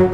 Yes, 0.00 0.08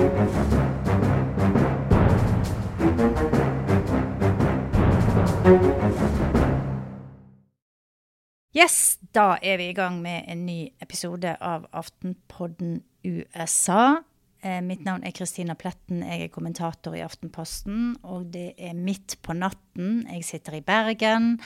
da 9.14 9.36
er 9.38 9.60
vi 9.60 9.68
i 9.70 9.76
gang 9.76 10.00
med 10.02 10.24
en 10.26 10.42
ny 10.42 10.72
episode 10.82 11.36
av 11.38 11.68
Aftenpodden 11.70 12.80
USA. 13.06 14.02
Eh, 14.42 14.58
mitt 14.58 14.82
navn 14.82 15.06
er 15.06 15.14
Kristina 15.14 15.54
Pletten, 15.54 16.02
jeg 16.02 16.24
er 16.24 16.32
kommentator 16.34 16.96
i 16.98 17.04
Aftenposten. 17.06 17.94
Og 18.02 18.32
det 18.34 18.56
er 18.58 18.74
midt 18.74 19.20
på 19.22 19.38
natten. 19.38 20.02
Jeg 20.10 20.26
sitter 20.26 20.58
i 20.58 20.64
Bergen, 20.66 21.36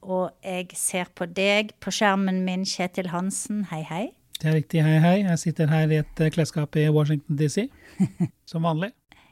og 0.00 0.30
jeg 0.40 0.72
ser 0.72 1.12
på 1.12 1.28
deg 1.28 1.76
på 1.84 1.92
skjermen 1.92 2.46
min, 2.48 2.64
Kjetil 2.64 3.12
Hansen. 3.12 3.66
Hei, 3.68 3.84
hei. 3.84 4.06
Det 4.40 4.48
er 4.48 4.54
riktig, 4.56 4.80
hei, 4.80 4.96
hei. 5.04 5.18
Jeg 5.20 5.38
sitter 5.42 5.68
her 5.68 5.90
i 5.92 5.98
et 6.00 6.20
eh, 6.24 6.30
klesskap 6.32 6.76
i 6.80 6.86
Washington 6.88 7.36
DC, 7.36 7.66
som 8.50 8.64
vanlig. 8.64 8.88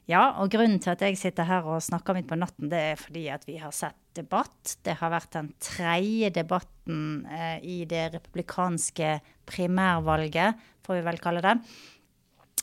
Ja, 0.08 0.40
og 0.40 0.50
grunnen 0.52 0.80
til 0.80 0.92
at 0.94 1.02
jeg 1.04 1.16
sitter 1.20 1.48
her 1.48 1.66
og 1.68 1.82
snakker 1.84 2.16
midt 2.16 2.28
på 2.28 2.36
natten, 2.36 2.68
det 2.72 2.80
er 2.92 3.00
fordi 3.00 3.26
at 3.32 3.42
vi 3.48 3.58
har 3.60 3.72
sett 3.76 3.96
debatt. 4.16 4.78
Det 4.84 4.98
har 5.00 5.12
vært 5.12 5.34
den 5.36 5.50
tredje 5.64 6.30
debatten 6.36 7.24
eh, 7.24 7.58
i 7.64 7.78
det 7.88 8.06
republikanske 8.18 9.18
primærvalget, 9.48 10.60
får 10.84 10.98
vi 10.98 11.06
vel 11.08 11.20
kalle 11.24 11.44
det. 11.44 11.54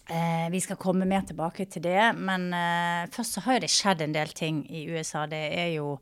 Eh, 0.06 0.48
vi 0.54 0.62
skal 0.62 0.78
komme 0.82 1.06
mer 1.10 1.26
tilbake 1.26 1.66
til 1.70 1.86
det, 1.86 2.02
men 2.18 2.52
eh, 2.54 3.06
først 3.14 3.38
så 3.38 3.46
har 3.46 3.58
jo 3.58 3.66
det 3.66 3.74
skjedd 3.74 4.06
en 4.06 4.18
del 4.18 4.34
ting 4.38 4.62
i 4.70 4.86
USA. 4.94 5.26
Det 5.30 5.44
er 5.50 5.72
jo 5.80 5.96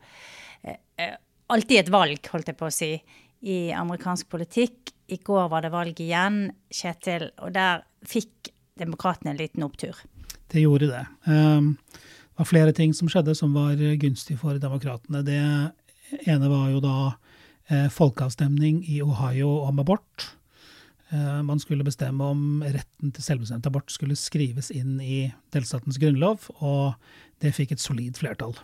eh, 0.63 0.79
eh, 0.99 1.15
alltid 1.51 1.85
et 1.85 1.91
valg, 1.91 2.31
holdt 2.35 2.51
jeg 2.51 2.59
på 2.59 2.71
å 2.71 2.75
si, 2.81 2.93
i 3.43 3.59
amerikansk 3.75 4.31
politikk. 4.31 4.92
I 5.07 5.19
går 5.23 5.49
var 5.51 5.65
det 5.65 5.73
valg 5.73 5.99
igjen, 5.99 6.45
Kjetil, 6.73 7.29
og 7.43 7.53
der 7.55 7.83
fikk 8.07 8.51
demokratene 8.79 9.33
en 9.33 9.41
liten 9.41 9.65
opptur. 9.65 9.97
Det 10.51 10.63
gjorde 10.63 10.89
det. 10.91 11.05
Um, 11.27 11.75
det 12.33 12.41
var 12.41 12.49
flere 12.49 12.73
ting 12.73 12.93
som 12.97 13.09
skjedde 13.11 13.35
som 13.37 13.53
var 13.53 13.77
gunstig 14.01 14.39
for 14.41 14.57
demokratene. 14.61 15.21
Det 15.25 15.39
ene 16.29 16.49
var 16.49 16.71
jo 16.73 16.79
da 16.81 16.95
eh, 17.69 17.89
folkeavstemning 17.93 18.81
i 18.89 19.03
Ohio 19.05 19.51
om 19.67 19.81
abort. 19.83 20.31
Eh, 21.13 21.41
man 21.45 21.61
skulle 21.61 21.85
bestemme 21.85 22.25
om 22.25 22.63
retten 22.65 23.13
til 23.13 23.25
selvbestemt 23.25 23.69
abort 23.69 23.93
skulle 23.93 24.17
skrives 24.17 24.71
inn 24.73 24.97
i 24.97 25.27
delstatens 25.53 25.99
grunnlov, 26.01 26.49
og 26.65 26.95
det 27.43 27.53
fikk 27.53 27.75
et 27.75 27.83
solid 27.83 28.17
flertall. 28.17 28.57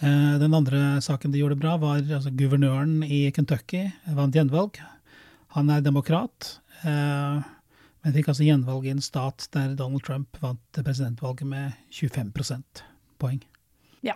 Eh, 0.00 0.34
den 0.40 0.54
andre 0.56 1.00
saken 1.04 1.32
de 1.32 1.42
gjorde 1.42 1.58
bra, 1.60 1.76
var 1.76 2.00
altså 2.00 2.32
guvernøren 2.32 3.02
i 3.04 3.26
Kentucky 3.36 3.86
vant 4.16 4.36
gjenvalg. 4.36 4.80
Han 5.56 5.70
er 5.70 5.84
demokrat. 5.84 6.54
Eh, 6.82 7.40
men 8.00 8.16
fikk 8.16 8.30
altså 8.32 8.46
gjenvalg 8.46 8.86
i 8.88 8.94
en 8.94 9.04
stat 9.04 9.48
der 9.52 9.74
Donald 9.76 10.04
Trump 10.06 10.40
vant 10.40 10.80
presidentvalget 10.80 11.48
med 11.48 11.78
25 11.92 12.32
prosentpoeng. 12.36 13.42
Ja. 14.00 14.14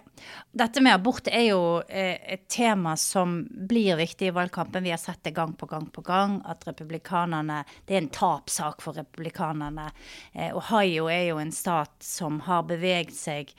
Dette 0.52 0.80
med 0.80 0.94
abort 0.94 1.28
er 1.28 1.42
jo 1.50 1.82
eh, 1.88 2.16
et 2.32 2.46
tema 2.48 2.94
som 2.96 3.42
blir 3.68 3.98
viktig 4.00 4.30
i 4.30 4.32
valgkampen. 4.32 4.86
Vi 4.86 4.94
har 4.94 5.00
sett 5.02 5.20
det 5.28 5.34
gang 5.36 5.52
på 5.52 5.68
gang 5.68 5.90
på 5.92 6.00
gang, 6.00 6.38
at 6.48 6.64
republikanerne 6.68 7.64
Det 7.84 7.94
er 7.94 8.02
en 8.06 8.08
tapssak 8.08 8.80
for 8.80 8.96
republikanerne. 8.96 9.90
Eh, 10.32 10.56
Ohio 10.56 11.10
er 11.12 11.28
jo 11.28 11.42
en 11.42 11.52
stat 11.52 11.92
som 12.00 12.40
har 12.48 12.64
beveget 12.64 13.12
seg 13.12 13.52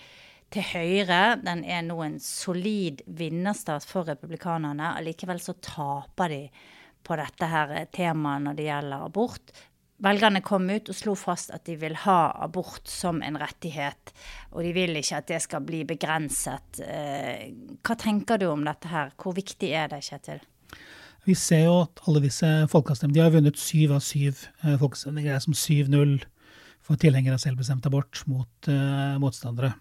til 0.54 0.66
høyre. 0.72 1.38
Den 1.42 1.64
er 1.64 1.86
nå 1.86 2.00
en 2.06 2.18
solid 2.22 3.02
vinnerstat 3.08 3.86
for 3.88 4.08
republikanerne. 4.10 4.96
Allikevel 5.00 5.42
så 5.44 5.58
taper 5.62 6.34
de 6.34 6.42
på 7.06 7.18
dette 7.20 7.50
her 7.50 7.78
temaet 7.94 8.46
når 8.46 8.58
det 8.58 8.70
gjelder 8.70 9.08
abort 9.08 9.56
velgerne 10.04 10.42
kom 10.46 10.68
ut 10.70 10.90
og 10.92 10.98
slo 10.98 11.16
fast 11.18 11.54
at 11.56 11.66
de 11.68 11.78
vil 11.80 11.96
ha 12.04 12.20
abort 12.44 12.88
som 12.90 13.22
en 13.24 13.38
rettighet, 13.40 14.12
og 14.52 14.66
de 14.66 14.74
vil 14.76 15.00
ikke 15.00 15.22
at 15.22 15.30
det 15.32 15.42
skal 15.46 15.64
bli 15.66 15.84
begrenset. 15.88 16.82
Eh, 16.84 17.48
hva 17.86 17.98
tenker 18.00 18.42
du 18.42 18.50
om 18.52 18.66
dette 18.68 18.92
her? 18.92 19.14
Hvor 19.22 19.36
viktig 19.38 19.72
er 19.72 19.92
det, 19.94 20.04
Kjetil? 20.08 20.44
Vi 21.26 21.34
ser 21.40 21.66
jo 21.66 21.80
at 21.88 22.04
alle 22.06 22.22
disse 22.28 22.48
folkeavstemningene 22.70 23.18
De 23.18 23.24
har 23.24 23.34
vunnet 23.34 23.58
syv 23.58 23.96
av 23.96 24.04
syv 24.06 24.44
eh, 24.62 24.76
folkeavstemninger. 24.76 25.32
Det 25.32 25.40
er 25.40 25.46
som 25.48 25.58
7-0 25.58 26.18
for 26.86 27.02
tilhengere 27.02 27.40
av 27.40 27.42
selvbestemt 27.42 27.88
abort 27.90 28.20
mot 28.30 28.68
uh, 28.70 29.16
motstandere 29.18 29.72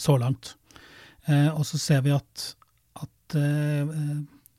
så 0.00 0.16
langt. 0.20 0.54
Eh, 1.26 1.48
og 1.50 1.64
så 1.68 1.80
ser 1.80 2.04
vi 2.06 2.14
at, 2.14 2.48
at 3.00 3.36
eh, 3.38 3.94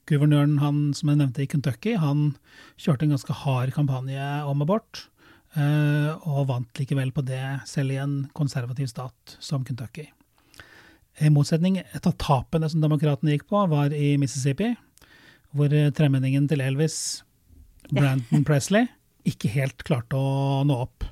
Guvernøren 0.08 0.58
han, 0.62 0.82
som 0.96 1.12
jeg 1.12 1.20
nevnte 1.20 1.44
i 1.44 1.50
Kentucky, 1.52 1.98
han 2.00 2.32
kjørte 2.80 3.08
en 3.08 3.16
ganske 3.16 3.36
hard 3.44 3.74
kampanje 3.76 4.28
om 4.48 4.64
abort. 4.64 5.08
Eh, 5.58 6.28
og 6.28 6.48
vant 6.52 6.80
likevel 6.80 7.12
på 7.16 7.24
det, 7.28 7.44
selv 7.68 7.96
i 7.96 8.00
en 8.02 8.20
konservativ 8.38 8.90
stat 8.92 9.38
som 9.44 9.66
Kentucky. 9.68 10.08
I 11.18 11.32
motsetning, 11.34 11.80
et 11.82 12.08
av 12.08 12.14
tapene 12.22 12.70
som 12.70 12.84
demokratene 12.84 13.34
gikk 13.34 13.48
på, 13.50 13.64
var 13.72 13.96
i 13.96 14.16
Mississippi, 14.22 14.76
hvor 15.56 15.72
tremenningen 15.98 16.46
til 16.50 16.62
Elvis, 16.62 17.24
Brandon 17.90 18.46
Presley, 18.48 18.88
ikke 19.28 19.52
helt 19.52 19.84
klarte 19.88 20.20
å 20.20 20.64
nå 20.68 20.78
opp. 20.86 21.08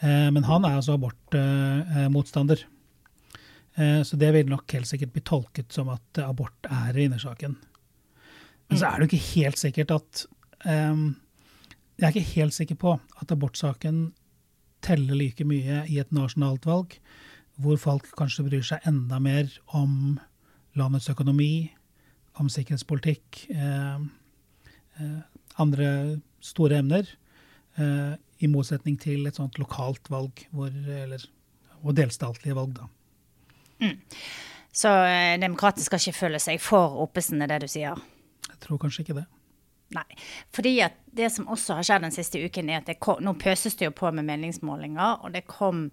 Eh, 0.00 0.28
men 0.32 0.46
han 0.48 0.64
er 0.64 0.78
altså 0.78 0.96
abortmotstander. 0.96 2.62
Eh, 3.76 4.02
så 4.06 4.18
det 4.20 4.32
vil 4.34 4.50
nok 4.50 4.72
helt 4.76 4.88
sikkert 4.90 5.12
bli 5.14 5.22
tolket 5.26 5.72
som 5.72 5.90
at 5.92 6.22
abort 6.24 6.68
er 6.70 6.94
vinnersaken. 6.96 7.56
Men 8.70 8.78
så 8.78 8.86
er 8.86 8.98
det 8.98 9.06
jo 9.06 9.10
ikke 9.10 9.40
helt 9.40 9.58
sikkert 9.58 9.90
at 9.90 10.24
um, 10.64 11.16
Jeg 11.98 12.06
er 12.06 12.14
ikke 12.14 12.34
helt 12.38 12.54
sikker 12.54 12.78
på 12.78 12.92
at 13.20 13.32
abortsaken 13.34 14.12
teller 14.80 15.18
like 15.18 15.44
mye 15.44 15.82
i 15.90 15.98
et 16.00 16.12
nasjonalt 16.14 16.64
valg, 16.68 16.94
hvor 17.60 17.76
folk 17.76 18.06
kanskje 18.16 18.46
bryr 18.46 18.64
seg 18.64 18.86
enda 18.88 19.18
mer 19.20 19.50
om 19.76 20.18
landets 20.78 21.10
økonomi, 21.12 21.70
om 22.40 22.48
sikkerhetspolitikk, 22.48 23.42
eh, 23.52 24.00
eh, 25.00 25.18
andre 25.60 26.20
store 26.40 26.78
emner, 26.78 27.04
eh, 27.76 28.14
i 28.40 28.48
motsetning 28.48 28.96
til 29.00 29.26
et 29.26 29.36
sånt 29.36 29.58
lokalt 29.60 30.08
valg, 30.08 30.46
hvor, 30.50 30.70
eller, 30.70 31.26
og 31.82 31.96
delstatlige 31.96 32.56
valg, 32.56 32.78
da. 32.78 32.88
Mm. 33.80 33.98
Så 34.72 34.92
demokrater 35.42 35.82
skal 35.82 36.00
ikke 36.02 36.18
føle 36.20 36.40
seg 36.42 36.60
for 36.62 37.00
oppesen, 37.02 37.42
er 37.42 37.50
det 37.50 37.64
du 37.64 37.70
sier? 37.70 37.98
Jeg 38.46 38.58
tror 38.62 38.78
kanskje 38.82 39.04
ikke 39.04 39.18
det. 39.18 39.26
Nei. 39.96 40.06
Fordi 40.54 40.76
at 40.84 40.98
det 41.18 41.32
som 41.34 41.48
også 41.50 41.80
har 41.80 41.86
skjedd 41.86 42.04
den 42.06 42.14
siste 42.14 42.38
uken, 42.38 42.70
er 42.70 42.84
at 42.84 43.00
kom, 43.02 43.18
nå 43.24 43.34
pøses 43.40 43.74
det 43.78 43.88
jo 43.88 43.94
på 43.96 44.12
med 44.14 44.28
meningsmålinger, 44.28 45.24
og 45.24 45.34
det 45.34 45.48
kom 45.50 45.88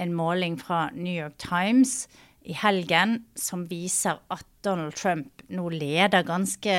en 0.00 0.12
måling 0.16 0.58
fra 0.60 0.88
New 0.94 1.14
York 1.14 1.38
Times 1.40 2.04
i 2.44 2.56
helgen 2.56 3.22
som 3.36 3.66
viser 3.68 4.20
at 4.32 4.44
Donald 4.64 4.96
Trump 4.96 5.44
nå 5.52 5.68
leder 5.72 6.24
ganske 6.28 6.76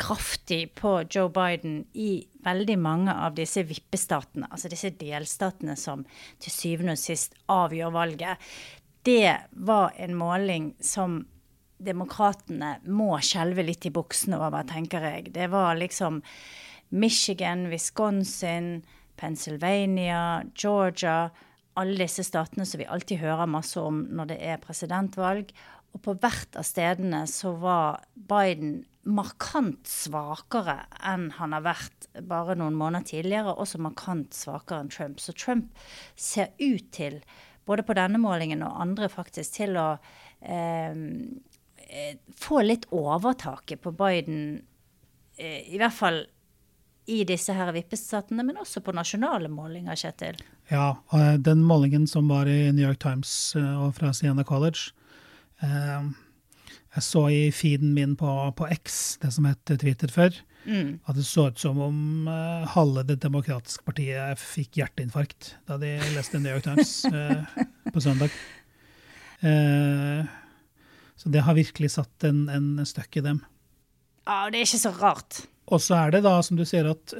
kraftig 0.00 0.72
på 0.78 0.94
Joe 1.12 1.28
Biden 1.32 1.82
i 1.92 2.24
veldig 2.44 2.76
mange 2.80 3.12
av 3.12 3.36
disse 3.36 3.62
vippestatene, 3.68 4.48
altså 4.50 4.70
disse 4.72 4.90
delstatene 4.98 5.76
som 5.78 6.04
til 6.42 6.54
syvende 6.54 6.96
og 6.96 7.02
sist 7.02 7.36
avgjør 7.52 7.92
valget. 7.94 8.52
Det 9.02 9.36
var 9.50 9.92
en 9.96 10.16
måling 10.16 10.72
som 10.80 11.22
demokratene 11.82 12.76
må 12.86 13.16
skjelve 13.24 13.64
litt 13.66 13.86
i 13.88 13.94
buksene 13.94 14.38
over, 14.38 14.62
tenker 14.68 15.02
jeg. 15.02 15.32
Det 15.34 15.48
var 15.50 15.74
liksom 15.80 16.20
Michigan, 16.94 17.66
Wisconsin, 17.72 18.82
Pennsylvania, 19.16 20.42
Georgia 20.54 21.30
Alle 21.74 22.04
disse 22.04 22.20
statene 22.26 22.66
som 22.68 22.82
vi 22.82 22.84
alltid 22.84 23.22
hører 23.22 23.48
masse 23.48 23.80
om 23.80 24.02
når 24.12 24.34
det 24.34 24.40
er 24.44 24.58
presidentvalg. 24.60 25.54
Og 25.96 26.02
på 26.04 26.14
hvert 26.20 26.58
av 26.60 26.66
stedene 26.68 27.22
så 27.28 27.54
var 27.56 28.02
Biden 28.12 28.82
markant 29.08 29.88
svakere 29.88 30.82
enn 31.00 31.30
han 31.38 31.56
har 31.56 31.64
vært 31.64 32.10
bare 32.28 32.58
noen 32.60 32.76
måneder 32.76 33.08
tidligere, 33.08 33.56
også 33.56 33.80
markant 33.82 34.36
svakere 34.36 34.84
enn 34.84 34.92
Trump. 34.92 35.20
Så 35.20 35.32
Trump 35.32 35.72
ser 36.14 36.52
ut 36.60 36.92
til, 36.92 37.22
både 37.66 37.84
på 37.86 37.94
denne 37.96 38.18
målingen 38.20 38.64
og 38.66 38.80
andre 38.82 39.08
faktisk, 39.12 39.56
til 39.60 39.78
å 39.80 39.88
eh, 40.40 40.94
Eh, 41.92 42.16
få 42.36 42.62
litt 42.62 42.86
overtaket 42.88 43.82
på 43.82 43.90
Biden, 43.92 44.62
eh, 45.36 45.74
i 45.74 45.76
hvert 45.76 45.92
fall 45.92 46.22
i 47.12 47.18
disse 47.28 47.52
her 47.52 47.68
vippestatene, 47.76 48.40
men 48.46 48.56
også 48.62 48.80
på 48.80 48.94
nasjonale 48.96 49.50
målinger, 49.52 49.98
Kjetil? 50.00 50.38
Ja, 50.70 50.94
og 51.12 51.42
den 51.44 51.60
målingen 51.68 52.06
som 52.08 52.30
var 52.32 52.48
i 52.48 52.70
New 52.72 52.86
York 52.86 53.02
Times 53.02 53.52
eh, 53.60 53.74
og 53.76 53.92
fra 53.98 54.14
Siena 54.16 54.44
College 54.44 54.94
Jeg 55.62 57.02
så 57.04 57.20
i 57.30 57.42
feeden 57.54 57.92
min 57.94 58.16
på, 58.18 58.30
på 58.56 58.66
X, 58.72 59.18
det 59.22 59.30
som 59.36 59.44
het 59.46 59.76
Twitter 59.78 60.10
før, 60.10 60.32
mm. 60.64 60.90
at 61.06 61.18
det 61.18 61.24
så 61.28 61.48
ut 61.50 61.60
som 61.60 61.78
om 61.82 62.28
halve 62.74 63.04
Det 63.08 63.18
demokratiske 63.22 63.86
partiet 63.86 64.40
fikk 64.40 64.80
hjerteinfarkt 64.80 65.54
da 65.68 65.78
de 65.80 65.94
leste 66.16 66.40
New 66.40 66.54
York 66.54 66.66
Times 66.66 66.92
på 67.94 68.04
søndag. 68.04 68.34
Uh, 69.42 70.22
så 71.18 71.30
det 71.34 71.42
har 71.46 71.58
virkelig 71.58 71.92
satt 71.96 72.26
en, 72.26 72.44
en 72.50 72.86
støkk 72.86 73.20
i 73.20 73.24
dem. 73.26 73.42
Ja, 74.26 74.46
det 74.50 74.60
er 74.60 74.66
ikke 74.66 74.82
så 74.82 74.94
rart. 74.96 75.44
Og 75.70 75.82
så 75.82 75.96
er 75.98 76.14
det 76.14 76.22
da, 76.26 76.34
som 76.42 76.58
du 76.58 76.64
sier, 76.66 76.88
at 76.90 77.14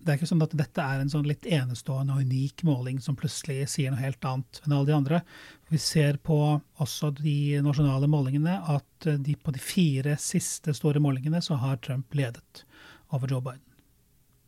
det 0.00 0.12
er 0.12 0.16
ikke 0.16 0.28
sånn 0.30 0.44
at 0.44 0.54
dette 0.56 0.84
er 0.84 1.02
en 1.02 1.10
sånn 1.12 1.26
litt 1.28 1.44
enestående 1.44 2.14
og 2.16 2.24
unik 2.24 2.64
måling 2.64 3.00
som 3.04 3.16
plutselig 3.18 3.66
sier 3.68 3.92
noe 3.92 4.00
helt 4.00 4.24
annet 4.24 4.60
enn 4.64 4.74
alle 4.74 4.88
de 4.88 4.96
andre. 4.96 5.20
Vi 5.68 5.80
ser 5.82 6.16
på 6.24 6.38
også 6.80 7.12
de 7.18 7.60
nasjonale 7.64 8.08
målingene 8.10 8.56
at 8.74 9.08
de, 9.20 9.36
på 9.36 9.52
de 9.52 9.60
fire 9.62 10.16
siste 10.20 10.72
store 10.76 11.02
målingene 11.04 11.42
så 11.44 11.58
har 11.60 11.82
Trump 11.84 12.16
ledet 12.16 12.64
over 13.12 13.28
Joe 13.28 13.44
Biden. 13.44 13.66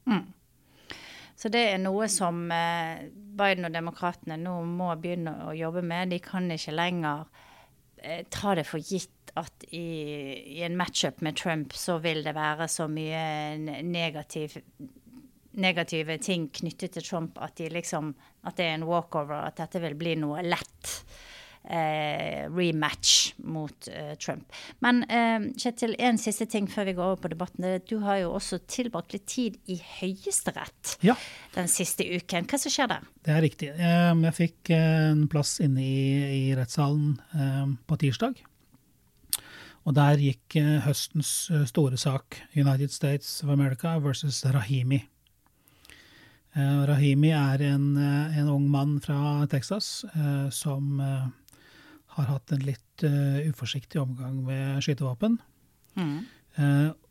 Mm. 0.08 0.24
Så 1.36 1.50
det 1.52 1.62
er 1.72 1.80
noe 1.82 2.06
som 2.12 2.44
eh, 2.54 3.08
Biden 3.12 3.66
og 3.66 3.74
demokratene 3.74 4.38
nå 4.40 4.60
må 4.68 4.92
begynne 5.00 5.34
å 5.48 5.54
jobbe 5.56 5.82
med. 5.84 6.12
De 6.14 6.20
kan 6.22 6.48
ikke 6.54 6.74
lenger 6.76 7.24
eh, 7.98 8.24
ta 8.30 8.54
det 8.56 8.64
for 8.68 8.80
gitt 8.80 9.32
at 9.38 9.64
i, 9.72 9.84
i 10.58 10.62
en 10.64 10.76
matchup 10.78 11.22
med 11.24 11.36
Trump 11.40 11.74
så 11.76 11.98
vil 12.04 12.22
det 12.24 12.36
være 12.36 12.68
så 12.70 12.88
mye 12.90 13.82
negativ 13.84 14.58
negative 15.60 16.18
ting 16.22 16.48
knyttet 16.54 16.96
til 16.96 17.04
Trump 17.06 17.38
at, 17.42 17.56
de 17.58 17.68
liksom, 17.72 18.14
at 18.46 18.56
det 18.58 18.68
er 18.68 18.78
en 18.78 18.88
walkover, 18.88 19.46
at 19.46 19.60
dette 19.60 19.82
vil 19.82 19.96
bli 19.98 20.16
noe 20.20 20.42
lett 20.46 20.92
eh, 21.64 22.48
rematch 22.52 23.32
mot 23.44 23.88
eh, 23.88 24.14
Trump. 24.20 24.52
Men 24.84 25.02
eh, 25.08 25.48
Kjetil, 25.58 25.96
en 26.02 26.20
siste 26.20 26.46
ting 26.50 26.68
før 26.70 26.88
vi 26.88 26.96
går 26.98 27.10
over 27.10 27.22
på 27.24 27.32
debatten. 27.34 27.66
Du 27.88 27.98
har 28.06 28.22
jo 28.22 28.32
også 28.38 28.62
tilbrakt 28.70 29.16
litt 29.16 29.26
tid 29.30 29.58
i 29.72 29.78
Høyesterett 30.00 30.96
ja. 31.06 31.16
den 31.56 31.70
siste 31.70 32.06
uken. 32.06 32.48
Hva 32.50 32.60
som 32.60 32.74
skjer 32.74 32.94
der? 32.94 33.10
Det 33.22 33.36
er 33.36 33.44
riktig. 33.44 33.74
Jeg 33.78 34.38
fikk 34.38 34.72
en 34.76 35.26
plass 35.32 35.58
inne 35.62 35.84
i, 35.84 36.00
i 36.48 36.56
rettssalen 36.58 37.14
eh, 37.36 37.76
på 37.86 38.00
tirsdag. 38.06 38.42
Og 39.82 39.96
der 39.96 40.20
gikk 40.22 40.56
eh, 40.60 40.78
høstens 40.84 41.50
eh, 41.50 41.64
store 41.66 41.98
sak, 41.98 42.38
United 42.54 42.92
States 42.94 43.40
of 43.42 43.50
America 43.50 43.96
versus 43.98 44.44
Rahimi. 44.46 45.02
Uh, 46.52 46.84
Rahimi 46.84 47.30
er 47.32 47.62
en, 47.64 47.94
uh, 47.96 48.36
en, 48.36 48.48
ung 48.52 48.66
mann 48.68 48.98
fra 49.00 49.46
Texas 49.48 50.02
uh, 50.12 50.50
som 50.52 51.00
har 52.12 52.28
hatt 52.28 52.52
en 52.52 52.64
litt 52.66 53.04
uforsiktig 53.48 53.96
omgang 54.02 54.42
med 54.44 54.82
skytevåpen. 54.84 55.38
Mm. 55.96 56.24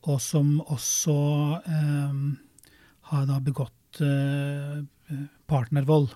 og 0.09 0.17
som 0.21 0.61
også 0.61 1.15
har 3.09 3.25
da 3.29 3.39
begått 3.41 3.99
partnervold 5.49 6.13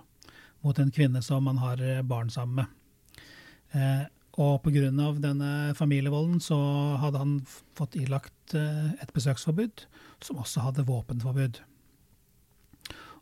mot 0.66 0.80
en 0.80 0.94
kvinne 0.94 1.22
som 1.26 1.50
han 1.50 1.60
har 1.62 1.82
barn 2.06 2.30
sammen 2.30 2.62
med. 2.62 4.08
og 4.38 4.62
pga. 4.64 5.12
denne 5.18 5.74
familievolden 5.76 6.40
så 6.40 6.58
hadde 7.02 7.18
han 7.18 7.36
fått 7.74 7.96
ilagt 7.98 8.54
et 8.56 9.14
besøksforbud, 9.14 9.88
som 10.22 10.38
også 10.38 10.62
hadde 10.62 10.86
våpenforbud. 10.86 11.60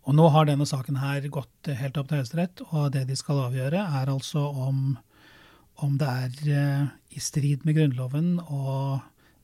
Og 0.03 0.15
nå 0.17 0.27
har 0.33 0.47
denne 0.47 0.67
saken 0.67 1.00
her 1.00 1.23
gått 1.31 1.69
helt 1.79 1.97
opp 2.00 2.09
til 2.09 2.19
Høyesterett, 2.19 2.63
og 2.75 2.91
det 2.95 3.05
de 3.07 3.15
skal 3.15 3.45
avgjøre, 3.45 3.79
er 3.79 4.11
altså 4.11 4.44
om, 4.65 4.97
om 5.79 5.97
det 6.00 6.09
er 6.09 6.33
uh, 6.51 6.89
i 7.15 7.23
strid 7.23 7.63
med 7.63 7.77
Grunnloven 7.77 8.35
å 8.44 9.00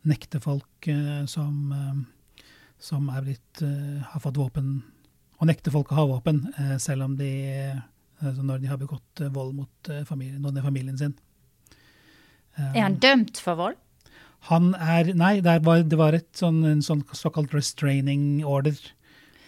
nekte 0.09 0.41
folk 0.43 0.89
uh, 0.91 1.23
som, 1.31 1.71
uh, 1.71 2.43
som 2.79 3.07
er 3.13 3.23
blitt, 3.29 3.63
har 3.63 4.23
fått 4.23 4.39
våpen 4.39 4.79
Å 5.39 5.47
nekte 5.47 5.71
folk 5.71 5.93
å 5.93 5.95
ha 5.95 6.03
våpen, 6.03 6.41
selv 6.83 7.05
om 7.05 7.13
de 7.15 7.31
når 8.19 8.57
de 8.59 8.67
har 8.67 8.79
begått 8.79 9.21
vold 9.31 9.53
mot 9.55 9.89
familien, 10.03 10.41
noen 10.43 10.57
i 10.59 10.63
familien 10.65 10.97
sin. 10.99 11.13
er 12.59 12.81
han 12.81 12.97
dømt 12.99 13.39
for 13.39 13.55
vold? 13.55 13.77
Han 14.49 14.73
er 14.75 15.13
Nei, 15.15 15.37
det 15.43 15.53
var, 15.63 15.85
det 15.87 15.99
var 15.99 16.17
et 16.17 16.27
sånn, 16.35 16.59
en 16.67 16.83
sånn 16.83 17.05
såkalt 17.15 17.55
restraining 17.55 18.43
order. 18.43 18.75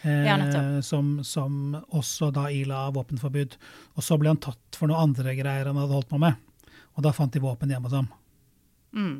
Eh, 0.01 0.79
som, 0.81 1.23
som, 1.23 1.75
også 1.87 2.31
da 2.33 2.47
ila 2.51 2.87
våpenforbud. 2.95 3.57
Og 3.95 4.05
så 4.05 4.17
ble 4.17 4.31
han 4.33 4.41
tatt 4.41 4.77
for 4.77 4.89
noen 4.89 5.11
andre 5.11 5.35
greier 5.37 5.69
han 5.69 5.77
hadde 5.77 5.93
holdt 5.93 6.09
på 6.09 6.21
med. 6.21 6.39
Og 6.97 7.05
da 7.05 7.13
fant 7.15 7.33
de 7.33 7.43
våpen 7.43 7.71
hjemme 7.71 7.89
hos 7.89 7.99
ham. 7.99 8.09
Mm. 8.97 9.19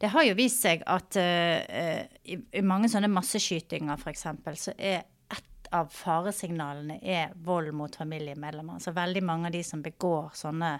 Det 0.00 0.08
har 0.14 0.24
jo 0.24 0.38
vist 0.38 0.64
seg 0.64 0.80
at 0.88 1.18
uh, 1.20 2.00
i, 2.24 2.38
i, 2.40 2.62
mange 2.64 2.88
sånne 2.88 3.10
masseskytinger 3.12 4.00
f.eks. 4.00 4.24
så 4.56 4.72
er 4.78 5.04
et 5.36 5.68
av 5.76 5.90
faresignalene 5.92 6.96
er 7.04 7.36
vold 7.44 7.74
mot 7.76 7.92
familiemedlemmer. 8.00 8.80
Så 8.80 8.96
veldig 8.96 9.22
mange 9.28 9.50
av 9.50 9.58
de 9.58 9.62
som 9.66 9.84
begår 9.84 10.32
sånne 10.40 10.78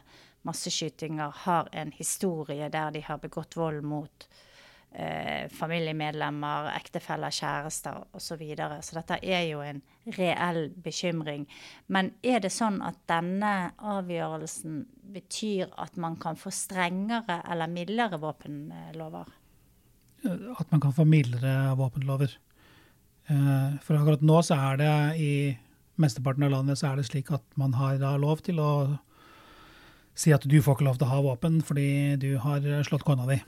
masseskytinger, 0.49 1.35
har 1.45 1.69
en 1.77 1.93
historie 1.93 2.71
der 2.73 2.95
de 2.95 3.05
har 3.05 3.21
begått 3.21 3.59
vold 3.61 3.85
mot 3.85 4.09
familiemedlemmer 4.09 4.47
eh, 4.93 5.49
familiemedlemmer, 5.53 6.71
ektefeller, 6.77 7.33
kjærester 7.35 8.01
osv. 8.13 8.25
Så, 8.29 8.37
videre. 8.41 8.81
så 8.83 8.99
dette 8.99 9.19
er 9.23 9.47
jo 9.49 9.63
en 9.65 9.81
reell 10.19 10.69
bekymring. 10.85 11.47
Men 11.89 12.13
er 12.23 12.43
det 12.45 12.53
sånn 12.55 12.81
at 12.85 13.01
denne 13.11 13.73
avgjørelsen 13.79 14.85
betyr 15.15 15.73
at 15.81 15.97
man 15.97 16.19
kan 16.21 16.37
få 16.37 16.53
strengere 16.55 17.41
eller 17.49 17.71
mildere 17.73 18.21
våpenlover? 18.21 19.33
At 20.59 20.71
man 20.71 20.83
kan 20.83 20.95
få 20.95 21.07
mildere 21.09 21.75
våpenlover. 21.79 22.37
Eh, 23.29 23.79
for 23.85 23.99
akkurat 23.99 24.25
nå 24.25 24.43
så 24.43 24.59
er 24.71 24.81
det 24.81 24.95
i 25.21 25.33
mesteparten 25.99 26.47
av 26.47 26.55
landet 26.55 26.79
så 26.79 26.93
er 26.93 27.01
det 27.01 27.09
slik 27.09 27.33
at 27.35 27.45
man 27.59 27.75
har 27.75 27.99
lov 28.23 28.45
til 28.47 28.61
å 28.63 28.73
si 30.19 30.33
at 30.35 30.47
du 30.47 30.59
får 30.63 30.79
ikke 30.79 30.87
lov 30.87 30.99
til 30.99 31.07
å 31.07 31.13
ha 31.13 31.21
våpen 31.23 31.61
fordi 31.63 32.17
du 32.23 32.33
har 32.43 32.65
slått 32.87 33.07
kona 33.07 33.27
di. 33.29 33.39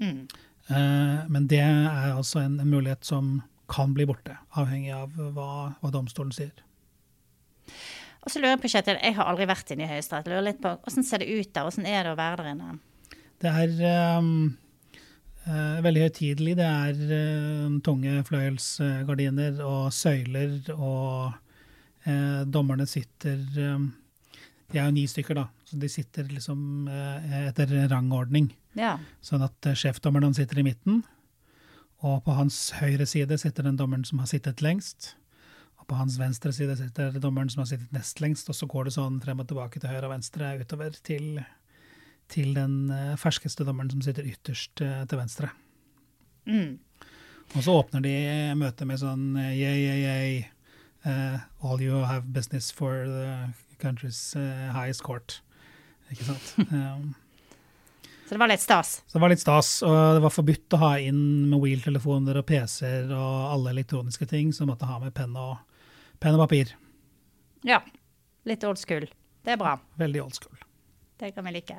Mm. 0.00 0.26
Eh, 0.70 1.18
men 1.28 1.48
det 1.50 1.62
er 1.64 2.12
altså 2.12 2.42
en, 2.42 2.60
en, 2.60 2.70
mulighet 2.70 3.04
som 3.06 3.40
kan 3.72 3.94
bli 3.96 4.06
borte, 4.08 4.36
avhengig 4.58 4.92
av 4.94 5.14
hva, 5.34 5.50
hva 5.80 5.92
domstolen 5.94 6.32
sier. 6.34 6.54
Og 8.22 8.30
så 8.30 8.38
lurer 8.38 8.54
Jeg 8.54 8.62
på, 8.62 8.70
Kjetil, 8.70 8.98
jeg 9.02 9.16
har 9.16 9.30
aldri 9.30 9.46
vært 9.50 9.70
inne 9.74 9.86
i 9.86 9.90
Høyesterett. 9.90 10.28
Lurer 10.30 10.46
litt 10.46 10.60
på, 10.62 10.74
Hvordan 10.84 11.06
ser 11.06 11.22
det 11.22 11.30
ut 11.32 11.48
der? 11.50 11.66
Hvordan 11.66 11.88
er 11.90 12.04
det 12.04 12.12
å 12.12 12.18
være 12.18 12.42
der 12.42 12.50
inne? 12.52 12.74
Det 13.42 13.50
er 13.50 14.18
um, 14.20 14.28
uh, 15.48 15.78
veldig 15.82 16.04
høytidelig. 16.04 16.54
Det 16.60 16.68
er 16.68 17.00
uh, 17.10 17.80
tunge 17.82 18.20
fløyelsgardiner 18.28 19.58
og 19.66 19.88
søyler, 19.96 20.54
og 20.76 21.32
uh, 22.06 22.42
dommerne 22.46 22.86
sitter 22.86 23.42
um, 23.72 23.88
De 24.72 24.80
er 24.80 24.86
jo 24.88 24.94
ni 24.96 25.04
stykker, 25.08 25.36
da, 25.36 25.46
så 25.68 25.78
de 25.80 25.88
sitter 25.92 26.28
liksom 26.32 26.88
etter 26.88 27.72
rangordning. 27.92 28.50
Ja. 28.78 28.96
Sånn 29.24 29.44
at 29.44 29.68
uh, 29.68 29.74
sjefdommeren 29.76 30.34
sitter 30.36 30.62
i 30.62 30.66
midten, 30.66 31.02
og 32.02 32.22
på 32.26 32.34
hans 32.34 32.72
høyre 32.80 33.06
side 33.06 33.36
sitter 33.38 33.68
den 33.68 33.76
dommeren 33.78 34.06
som 34.08 34.22
har 34.22 34.30
sittet 34.30 34.62
lengst. 34.64 35.12
Og 35.78 35.86
på 35.90 35.98
hans 35.98 36.16
venstre 36.18 36.50
side 36.54 36.74
sitter 36.80 37.18
dommeren 37.22 37.50
som 37.52 37.62
har 37.62 37.68
sittet 37.70 37.92
nest 37.94 38.22
lengst, 38.22 38.48
og 38.50 38.56
så 38.58 38.66
går 38.70 38.88
det 38.88 38.94
sånn 38.96 39.20
frem 39.22 39.42
og 39.42 39.50
tilbake 39.50 39.82
til 39.82 39.92
høyre 39.92 40.08
og 40.08 40.14
venstre 40.16 40.54
utover 40.62 40.96
til, 41.04 41.42
til 42.32 42.56
den 42.56 42.78
uh, 42.90 43.12
ferskeste 43.20 43.66
dommeren 43.68 43.92
som 43.92 44.02
sitter 44.02 44.26
ytterst 44.32 44.80
til 44.80 45.20
venstre. 45.20 45.52
Mm. 46.48 46.80
Og 47.52 47.60
så 47.62 47.76
åpner 47.76 48.02
de 48.02 48.16
møtet 48.56 48.88
med 48.88 48.98
sånn 48.98 49.36
yeah, 49.36 49.76
yeah, 49.76 49.98
yeah. 50.00 50.50
Uh, 51.04 51.38
all 51.60 51.82
you 51.82 51.98
have 52.06 52.32
business 52.32 52.70
for 52.70 53.04
the 53.06 53.52
country's 53.82 54.20
highest 54.72 55.02
court. 55.06 55.40
Ikke 56.12 56.28
sant? 56.30 56.54
Um, 56.72 57.12
Så 58.26 58.36
det 58.36 58.40
var 58.40 58.48
litt 58.48 58.62
stas? 58.62 58.90
Så 59.04 59.18
det 59.18 59.20
var 59.20 59.32
litt 59.32 59.42
stas, 59.42 59.70
og 59.84 59.96
det 60.16 60.22
var 60.24 60.32
forbudt 60.32 60.72
å 60.72 60.78
ha 60.80 60.92
inn 61.04 61.50
mobiltelefoner 61.50 62.38
og 62.40 62.46
PC-er 62.48 63.10
og 63.12 63.50
alle 63.52 63.74
elektroniske 63.74 64.24
ting, 64.30 64.54
så 64.56 64.64
måtte 64.64 64.88
ha 64.88 64.96
med 65.02 65.12
penn 65.12 65.34
og, 65.36 65.58
pen 66.22 66.38
og 66.38 66.46
papir. 66.46 66.72
Ja. 67.68 67.82
Litt 68.48 68.64
old 68.64 68.80
school. 68.80 69.04
Det 69.44 69.52
er 69.52 69.60
bra. 69.60 69.74
Veldig 70.00 70.22
old 70.22 70.38
school. 70.38 70.56
Det 71.20 71.34
kan 71.36 71.44
vi 71.46 71.52
like. 71.58 71.76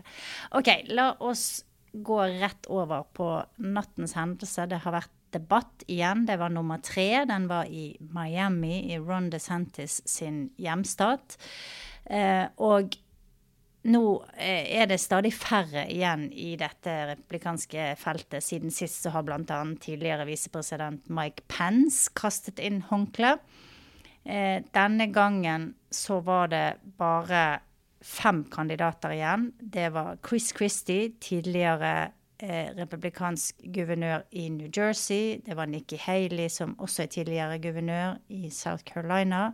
OK, 0.55 0.69
la 0.93 1.09
oss 1.25 1.63
gå 1.93 2.19
rett 2.37 2.69
over 2.71 3.03
på 3.17 3.27
nattens 3.65 4.13
hendelse. 4.17 4.67
Det 4.69 4.79
har 4.85 4.95
vært 4.95 5.11
debatt 5.33 5.83
igjen. 5.89 6.25
Det 6.29 6.37
var 6.39 6.53
nummer 6.53 6.79
tre. 6.85 7.25
Den 7.29 7.49
var 7.49 7.65
i 7.65 7.95
Miami, 8.13 8.93
i 8.93 8.99
Ron 9.01 9.31
DeSantis 9.33 10.01
sin 10.05 10.45
hjemstat. 10.61 11.37
Eh, 12.05 12.45
og 12.59 12.95
nå 13.83 14.03
eh, 14.35 14.79
er 14.79 14.87
det 14.91 14.99
stadig 15.01 15.33
færre 15.35 15.85
igjen 15.91 16.27
i 16.31 16.53
dette 16.59 16.95
republikanske 17.13 17.93
feltet. 17.99 18.43
Siden 18.43 18.73
sist 18.73 19.03
så 19.03 19.13
har 19.15 19.25
bl.a. 19.27 19.59
tidligere 19.83 20.27
visepresident 20.27 21.07
Mike 21.11 21.45
Pence 21.51 22.11
kastet 22.15 22.61
inn 22.63 22.81
håndkle. 22.89 23.37
Eh, 24.23 24.63
denne 24.75 25.09
gangen 25.11 25.73
så 25.91 26.19
var 26.23 26.51
det 26.51 26.65
bare 26.99 27.61
fem 28.03 28.43
kandidater 28.51 29.15
igjen. 29.15 29.51
Det 29.59 29.89
var 29.95 30.19
Chris 30.27 30.51
Christie, 30.55 31.13
tidligere 31.23 32.11
republikansk 32.75 33.61
guvernør 33.71 34.25
i 34.35 34.49
New 34.51 34.67
Jersey. 34.67 35.37
Det 35.45 35.55
var 35.55 35.69
Nikki 35.71 35.95
Haley, 35.95 36.49
som 36.51 36.73
også 36.75 37.05
er 37.05 37.11
tidligere 37.13 37.59
guvernør 37.63 38.17
i 38.35 38.49
South 38.51 38.83
Carolina. 38.83 39.53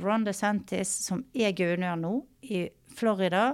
Ron 0.00 0.24
DeSantis, 0.24 0.88
som 1.06 1.24
er 1.34 1.52
guvernør 1.56 1.98
nå 2.00 2.12
i 2.48 2.64
Florida. 2.96 3.52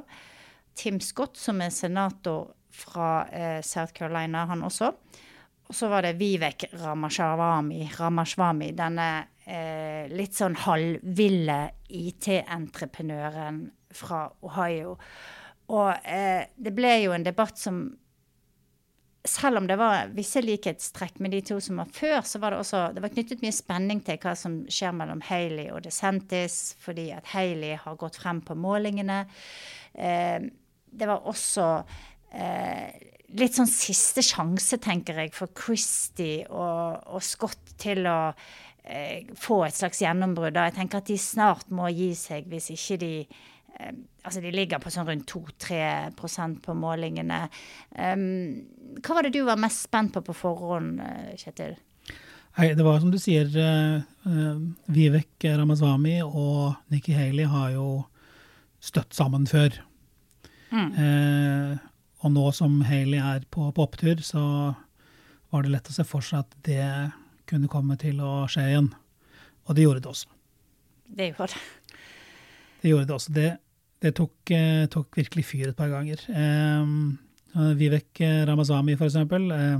Tim 0.78 1.00
Scott, 1.02 1.36
som 1.36 1.62
er 1.64 1.74
senator 1.74 2.52
fra 2.78 3.26
eh, 3.32 3.62
South 3.66 3.92
Carolina, 3.96 4.44
han 4.46 4.62
også. 4.62 4.92
og 5.68 5.74
så 5.74 5.88
var 5.88 6.06
det 6.06 6.16
Vivek 6.20 6.68
Ramashwami, 6.78 8.70
denne 8.72 9.08
eh, 9.44 10.06
litt 10.14 10.38
sånn 10.38 10.56
halvville 10.62 11.58
IT-entreprenøren 11.88 13.64
fra 13.90 14.26
Ohio. 14.46 14.94
Og 15.74 15.90
eh, 16.06 16.46
det 16.56 16.72
ble 16.76 16.94
jo 17.02 17.12
en 17.16 17.26
debatt 17.26 17.58
som 17.58 17.82
selv 19.26 19.58
om 19.58 19.66
det 19.66 19.76
var 19.78 20.12
visse 20.14 20.40
likhetstrekk 20.44 21.18
med 21.22 21.34
de 21.34 21.40
to 21.50 21.58
som 21.62 21.80
var 21.80 21.90
før, 21.92 22.20
så 22.26 22.40
var 22.42 22.54
det 22.54 22.60
også 22.62 22.84
det 22.94 23.02
var 23.02 23.12
knyttet 23.12 23.42
mye 23.42 23.54
spenning 23.54 24.02
til 24.06 24.20
hva 24.22 24.34
som 24.38 24.60
skjer 24.70 24.94
mellom 24.96 25.22
Haley 25.26 25.68
og 25.74 25.82
DeSantis, 25.86 26.76
fordi 26.82 27.10
at 27.16 27.28
Haley 27.34 27.76
har 27.82 27.98
gått 27.98 28.20
frem 28.20 28.40
på 28.46 28.56
målingene. 28.58 29.24
Eh, 29.94 30.38
det 30.88 31.10
var 31.10 31.26
også 31.28 31.66
eh, 32.32 32.94
litt 33.38 33.58
sånn 33.58 33.68
siste 33.70 34.24
sjanse, 34.24 34.78
tenker 34.82 35.20
jeg, 35.20 35.34
for 35.36 35.52
Christie 35.56 36.46
og, 36.48 37.02
og 37.12 37.24
Scott 37.24 37.74
til 37.80 38.06
å 38.08 38.20
eh, 38.84 39.28
få 39.36 39.64
et 39.66 39.76
slags 39.76 40.00
gjennombrudd. 40.04 40.56
Jeg 40.56 40.78
tenker 40.78 41.02
at 41.02 41.10
de 41.10 41.18
snart 41.20 41.68
må 41.74 41.90
gi 41.92 42.12
seg 42.18 42.48
hvis 42.48 42.72
ikke 42.76 43.00
de 43.02 43.12
altså 43.78 44.40
de 44.42 44.52
ligger 44.52 44.80
på 44.82 44.90
sånn 44.92 45.06
rundt 45.08 45.30
2-3% 45.30 46.62
på 46.64 46.74
målingene. 46.76 47.44
Hva 47.94 49.16
var 49.16 49.26
det 49.26 49.34
du 49.36 49.44
var 49.46 49.60
mest 49.60 49.86
spent 49.86 50.14
på 50.16 50.22
på 50.26 50.34
forhånd, 50.36 51.02
eh, 51.04 51.36
Kjetil? 51.38 51.76
Hei, 52.58 52.72
det 52.74 52.82
var 52.82 52.98
som 52.98 53.12
du 53.12 53.20
sier, 53.22 53.46
uh, 53.54 54.56
Vivek 54.90 55.44
Ramaswamy 55.46 56.16
og 56.26 56.74
Nikki 56.90 57.14
Haley 57.14 57.46
har 57.46 57.70
jo 57.76 57.86
støtt 58.82 59.14
sammen 59.14 59.46
før. 59.46 59.76
Mm. 60.72 60.90
Uh, 60.98 61.78
og 62.26 62.34
nå 62.34 62.48
som 62.56 62.80
Haley 62.82 63.20
er 63.22 63.46
på, 63.46 63.68
på, 63.70 63.84
opptur, 63.86 64.18
så 64.26 64.42
var 65.52 65.62
det 65.62 65.70
lett 65.70 65.92
å 65.92 65.94
se 65.94 66.04
for 66.08 66.24
seg 66.24 66.42
at 66.42 66.58
det 66.66 66.88
kunne 67.48 67.70
komme 67.70 67.94
til 68.00 68.18
å 68.26 68.48
skje 68.50 68.66
igjen. 68.72 68.90
Og 69.68 69.78
det 69.78 69.86
gjorde 69.86 70.02
det 70.02 70.10
også. 70.10 70.34
Det 71.08 71.30
gjorde 71.30 71.52
det. 71.54 71.62
Det 72.82 72.90
gjorde 72.90 73.06
det 73.06 73.14
også. 73.20 73.34
Det, 73.38 73.48
det 74.02 74.14
tok, 74.14 74.50
eh, 74.54 74.86
tok, 74.86 75.16
virkelig 75.18 75.44
fyr 75.48 75.70
et 75.70 75.76
par 75.76 75.90
ganger. 75.90 76.22
Eh, 76.30 77.18
Vivek 77.78 78.20
Ramazami, 78.46 78.96
for 78.96 79.08
eksempel. 79.08 79.50
Eh, 79.50 79.78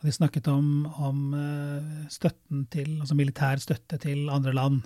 vi 0.00 0.12
snakket 0.12 0.48
om, 0.48 0.86
om 0.96 1.34
eh, 1.34 2.08
støtten 2.12 2.66
til, 2.72 2.98
altså 3.00 3.16
militær 3.16 3.60
støtte 3.62 3.98
til 4.02 4.28
andre 4.28 4.52
land. 4.52 4.82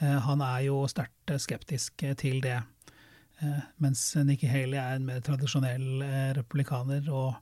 Eh, 0.00 0.18
han 0.24 0.42
er 0.42 0.64
jo 0.68 0.82
sterkt 0.90 1.34
skeptisk 1.38 2.04
til 2.18 2.42
det. 2.42 2.60
Mens 3.78 4.16
Nikki 4.26 4.48
Haley 4.50 4.80
er 4.82 4.96
en 4.96 5.04
mer 5.06 5.20
tradisjonell 5.22 6.00
republikaner 6.34 7.04
og, 7.14 7.36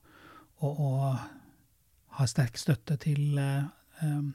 og, 0.61 0.81
og, 0.81 1.23
har 2.19 2.29
sterk 2.29 2.59
støtte 2.61 2.99
til 3.01 3.39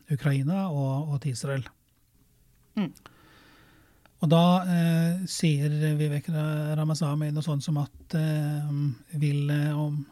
Ukraina 0.09 0.63
og, 0.73 1.11
og 1.13 1.21
til 1.21 1.35
Israel. 1.35 1.67
Mm. 2.79 2.89
Og 4.21 4.29
da 4.29 4.43
eh, 4.69 5.21
sier 5.29 5.73
Vivek 5.97 6.27
Ramasamy 6.29 7.31
noe 7.33 7.45
sånt 7.45 7.65
som 7.65 7.79
at 7.81 8.15
eh, 8.17 8.67
vil, 9.17 9.49
eh, 9.49 9.73
om 9.73 10.03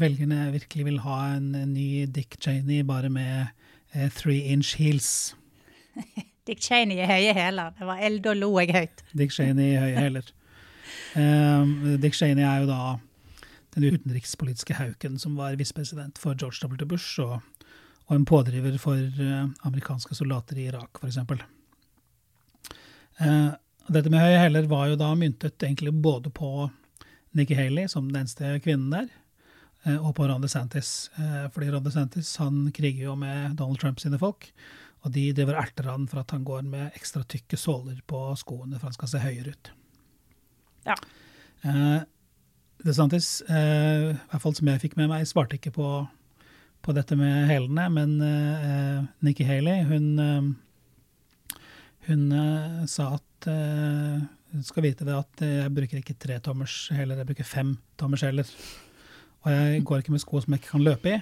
velgerne 0.00 0.52
virkelig 0.54 0.86
vil 0.86 1.00
ha 1.02 1.18
en, 1.34 1.50
en 1.58 1.72
ny 1.74 2.06
Dick 2.14 2.38
Cheney 2.38 2.84
bare 2.86 3.10
med 3.10 3.50
eh, 3.92 4.06
three 4.14 4.46
inch 4.52 4.76
heels. 4.78 5.34
Dick 6.46 6.62
Cheney 6.62 7.02
i 7.02 7.10
høye 7.10 7.34
hæler. 7.34 7.74
Det 7.78 7.90
var 7.90 8.06
eld 8.06 8.30
og 8.30 8.38
lo 8.38 8.52
jeg 8.62 8.74
høyt. 8.76 9.04
Dick 9.18 9.34
Cheney 9.34 9.74
i 9.74 9.82
høye 9.82 9.98
hæler. 9.98 10.32
Eh, 11.18 11.76
Dick 11.98 12.14
Cheney 12.14 12.46
er 12.46 12.62
jo 12.62 12.70
da 12.70 12.96
den 13.74 13.90
utenrikspolitiske 13.90 14.78
hauken 14.78 15.18
som 15.18 15.34
var 15.38 15.58
visepresident 15.58 16.18
for 16.18 16.38
George 16.38 16.62
W. 16.70 16.86
Bush, 16.86 17.18
og, 17.22 17.40
og 18.06 18.14
en 18.16 18.26
pådriver 18.26 18.78
for 18.82 18.98
eh, 18.98 19.46
amerikanske 19.66 20.14
soldater 20.14 20.58
i 20.58 20.70
Irak, 20.70 21.02
f.eks. 21.02 21.18
Eh, 23.20 23.48
dette 23.90 24.10
med 24.12 24.22
høye 24.22 24.38
hæler 24.40 24.68
var 24.70 24.88
jo 24.88 24.98
da 25.00 25.10
myntet 25.18 25.60
egentlig 25.60 25.92
både 25.92 26.30
på 26.32 26.68
Nikki 27.36 27.56
Haley 27.58 27.88
som 27.90 28.08
den 28.08 28.22
eneste 28.22 28.54
kvinnen 28.64 28.92
der, 28.94 29.08
eh, 29.84 29.98
og 29.98 30.14
på 30.16 30.28
Ron 30.28 30.44
DeSantis. 30.44 31.10
Eh, 31.18 31.48
fordi 31.52 31.70
Ron 31.70 31.84
DeSantis 31.84 32.36
han 32.40 32.70
kriger 32.76 33.10
jo 33.10 33.16
med 33.18 33.56
Donald 33.58 33.80
Trump 33.82 34.00
sine 34.00 34.18
folk, 34.18 34.48
og 35.04 35.12
de 35.12 35.30
driver 35.36 35.58
erter 35.60 35.90
han 35.90 36.06
for 36.08 36.22
at 36.22 36.32
han 36.34 36.44
går 36.44 36.64
med 36.68 36.96
ekstra 36.96 37.24
tykke 37.24 37.58
såler 37.60 38.00
på 38.06 38.22
skoene 38.40 38.78
for 38.78 38.90
han 38.90 38.96
skal 38.96 39.12
se 39.12 39.22
høyere 39.22 39.52
ut. 39.52 39.70
Ja. 40.88 40.96
Eh, 41.62 42.00
DeSantis, 42.84 43.42
eh, 43.42 44.10
i 44.14 44.16
hvert 44.32 44.42
fall 44.42 44.56
som 44.56 44.72
jeg 44.72 44.80
fikk 44.80 44.96
med 44.96 45.10
meg, 45.12 45.28
svarte 45.28 45.58
ikke 45.58 45.74
på, 45.76 45.90
på 46.80 46.96
dette 46.96 47.16
med 47.20 47.50
hælene, 47.50 47.88
men 47.92 48.16
eh, 48.24 49.06
Nikki 49.20 49.44
Haley 49.44 49.84
hun 49.84 50.56
hun 52.10 52.30
uh, 52.34 52.84
sa 52.90 53.14
at 53.16 53.48
uh, 53.50 54.20
hun 54.50 54.64
skal 54.66 54.84
vite 54.84 55.06
det 55.06 55.14
at 55.14 55.42
jeg 55.46 55.72
bruker 55.74 56.00
ikke 56.00 56.18
tre 56.18 56.38
tommers 56.42 56.88
heller, 56.94 57.20
jeg 57.20 57.28
bruker 57.28 57.46
fem 57.46 57.76
tommers 58.00 58.24
heller. 58.26 58.48
Og 59.46 59.52
jeg 59.54 59.84
går 59.86 60.02
ikke 60.02 60.14
med 60.14 60.22
sko 60.22 60.40
som 60.42 60.52
jeg 60.52 60.60
ikke 60.60 60.72
kan 60.72 60.84
løpe 60.84 61.12
i. 61.14 61.20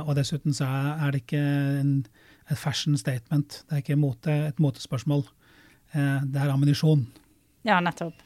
Og 0.00 0.08
dessuten 0.16 0.54
så 0.56 0.64
er 0.64 1.12
det 1.12 1.20
ikke 1.20 1.42
en, 1.82 1.90
et 2.48 2.58
fashion 2.58 2.96
statement. 2.98 3.58
Det 3.68 3.76
er 3.76 3.82
ikke 3.84 3.98
mote, 4.00 4.32
et 4.48 4.62
motespørsmål. 4.62 5.22
det 5.92 6.40
er 6.40 6.50
ammunisjon. 6.50 7.04
Ja, 7.68 7.76
nettopp. 7.84 8.16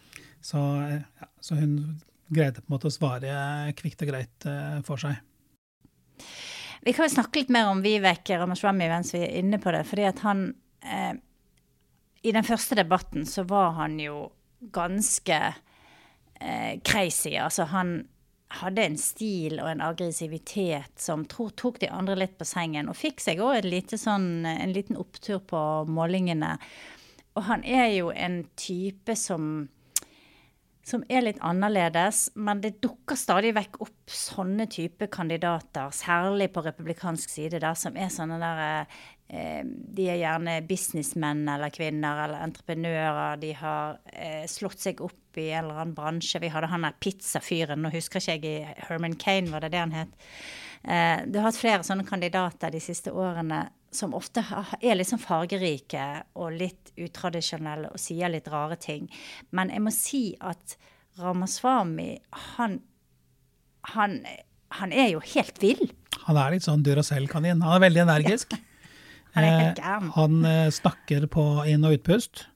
Så, 0.41 0.63
ja, 0.63 1.29
så, 1.43 1.59
hun 1.59 1.99
greide 2.31 2.63
på 2.63 2.71
en 2.71 2.77
måte 2.77 2.89
å 2.89 2.95
svare 2.95 3.75
kvikt 3.83 4.07
og 4.07 4.15
greit 4.15 4.49
for 4.87 5.03
seg. 5.03 5.19
Vi 6.83 6.93
kan 6.95 7.07
jo 7.07 7.15
snakke 7.15 7.43
litt 7.43 7.53
mer 7.55 7.71
om 7.71 7.83
Vivek 7.83 8.33
Ramaswamy 8.35 8.89
mens 8.91 9.13
vi 9.15 9.23
er 9.23 9.37
inne 9.39 9.61
på 9.63 9.71
det. 9.75 9.85
fordi 9.87 10.07
at 10.09 10.23
han 10.27 10.49
eh, 10.83 11.15
I 12.23 12.33
den 12.33 12.47
første 12.47 12.79
debatten 12.79 13.27
så 13.27 13.45
var 13.49 13.75
han 13.81 13.99
jo 14.01 14.29
ganske 14.73 15.39
eh, 16.41 16.81
crazy. 16.87 17.35
Altså 17.35 17.67
han 17.73 17.97
hadde 18.61 18.85
en 18.85 18.99
stil 19.01 19.61
og 19.63 19.71
en 19.71 19.83
aggressivitet 19.85 21.01
som 21.01 21.25
tro, 21.29 21.49
tok 21.51 21.81
de 21.83 21.91
andre 21.91 22.19
litt 22.21 22.37
på 22.39 22.47
sengen. 22.47 22.91
Og 22.93 22.99
fikk 22.99 23.23
seg 23.25 23.43
òg 23.43 23.67
sånn, 23.97 24.47
en 24.47 24.75
liten 24.75 24.99
opptur 25.01 25.41
på 25.41 25.61
målingene. 25.89 26.57
Og 27.33 27.47
han 27.49 27.65
er 27.65 27.89
jo 27.97 28.13
en 28.13 28.43
type 28.61 29.17
som 29.17 29.69
som 30.83 31.05
er 31.07 31.23
litt 31.23 31.39
annerledes, 31.47 32.33
men 32.35 32.61
det 32.63 32.81
dukker 32.83 33.19
stadig 33.19 33.53
vekk 33.55 33.79
opp 33.85 34.11
sånne 34.11 34.67
type 34.71 35.07
kandidater, 35.15 35.93
særlig 35.95 36.49
på 36.55 36.65
republikansk 36.67 37.31
side, 37.31 37.61
der, 37.63 37.77
som 37.79 37.95
er 37.95 38.11
sånne 38.11 38.41
der 38.43 38.63
eh, 38.65 38.97
De 39.33 40.07
er 40.11 40.19
gjerne 40.21 40.59
businessmenn 40.69 41.47
eller 41.49 41.71
-kvinner 41.73 42.25
eller 42.25 42.43
entreprenører. 42.45 43.37
De 43.41 43.53
har 43.57 43.99
eh, 44.13 44.47
slått 44.47 44.81
seg 44.81 45.01
opp 45.01 45.39
i 45.39 45.51
en 45.51 45.65
eller 45.65 45.81
annen 45.81 45.95
bransje. 45.95 46.41
Vi 46.41 46.51
hadde 46.53 46.69
han 46.69 46.85
der 46.85 46.99
pizzafyren, 47.01 47.83
nå 47.83 47.91
husker 47.95 48.21
ikke 48.21 48.37
jeg 48.37 48.75
Herman 48.89 49.17
Kane, 49.17 49.51
var 49.51 49.61
det 49.61 49.73
det 49.73 49.81
han 49.81 49.97
het? 49.97 50.13
Eh, 50.85 51.25
du 51.27 51.39
har 51.39 51.49
hatt 51.49 51.57
flere 51.57 51.87
sånne 51.87 52.05
kandidater 52.05 52.71
de 52.71 52.81
siste 52.81 53.13
årene 53.15 53.69
som 53.93 54.15
ofte 54.17 54.43
er 54.81 54.97
litt 54.97 55.09
sånn 55.09 55.21
fargerike 55.21 56.07
og 56.41 56.57
litt 56.57 56.93
utradisjonelle 56.97 57.93
og 57.93 58.01
sier 58.01 58.33
litt 58.33 58.49
rare 58.49 58.77
ting. 58.77 59.09
Men 59.51 59.71
jeg 59.71 59.85
må 59.85 59.93
si 59.95 60.23
at 60.41 60.77
Ramaswamy, 61.21 62.17
han, 62.57 62.81
han, 63.95 64.21
han 64.81 64.93
er 64.93 65.13
jo 65.13 65.21
helt 65.35 65.61
vill. 65.63 65.91
Han 66.25 66.39
er 66.41 66.55
litt 66.55 66.65
sånn 66.65 66.85
Duracell-kanin. 66.87 67.61
Han 67.65 67.77
er 67.77 67.85
veldig 67.85 68.05
energisk. 68.07 68.57
Ja. 68.57 68.69
Han. 69.35 69.45
Eh, 69.45 70.09
han 70.17 70.45
eh, 70.45 70.71
snakker 70.75 71.27
på 71.33 71.45
inn- 71.71 71.85
og 71.89 71.97
utpust. 71.97 72.47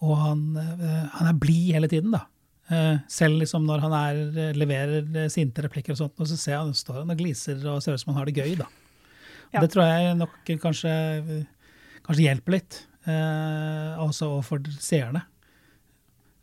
Og 0.00 0.16
han, 0.16 0.44
eh, 0.56 1.06
han 1.16 1.28
er 1.28 1.40
blid 1.40 1.74
hele 1.76 1.90
tiden, 1.92 2.14
da. 2.16 2.24
Eh, 2.70 3.00
selv 3.10 3.40
liksom 3.42 3.66
når 3.66 3.82
han 3.84 3.96
er, 3.98 4.52
leverer 4.56 5.28
sinte 5.32 5.64
replikker 5.66 5.92
og 5.96 6.00
sånt, 6.04 6.20
og 6.22 6.30
så 6.30 6.38
ser 6.38 6.60
han, 6.60 6.72
står 6.76 7.02
han 7.02 7.12
og 7.12 7.18
gliser 7.20 7.60
og 7.66 7.82
ser 7.82 7.96
ut 7.96 8.02
som 8.04 8.14
han 8.14 8.22
har 8.22 8.30
det 8.30 8.38
gøy, 8.38 8.54
da. 8.62 8.68
Ja. 9.50 9.60
Det 9.64 9.72
tror 9.72 9.88
jeg 9.88 10.14
nok 10.14 10.52
kanskje, 10.62 10.92
kanskje 12.06 12.24
hjelper 12.28 12.54
litt, 12.54 12.80
eh, 13.10 13.98
også 14.00 14.30
overfor 14.36 14.62
seerne. 14.78 15.24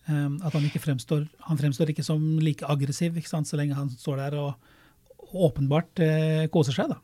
Eh, 0.08 0.28
at 0.44 0.54
han 0.54 0.64
ikke 0.64 0.80
fremstår 0.80 1.26
Han 1.50 1.58
fremstår 1.60 1.90
ikke 1.92 2.04
som 2.06 2.22
like 2.40 2.64
aggressiv 2.64 3.18
ikke 3.20 3.28
sant, 3.28 3.48
så 3.48 3.58
lenge 3.60 3.76
han 3.76 3.90
står 3.92 4.22
der 4.22 4.38
og, 4.40 4.54
åpenbart 5.28 6.00
eh, 6.00 6.46
koser 6.48 6.76
seg, 6.76 6.92
da. 6.94 7.02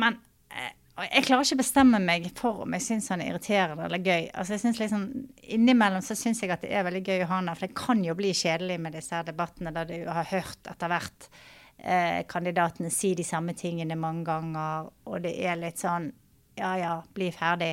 Men 0.00 0.18
eh, 0.52 0.72
jeg 1.08 1.24
klarer 1.26 1.46
ikke 1.46 1.56
å 1.58 1.62
bestemme 1.62 2.00
meg 2.04 2.28
for 2.38 2.64
om 2.64 2.76
jeg 2.76 2.84
syns 2.84 3.08
han 3.12 3.22
er 3.24 3.32
irriterende 3.32 3.86
eller 3.88 4.02
gøy. 4.04 4.28
Altså 4.30 4.56
jeg 4.56 4.64
synes 4.64 4.82
liksom, 4.82 5.06
Innimellom 5.56 6.04
så 6.04 6.16
syns 6.18 6.42
jeg 6.44 6.52
at 6.54 6.64
det 6.64 6.72
er 6.72 6.86
veldig 6.86 7.02
gøy 7.06 7.24
å 7.24 7.30
ha 7.30 7.38
han 7.40 7.50
der, 7.50 7.58
for 7.58 7.68
det 7.68 7.80
kan 7.80 8.04
jo 8.04 8.16
bli 8.18 8.34
kjedelig 8.36 8.78
med 8.82 8.96
disse 8.98 9.16
her 9.16 9.26
debattene 9.26 9.74
der 9.74 9.88
du 9.88 9.96
har 10.08 10.28
hørt 10.30 10.70
etter 10.70 10.92
hvert 10.92 11.28
eh, 11.78 12.22
kandidatene 12.28 12.92
si 12.92 13.14
de 13.18 13.26
samme 13.26 13.56
tingene 13.58 13.98
mange 13.98 14.26
ganger, 14.28 14.92
og 15.08 15.24
det 15.24 15.34
er 15.40 15.60
litt 15.60 15.82
sånn 15.82 16.12
ja 16.58 16.76
ja, 16.76 16.94
bli 17.14 17.30
ferdig. 17.32 17.72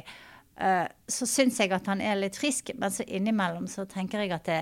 Eh, 0.56 0.88
så 1.08 1.28
syns 1.28 1.60
jeg 1.60 1.74
at 1.76 1.88
han 1.92 2.02
er 2.04 2.20
litt 2.20 2.40
frisk, 2.40 2.74
men 2.80 2.92
så 2.92 3.06
innimellom 3.08 3.68
så 3.68 3.86
tenker 3.90 4.24
jeg 4.24 4.34
at 4.36 4.48
det, 4.48 4.62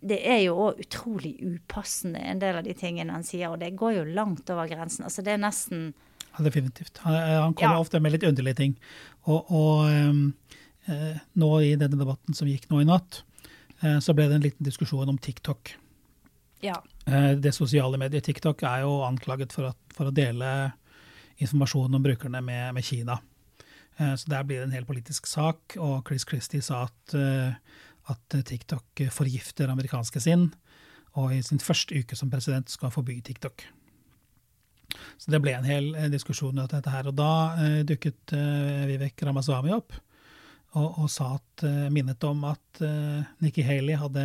det 0.00 0.20
er 0.26 0.42
jo 0.44 0.56
òg 0.66 0.82
utrolig 0.84 1.36
upassende, 1.42 2.18
en 2.18 2.42
del 2.42 2.60
av 2.60 2.66
de 2.66 2.74
tingene 2.78 3.14
han 3.14 3.26
sier. 3.26 3.50
Og 3.50 3.60
det 3.62 3.76
går 3.78 4.00
jo 4.00 4.06
langt 4.10 4.50
over 4.50 4.70
grensen. 4.70 5.06
Altså, 5.08 5.24
det 5.26 5.34
er 5.34 5.42
nesten 5.42 5.90
definitivt. 6.44 6.98
Han, 7.04 7.14
han 7.14 7.54
kommer 7.54 7.76
Ja. 7.76 7.80
ofte 7.80 8.00
med 8.00 8.12
litt 8.12 8.22
underlige 8.28 8.56
ting. 8.56 8.76
Og, 9.26 9.50
og 9.50 9.86
ehm, 9.90 10.34
eh, 10.88 11.18
nå 11.36 11.50
i 11.62 11.74
denne 11.76 11.98
debatten 12.00 12.34
som 12.34 12.48
gikk 12.48 12.68
nå 12.70 12.80
i 12.82 12.88
natt, 12.88 13.22
eh, 13.82 13.98
så 14.00 14.14
ble 14.14 14.28
det 14.28 14.34
en 14.38 14.42
liten 14.48 14.64
diskusjon 14.66 15.08
om 15.08 15.18
TikTok. 15.18 15.74
Ja. 16.62 16.82
Eh, 17.06 17.34
Det 17.40 17.54
sosiale 17.54 17.98
mediet 17.98 18.24
TikTok 18.24 18.62
er 18.62 18.82
jo 18.84 19.00
anklaget 19.06 19.52
for, 19.52 19.70
at, 19.72 19.76
for 19.96 20.10
å 20.10 20.14
dele 20.14 20.72
informasjon 21.40 21.94
om 21.94 22.02
brukerne 22.04 22.42
med, 22.44 22.74
med 22.74 22.84
Kina. 22.84 23.18
Eh, 23.98 24.14
Så 24.16 24.28
der 24.28 24.42
blir 24.44 24.60
det 24.60 24.68
en 24.68 24.76
hel 24.76 24.84
politisk 24.88 25.26
sak, 25.26 25.76
og 25.78 26.04
Chris 26.08 26.24
Christie 26.28 26.60
sa 26.62 26.84
at, 26.88 27.14
eh, 27.14 27.54
at 28.08 28.44
TikTok 28.44 29.06
forgifter 29.10 29.68
amerikanske 29.72 30.20
sinn, 30.20 30.50
og 31.16 31.32
i 31.34 31.40
sin 31.42 31.58
første 31.58 31.96
uke 31.98 32.16
som 32.16 32.30
president 32.30 32.68
skal 32.70 32.88
han 32.88 32.94
forby 32.94 33.20
TikTok. 33.20 33.64
Så 35.20 35.32
det 35.32 35.40
ble 35.44 35.54
en 35.56 35.66
hel 35.68 35.90
eh, 35.94 36.08
diskusjon 36.12 36.56
om 36.58 36.68
dette 36.70 36.92
her. 36.92 37.08
Og 37.10 37.16
da 37.18 37.30
eh, 37.60 37.80
dukket 37.88 38.34
eh, 38.36 38.86
Vivek 38.90 39.22
Ramaswamy 39.26 39.72
opp 39.76 39.94
og, 40.78 40.98
og 41.02 41.08
sa 41.10 41.32
at, 41.38 41.64
eh, 41.66 41.88
minnet 41.90 42.22
om 42.28 42.44
at 42.48 42.82
eh, 42.86 43.22
Nikki 43.42 43.64
Haley 43.66 43.98
hadde 43.98 44.24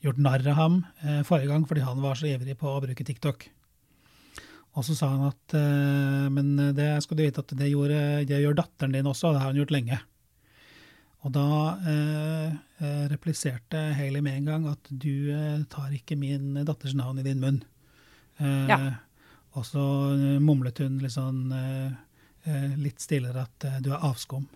gjort 0.00 0.20
narr 0.24 0.46
av 0.48 0.56
ham 0.56 0.76
forrige 1.28 1.50
gang 1.50 1.66
fordi 1.68 1.82
han 1.84 1.98
var 2.00 2.16
så 2.16 2.30
ivrig 2.30 2.54
på 2.56 2.70
å 2.72 2.78
bruke 2.80 3.04
TikTok. 3.04 3.42
Og 4.78 4.86
så 4.86 4.94
sa 4.96 5.10
han 5.12 5.26
at 5.26 5.52
men 6.32 6.54
det 6.72 6.86
skal 7.04 7.18
du 7.18 7.24
vite 7.26 7.42
at 7.42 7.52
det, 7.58 7.68
gjorde, 7.68 7.98
det 8.24 8.38
gjør 8.40 8.56
datteren 8.62 8.94
din 8.94 9.10
også, 9.10 9.28
og 9.28 9.36
det 9.36 9.42
har 9.42 9.52
hun 9.52 9.60
gjort 9.60 9.74
lenge. 9.74 9.98
Og 11.26 11.34
da 11.34 11.46
eh, 11.90 12.54
repliserte 13.12 13.80
Haley 13.98 14.22
med 14.24 14.38
en 14.38 14.48
gang 14.48 14.66
at 14.70 14.88
du 14.88 15.28
eh, 15.34 15.60
tar 15.68 15.92
ikke 15.92 16.16
min 16.16 16.54
datters 16.64 16.94
navn 16.96 17.20
i 17.20 17.26
din 17.26 17.42
munn. 17.42 17.60
Eh, 18.40 18.70
Ja. 18.70 18.78
Og 19.58 19.66
så 19.66 19.84
eh, 20.14 20.38
mumlet 20.42 20.78
hun 20.82 21.00
litt 21.02 21.14
sånn 21.16 21.54
eh, 21.54 21.94
eh, 22.46 22.68
litt 22.78 23.02
stillere 23.02 23.46
at 23.46 23.66
du 23.82 23.90
er 23.92 24.04
avskum. 24.06 24.46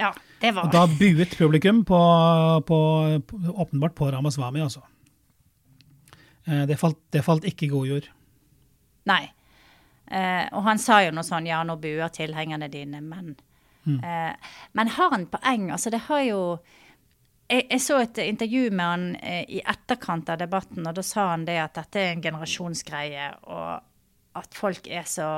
ja 0.00 0.12
det 0.40 0.54
var 0.56 0.64
Og 0.64 0.72
da 0.72 0.86
buet 0.86 1.36
publikum 1.36 1.84
på, 1.84 2.00
på, 2.66 2.78
på, 3.26 3.42
åpenbart 3.50 3.94
på 3.94 4.10
Ramaswami, 4.10 4.62
altså. 4.64 4.80
Det 6.50 6.74
falt, 6.80 6.96
det 7.12 7.20
falt 7.22 7.44
ikke 7.46 7.66
i 7.66 7.70
god 7.70 7.86
jord. 7.86 8.06
Nei. 9.06 9.28
Eh, 10.10 10.46
og 10.56 10.64
han 10.66 10.80
sa 10.82 11.04
jo 11.04 11.12
noe 11.14 11.22
sånn 11.22 11.46
Ja, 11.46 11.60
nå 11.62 11.76
buer 11.78 12.10
tilhengerne 12.10 12.66
dine, 12.72 12.98
men 12.98 13.36
eh, 13.86 14.32
Men 14.74 14.88
har 14.96 15.12
han 15.14 15.28
poeng? 15.30 15.68
Altså, 15.70 15.92
det 15.94 16.02
har 16.08 16.24
jo 16.26 16.40
jeg, 17.50 17.64
jeg 17.66 17.82
så 17.82 17.98
et 17.98 18.18
intervju 18.24 18.70
med 18.70 18.86
han 18.86 19.04
eh, 19.16 19.44
i 19.58 19.60
etterkant 19.66 20.28
av 20.30 20.38
debatten, 20.38 20.86
og 20.86 20.94
da 20.94 21.02
sa 21.02 21.32
han 21.32 21.46
det 21.46 21.56
at 21.58 21.78
dette 21.78 21.98
er 21.98 22.12
en 22.12 22.22
generasjonsgreie, 22.22 23.24
og 23.42 23.89
at 24.38 24.54
folk 24.54 24.86
er 24.86 25.06
så 25.08 25.30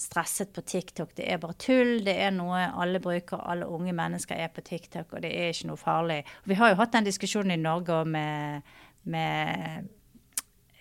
stresset 0.00 0.52
på 0.56 0.62
TikTok. 0.64 1.12
Det 1.16 1.26
er 1.28 1.40
bare 1.42 1.56
tull. 1.60 1.98
Det 2.04 2.14
er 2.24 2.30
noe 2.32 2.62
alle 2.82 3.00
bruker. 3.02 3.42
Alle 3.52 3.68
unge 3.68 3.92
mennesker 3.96 4.38
er 4.38 4.52
på 4.54 4.64
TikTok, 4.64 5.12
og 5.12 5.24
det 5.24 5.32
er 5.36 5.52
ikke 5.52 5.68
noe 5.68 5.80
farlig. 5.80 6.22
Vi 6.48 6.56
har 6.56 6.72
jo 6.72 6.78
hatt 6.80 6.94
den 6.94 7.08
diskusjonen 7.08 7.52
i 7.56 7.60
Norge 7.60 7.98
med, 8.08 8.70
med 9.12 9.90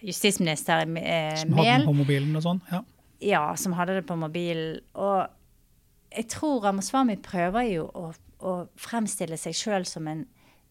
justisminister 0.05 0.85
eh, 0.85 1.35
Som 1.41 1.57
hadde 1.57 1.65
Mehl. 1.65 1.83
den 1.83 1.89
på 1.89 1.97
mobilen 1.99 2.39
og 2.39 2.45
sånn. 2.45 2.63
Ja. 2.71 2.83
Ja, 3.19 3.43
som 3.59 3.75
hadde 3.75 3.97
det 3.97 4.05
på 4.07 4.15
mobilen. 4.15 4.79
Og 4.95 5.27
jeg 6.15 6.29
tror 6.31 6.63
Ramaswamy 6.63 7.17
prøver 7.23 7.67
jo 7.67 7.89
å, 7.91 8.11
å 8.39 8.53
fremstille 8.79 9.37
seg 9.37 9.57
sjøl 9.57 9.87
som 9.87 10.07
en 10.07 10.23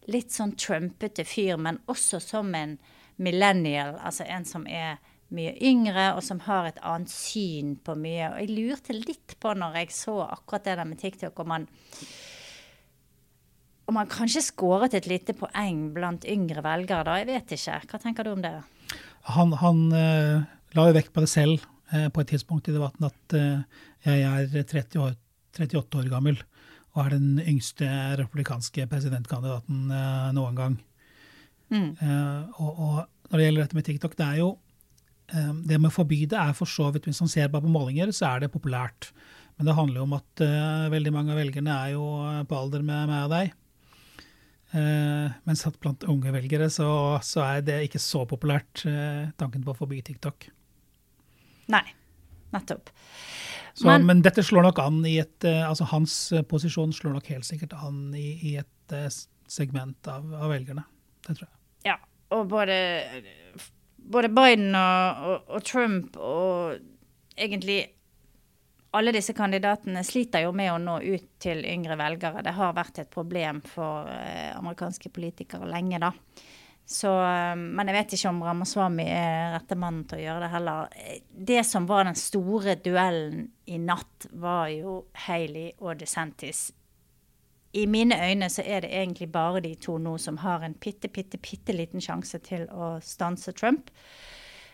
litt 0.09 0.33
sånn 0.33 0.55
trumpete 0.57 1.21
fyr, 1.27 1.59
men 1.61 1.77
også 1.91 2.17
som 2.23 2.49
en 2.57 2.79
millennial. 3.21 3.99
Altså 4.01 4.25
en 4.25 4.47
som 4.47 4.65
er 4.65 4.97
mye 5.35 5.53
yngre, 5.65 6.13
og 6.17 6.23
som 6.25 6.41
har 6.45 6.69
et 6.69 6.81
annet 6.85 7.11
syn 7.11 7.75
på 7.85 7.95
mye. 7.99 8.31
Og 8.31 8.41
jeg 8.41 8.55
lurte 8.55 8.95
litt 8.97 9.35
på 9.41 9.53
når 9.57 9.81
jeg 9.81 9.95
så 9.95 10.15
akkurat 10.25 10.65
det 10.65 10.77
der 10.79 10.89
med 10.89 11.01
TikTok, 11.01 11.39
om 11.43 11.51
man 11.53 11.67
om 13.89 13.97
han 13.97 14.09
kanskje 14.09 14.43
skåret 14.45 14.93
et 14.93 15.07
lite 15.09 15.33
poeng 15.37 15.87
blant 15.95 16.25
yngre 16.29 16.61
velgere 16.61 17.07
da. 17.07 17.17
Jeg 17.21 17.29
vet 17.31 17.55
ikke. 17.55 17.79
Hva 17.89 17.99
tenker 18.01 18.27
du 18.27 18.35
om 18.35 18.43
det? 18.43 18.53
Han, 19.33 19.55
han 19.61 19.81
uh, 19.93 20.45
la 20.77 20.85
jo 20.89 20.97
vekt 20.97 21.11
på 21.15 21.23
det 21.25 21.31
selv 21.31 21.63
uh, 21.93 22.07
på 22.13 22.21
et 22.21 22.29
tidspunkt 22.35 22.69
i 22.69 22.75
debatten 22.75 23.09
at 23.09 23.35
uh, 23.37 23.81
jeg 24.05 24.21
er 24.29 24.69
30 24.69 25.01
år, 25.01 25.17
38 25.57 26.03
år 26.03 26.11
gammel 26.11 26.37
og 26.93 27.01
er 27.03 27.15
den 27.15 27.41
yngste 27.41 27.87
republikanske 28.17 28.85
presidentkandidaten 28.89 29.91
noen 30.33 30.55
gang. 30.57 30.77
Mm. 31.69 31.91
Og, 32.57 32.71
og 32.81 32.95
når 33.29 33.37
det 33.37 33.45
gjelder 33.45 33.61
dette 33.61 33.77
med 33.77 33.85
TikTok, 33.85 34.15
det 34.17 34.25
er 34.25 34.39
jo 34.39 34.47
Det 35.31 35.77
med 35.77 35.89
å 35.91 35.93
forby 35.93 36.23
det 36.31 36.37
er 36.39 36.53
for 36.57 36.65
så 36.69 36.87
vidt 36.93 37.05
Hvis 37.05 37.19
man 37.21 37.29
ser 37.29 37.49
bare 37.53 37.61
på 37.65 37.69
målinger, 37.73 38.09
så 38.15 38.31
er 38.31 38.43
det 38.45 38.51
populært. 38.53 39.11
Men 39.59 39.67
det 39.67 39.75
handler 39.75 39.99
jo 40.01 40.05
om 40.07 40.13
at 40.17 40.41
uh, 40.41 40.85
veldig 40.93 41.11
mange 41.13 41.33
av 41.33 41.37
velgerne 41.41 41.73
er 41.75 41.89
jo 41.93 42.05
eh, 42.29 42.43
på 42.47 42.55
alder 42.55 42.81
med 42.87 43.09
meg 43.11 43.25
og 43.25 43.33
deg. 43.33 43.49
Uh, 44.71 45.33
mens 45.49 45.65
at 45.67 45.75
blant 45.81 46.05
unge 46.07 46.31
velgere 46.31 46.69
så, 46.71 46.87
så 47.25 47.41
er 47.43 47.63
det 47.67 47.79
ikke 47.87 47.99
så 47.99 48.21
populært, 48.29 48.85
uh, 48.87 49.27
tanken 49.41 49.65
på 49.65 49.73
å 49.73 49.77
forby 49.81 49.99
TikTok. 50.05 50.47
Nei, 51.73 51.83
nettopp. 52.55 52.89
Så, 53.73 53.85
Men- 53.89 54.05
men, 54.07 54.21
dette 54.25 54.43
slår 54.43 54.63
nok 54.69 54.79
an 54.83 55.03
i 55.05 55.17
et 55.21 55.45
eh, 55.47 55.61
altså 55.63 55.85
Hans 55.91 56.15
eh, 56.33 56.41
posisjon 56.43 56.91
slår 56.95 57.13
nok 57.15 57.27
helt 57.31 57.45
sikkert 57.47 57.75
an 57.77 58.09
i, 58.17 58.31
i 58.49 58.55
et 58.59 58.95
eh, 58.95 59.05
segment 59.47 60.07
av, 60.09 60.25
av 60.33 60.49
velgerne. 60.51 60.83
Det 61.27 61.35
tror 61.37 61.45
jeg. 61.45 61.53
Ja, 61.91 61.95
og 62.35 62.49
både, 62.51 62.75
både 64.09 64.31
Biden 64.33 64.75
og, 64.75 65.23
og, 65.29 65.55
og 65.55 65.65
Trump 65.65 66.17
og 66.17 66.79
egentlig 67.39 67.81
alle 68.97 69.13
disse 69.13 69.35
kandidatene 69.37 70.01
sliter 70.05 70.47
jo 70.47 70.53
med 70.55 70.71
å 70.73 70.79
nå 70.81 70.95
ut 71.03 71.27
til 71.41 71.61
yngre 71.67 71.97
velgere. 71.99 72.41
Det 72.45 72.55
har 72.57 72.77
vært 72.77 73.03
et 73.03 73.11
problem 73.13 73.61
for 73.61 74.09
eh, 74.09 74.49
amerikanske 74.57 75.11
politikere 75.13 75.69
lenge, 75.69 76.01
da. 76.01 76.09
Så, 76.89 77.11
eh, 77.21 77.53
men 77.53 77.91
jeg 77.91 77.97
vet 77.99 78.15
ikke 78.17 78.31
om 78.31 78.41
Ramaswamy 78.47 79.05
er 79.13 79.53
rette 79.53 79.77
mannen 79.77 80.07
til 80.09 80.17
å 80.17 80.23
gjøre 80.23 80.41
det 80.45 80.51
heller. 80.55 80.97
Det 81.51 81.61
som 81.69 81.85
var 81.89 82.09
den 82.09 82.17
store 82.17 82.79
duellen 82.81 83.45
i 83.69 83.77
natt, 83.83 84.29
var 84.41 84.73
jo 84.73 85.03
Haley 85.27 85.75
og 85.77 86.01
DeSantis. 86.01 86.71
I 87.73 87.85
mine 87.85 88.17
øyne 88.17 88.49
så 88.49 88.63
er 88.65 88.81
det 88.81 88.89
egentlig 88.89 89.31
bare 89.31 89.61
de 89.61 89.75
to 89.75 89.97
nå 89.97 90.17
som 90.17 90.37
har 90.41 90.63
en 90.65 90.73
bitte, 90.73 91.07
bitte, 91.07 91.37
bitte 91.37 91.73
liten 91.75 92.01
sjanse 92.01 92.39
til 92.41 92.65
å 92.73 92.95
stanse 93.05 93.53
Trump. 93.53 93.91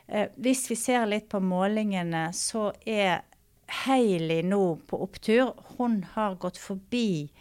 Eh, 0.08 0.30
hvis 0.38 0.70
vi 0.70 0.78
ser 0.80 1.08
litt 1.10 1.28
på 1.30 1.42
målingene, 1.44 2.30
så 2.34 2.72
er 2.86 3.26
Haley 3.86 4.46
nå 4.46 4.78
på 4.88 5.02
opptur. 5.04 5.52
Hun 5.78 6.04
har 6.14 6.38
gått 6.40 6.58
forbi 6.62 7.32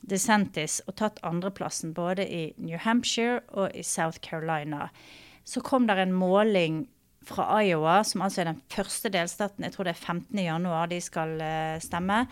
DeSantis 0.00 0.80
og 0.86 0.96
tatt 1.00 1.20
andreplassen 1.26 1.92
både 1.96 2.24
i 2.24 2.44
New 2.60 2.78
Hampshire 2.78 3.40
og 3.50 3.74
i 3.74 3.82
South 3.82 4.20
Carolina. 4.22 4.88
Så 5.44 5.60
kom 5.64 5.86
der 5.88 6.04
en 6.04 6.14
måling 6.14 6.84
fra 7.26 7.62
Iowa, 7.62 8.00
som 8.04 8.22
altså 8.24 8.42
er 8.42 8.52
den 8.52 8.62
første 8.72 9.10
delstaten, 9.12 9.64
jeg 9.64 9.74
tror 9.74 9.88
det 9.88 9.92
er 9.92 10.04
15. 10.14 10.38
januar 10.40 10.88
de 10.88 11.00
skal 11.04 11.34
eh, 11.44 11.76
stemme, 11.82 12.24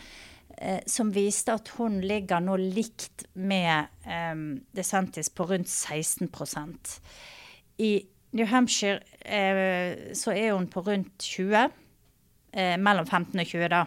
eh, 0.60 0.80
som 0.86 1.10
viste 1.14 1.54
at 1.54 1.68
hun 1.78 2.00
ligger 2.04 2.40
nå 2.44 2.56
likt 2.60 3.26
med 3.34 3.88
eh, 4.06 4.34
DeSantis 4.76 5.30
på 5.30 5.46
rundt 5.50 5.68
16% 5.70 6.98
I 7.78 7.92
New 8.36 8.46
Hampshire 8.50 9.00
eh, 9.24 10.12
så 10.14 10.34
er 10.36 10.52
hun 10.52 10.66
på 10.68 10.82
rundt 10.84 11.22
20 11.24 11.62
eh, 12.52 12.74
mellom 12.76 13.06
15 13.06 13.40
og 13.40 13.46
20, 13.46 13.68
da. 13.72 13.84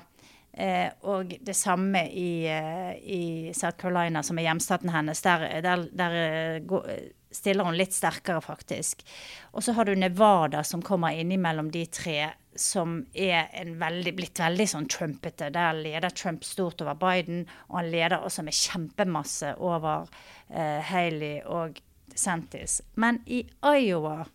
Eh, 0.52 0.90
og 1.08 1.36
det 1.46 1.56
samme 1.56 2.02
i, 2.10 2.44
eh, 2.50 2.96
i 3.00 3.22
South 3.54 3.78
Carolina, 3.78 4.24
som 4.24 4.40
er 4.42 4.48
hjemstaten 4.50 4.90
hennes. 4.92 5.22
Der, 5.22 5.46
der, 5.62 5.86
der 5.94 6.18
eh, 6.24 6.60
gå- 6.68 6.84
stiller 7.32 7.68
hun 7.68 7.78
litt 7.80 7.96
sterkere, 7.96 8.42
faktisk. 8.44 9.04
Og 9.52 9.64
så 9.64 9.76
har 9.78 9.88
du 9.88 9.96
Nevada, 9.96 10.64
som 10.64 10.84
kommer 10.86 11.16
innimellom 11.16 11.72
de 11.72 11.86
tre, 11.88 12.32
som 12.56 12.98
er 13.14 13.48
en 13.56 13.78
veldig, 13.80 14.14
blitt 14.18 14.42
veldig 14.42 14.68
sånn 14.68 14.90
trumpete. 14.92 15.52
Der 15.56 15.78
leder 15.78 16.12
Trump 16.12 16.44
stort 16.44 16.84
over 16.84 16.98
Biden, 17.00 17.46
og 17.70 17.80
han 17.80 17.92
leder 17.94 18.20
også 18.20 18.44
med 18.44 18.58
kjempemasse 18.58 19.56
over 19.64 20.10
eh, 20.50 20.82
Haley 20.92 21.40
og 21.48 21.80
DeSantis. 22.12 22.82
Men 23.00 23.22
i 23.26 23.46
Iowa 23.64 24.26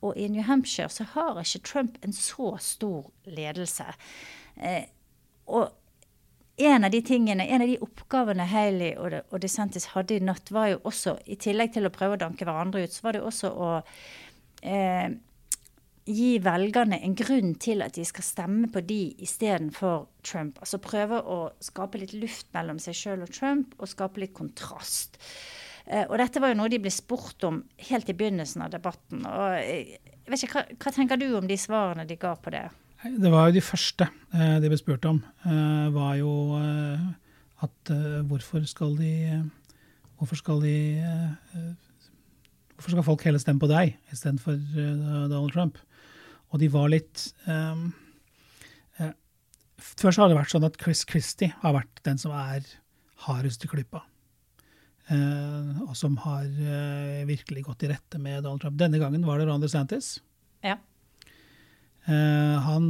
og 0.00 0.16
i 0.16 0.28
New 0.32 0.42
Hampshire 0.48 0.88
så 0.88 1.04
har 1.12 1.42
ikke 1.42 1.64
Trump 1.68 1.98
en 2.04 2.16
så 2.16 2.54
stor 2.64 3.10
ledelse. 3.28 3.90
Eh, 4.56 4.88
og 5.50 5.68
en 6.66 6.84
av 6.84 6.92
de 6.92 7.00
tingene, 7.02 7.46
en 7.46 7.64
av 7.64 7.68
de 7.68 7.78
oppgavene 7.84 8.46
Haley 8.50 8.92
og, 9.00 9.16
og 9.30 9.40
DeSantis 9.42 9.90
hadde 9.94 10.18
i 10.18 10.24
natt, 10.24 10.52
var 10.54 10.72
jo 10.72 10.82
også, 10.90 11.16
i 11.30 11.38
tillegg 11.40 11.74
til 11.74 11.88
å 11.88 11.94
prøve 11.94 12.18
å 12.18 12.22
danke 12.22 12.46
hverandre 12.48 12.84
ut, 12.84 12.94
så 12.94 13.06
var 13.06 13.16
det 13.16 13.24
også 13.26 13.50
å 13.50 13.70
eh, 14.66 15.08
gi 16.10 16.30
velgerne 16.42 16.98
en 17.04 17.14
grunn 17.18 17.54
til 17.60 17.84
at 17.84 17.96
de 17.96 18.04
skal 18.08 18.26
stemme 18.26 18.70
på 18.72 18.82
de 18.86 19.00
istedenfor 19.22 20.06
Trump. 20.26 20.60
Altså 20.60 20.82
prøve 20.82 21.20
å 21.20 21.40
skape 21.62 22.00
litt 22.02 22.14
luft 22.16 22.50
mellom 22.56 22.80
seg 22.82 22.98
sjøl 22.98 23.24
og 23.26 23.32
Trump, 23.34 23.74
og 23.78 23.90
skape 23.90 24.22
litt 24.24 24.36
kontrast. 24.36 25.20
Eh, 25.86 26.04
og 26.06 26.16
dette 26.20 26.42
var 26.42 26.52
jo 26.52 26.60
noe 26.60 26.72
de 26.72 26.82
ble 26.82 26.92
spurt 26.94 27.46
om 27.48 27.62
helt 27.90 28.10
i 28.10 28.16
begynnelsen 28.16 28.66
av 28.66 28.74
debatten. 28.74 29.24
og 29.26 29.58
jeg 29.60 29.98
vet 30.30 30.44
ikke, 30.46 30.60
hva, 30.60 30.78
hva 30.84 30.94
tenker 30.94 31.18
du 31.18 31.26
om 31.34 31.48
de 31.48 31.56
svarene 31.58 32.06
de 32.06 32.18
ga 32.20 32.36
på 32.38 32.52
det? 32.54 32.68
Det 33.00 33.30
var 33.32 33.48
jo 33.48 33.56
de 33.56 33.62
første 33.64 34.04
eh, 34.36 34.56
de 34.60 34.68
ble 34.68 34.76
spurt 34.76 35.06
om. 35.08 35.22
Eh, 35.48 35.86
var 35.94 36.18
jo 36.18 36.32
eh, 36.58 37.06
at 37.64 37.92
eh, 37.94 38.20
hvorfor 38.28 38.66
skal 38.68 38.96
de 38.98 39.14
Hvorfor 40.20 40.36
skal 40.36 40.60
de 40.60 40.74
Hvorfor 42.74 42.92
skal 42.92 43.06
folk 43.06 43.24
heller 43.24 43.40
stemme 43.40 43.60
på 43.60 43.70
deg 43.70 43.94
istedenfor 44.12 44.58
Donald 45.32 45.54
Trump? 45.54 45.80
Og 46.52 46.60
de 46.60 46.68
var 46.72 46.90
litt 46.92 47.24
um, 47.46 47.86
eh, 49.00 49.12
Før 49.80 50.16
har 50.20 50.28
det 50.28 50.36
vært 50.36 50.52
sånn 50.52 50.68
at 50.68 50.76
Chris 50.80 51.06
Christie 51.08 51.54
har 51.62 51.76
vært 51.76 52.02
den 52.04 52.20
som 52.20 52.34
er 52.36 52.64
hardest 53.24 53.64
i 53.64 53.70
klypa. 53.70 54.02
Eh, 55.12 55.80
og 55.86 55.96
som 55.96 56.16
har 56.26 56.48
virkelig 57.28 57.64
gått 57.68 57.84
i 57.88 57.92
rette 57.92 58.20
med 58.20 58.44
Donald 58.44 58.64
Trump. 58.64 58.76
Denne 58.80 59.00
gangen 59.00 59.24
var 59.28 59.40
det 59.40 59.48
Ron 59.48 59.64
DeSantis. 59.64 60.18
Ja. 60.64 60.76
Han 62.10 62.86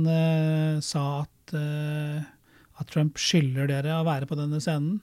sa 0.85 1.03
at, 1.21 1.53
at 1.53 2.89
Trump 2.89 3.19
skylder 3.21 3.69
dere 3.69 3.99
å 3.99 4.07
være 4.07 4.29
på 4.31 4.39
denne 4.39 4.61
scenen 4.63 5.01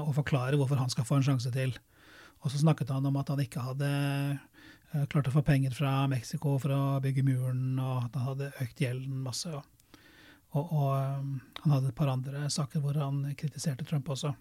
og 0.00 0.14
forklare 0.16 0.56
hvorfor 0.56 0.80
han 0.80 0.88
skal 0.88 1.04
få 1.04 1.18
en 1.18 1.26
sjanse 1.26 1.52
til. 1.54 1.74
Og 2.40 2.52
så 2.52 2.62
snakket 2.62 2.90
han 2.94 3.06
om 3.06 3.18
at 3.20 3.28
han 3.28 3.42
ikke 3.42 3.64
hadde 3.66 3.90
klart 5.12 5.28
å 5.28 5.34
få 5.34 5.42
penger 5.44 5.74
fra 5.76 6.06
Mexico 6.08 6.54
for 6.62 6.72
å 6.72 6.82
bygge 7.04 7.26
muren, 7.26 7.76
og 7.76 8.06
at 8.06 8.16
han 8.16 8.28
hadde 8.30 8.52
økt 8.64 8.80
gjelden 8.80 9.20
masse. 9.26 9.52
Og, 9.52 9.64
og, 10.56 10.62
og 10.72 11.62
han 11.62 11.74
hadde 11.74 11.90
et 11.90 11.98
par 11.98 12.12
andre 12.12 12.46
saker 12.52 12.82
hvor 12.82 12.96
han 12.96 13.24
kritiserte 13.38 13.86
Trump 13.88 14.08
også. 14.14 14.32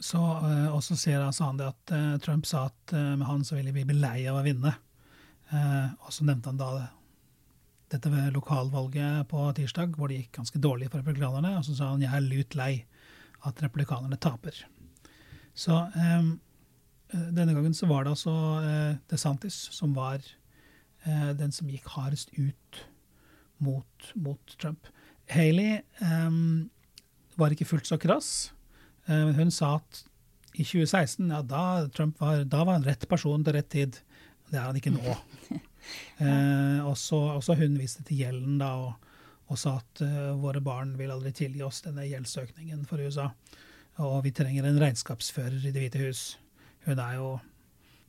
Så, 0.00 0.20
og 0.20 0.80
så 0.82 0.96
ser 0.96 1.26
sa 1.36 1.50
han 1.50 1.60
det 1.60 1.68
at 1.68 1.92
Trump 2.24 2.48
sa 2.48 2.66
at 2.70 2.94
med 2.96 3.26
han 3.28 3.44
så 3.44 3.58
ville 3.58 3.74
vi 3.76 3.84
bli 3.86 3.98
lei 4.00 4.24
av 4.30 4.40
å 4.40 4.44
vinne. 4.44 4.72
og 5.52 6.10
så 6.12 6.24
nevnte 6.24 6.50
han 6.50 6.60
da 6.60 6.70
dette 7.90 8.10
ved 8.12 8.34
lokalvalget 8.36 9.26
på 9.30 9.46
tirsdag, 9.56 9.96
hvor 9.98 10.10
det 10.10 10.20
gikk 10.20 10.36
ganske 10.38 10.60
dårlig 10.62 10.90
for 10.90 11.02
republikanerne. 11.02 11.56
Og 11.58 11.66
så 11.66 11.74
sa 11.76 11.90
han 11.90 12.04
jeg 12.04 12.12
er 12.14 12.28
lut 12.28 12.56
lei 12.58 12.72
at 13.46 13.62
republikanerne 13.64 14.18
taper. 14.20 14.54
Så 15.56 15.76
eh, 15.98 16.28
denne 17.34 17.54
gangen 17.56 17.74
så 17.74 17.88
var 17.90 18.04
det 18.04 18.14
altså 18.14 18.34
eh, 18.62 19.00
DeSantis 19.10 19.56
som 19.74 19.96
var 19.96 20.20
eh, 20.22 21.32
den 21.38 21.52
som 21.52 21.70
gikk 21.70 21.88
hardest 21.96 22.30
ut 22.38 22.84
mot, 23.58 24.12
mot 24.14 24.56
Trump. 24.60 24.86
Haley 25.30 25.80
um, 26.00 26.70
var 27.38 27.52
ikke 27.52 27.68
fullt 27.68 27.86
så 27.86 27.98
krass. 28.00 28.52
men 29.06 29.34
hun 29.34 29.50
sa 29.50 29.76
at 29.76 30.00
i 30.54 30.64
2016, 30.64 31.28
ja, 31.30 31.42
da, 31.46 31.88
Trump 31.94 32.18
var, 32.20 32.42
da 32.44 32.64
var 32.64 32.78
han 32.78 32.86
rett 32.86 33.06
person 33.08 33.44
til 33.44 33.54
rett 33.54 33.68
tid. 33.70 34.00
Det 34.50 34.58
er 34.58 34.66
han 34.66 34.78
ikke 34.80 34.94
nå. 34.94 35.14
eh, 36.18 36.80
og 36.86 36.96
så 36.98 37.56
hun 37.58 37.78
viste 37.80 38.04
til 38.06 38.24
gjelden 38.24 38.58
da, 38.60 38.74
og, 38.86 39.10
og 39.50 39.58
sa 39.58 39.76
at 39.80 40.02
uh, 40.06 40.36
våre 40.38 40.60
barn 40.62 40.94
vil 40.98 41.10
aldri 41.10 41.32
tilgi 41.34 41.64
oss 41.66 41.82
denne 41.82 42.04
gjeldsøkningen 42.06 42.84
for 42.86 43.02
USA. 43.02 43.30
Og 44.00 44.22
vi 44.24 44.30
trenger 44.30 44.64
en 44.64 44.78
regnskapsfører 44.80 45.58
i 45.66 45.72
Det 45.74 45.82
hvite 45.82 46.04
hus. 46.04 46.38
Hun 46.86 46.98
er 46.98 47.16
jo 47.18 47.38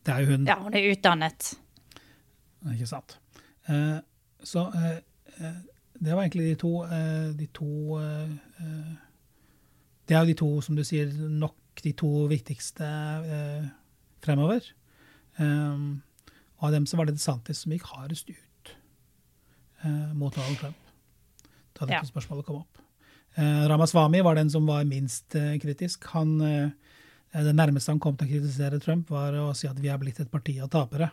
Det 0.05 0.13
er 0.13 0.19
jo 0.19 0.31
hun. 0.31 0.47
Ja, 0.47 0.55
hun 0.61 0.73
er 0.73 0.91
utdannet. 0.91 1.53
Ikke 2.73 2.87
sant. 2.87 3.17
Eh, 3.69 3.99
så 4.43 4.67
eh, 4.75 4.97
eh 5.45 5.59
det 6.01 6.15
var 6.15 6.23
egentlig 6.23 6.47
de 6.49 6.55
to, 6.55 6.83
eh, 6.83 7.29
de 7.37 7.45
to 7.53 7.99
Det 10.07 10.15
er 10.15 10.19
jo 10.19 10.25
de 10.25 10.33
to, 10.33 10.61
som 10.61 10.75
du 10.75 10.83
sier, 10.83 11.11
nok 11.29 11.55
de 11.83 11.91
to 11.91 12.25
viktigste 12.25 12.85
fremover. 14.23 14.59
og 15.37 16.01
av 16.61 16.71
dem 16.75 16.85
så 16.87 16.97
var 16.97 17.09
det 17.09 17.17
DeSantis 17.17 17.63
som 17.63 17.73
gikk 17.73 17.89
hardest 17.89 18.29
ut 18.29 18.73
mot 20.13 20.35
Donald 20.35 20.59
Trump 20.61 20.81
da 21.81 21.87
dette 21.87 22.05
ja. 22.05 22.09
spørsmålet 22.09 22.45
kom 22.45 22.61
opp. 22.61 22.81
Eh, 23.35 23.63
Ramaswamy 23.69 24.21
var 24.21 24.35
den 24.37 24.51
som 24.51 24.67
var 24.67 24.85
minst 24.87 25.35
eh, 25.35 25.55
kritisk. 25.61 26.05
Han, 26.15 26.35
eh, 26.41 26.69
det 27.31 27.55
nærmeste 27.55 27.93
han 27.93 28.01
kom 28.03 28.17
til 28.17 28.27
å 28.27 28.33
kritisere 28.33 28.81
Trump, 28.83 29.09
var 29.09 29.37
å 29.39 29.51
si 29.57 29.69
at 29.69 29.79
vi 29.79 29.89
er 29.91 29.99
blitt 30.01 30.19
et 30.21 30.31
parti 30.31 30.57
av 30.61 30.71
tapere. 30.73 31.11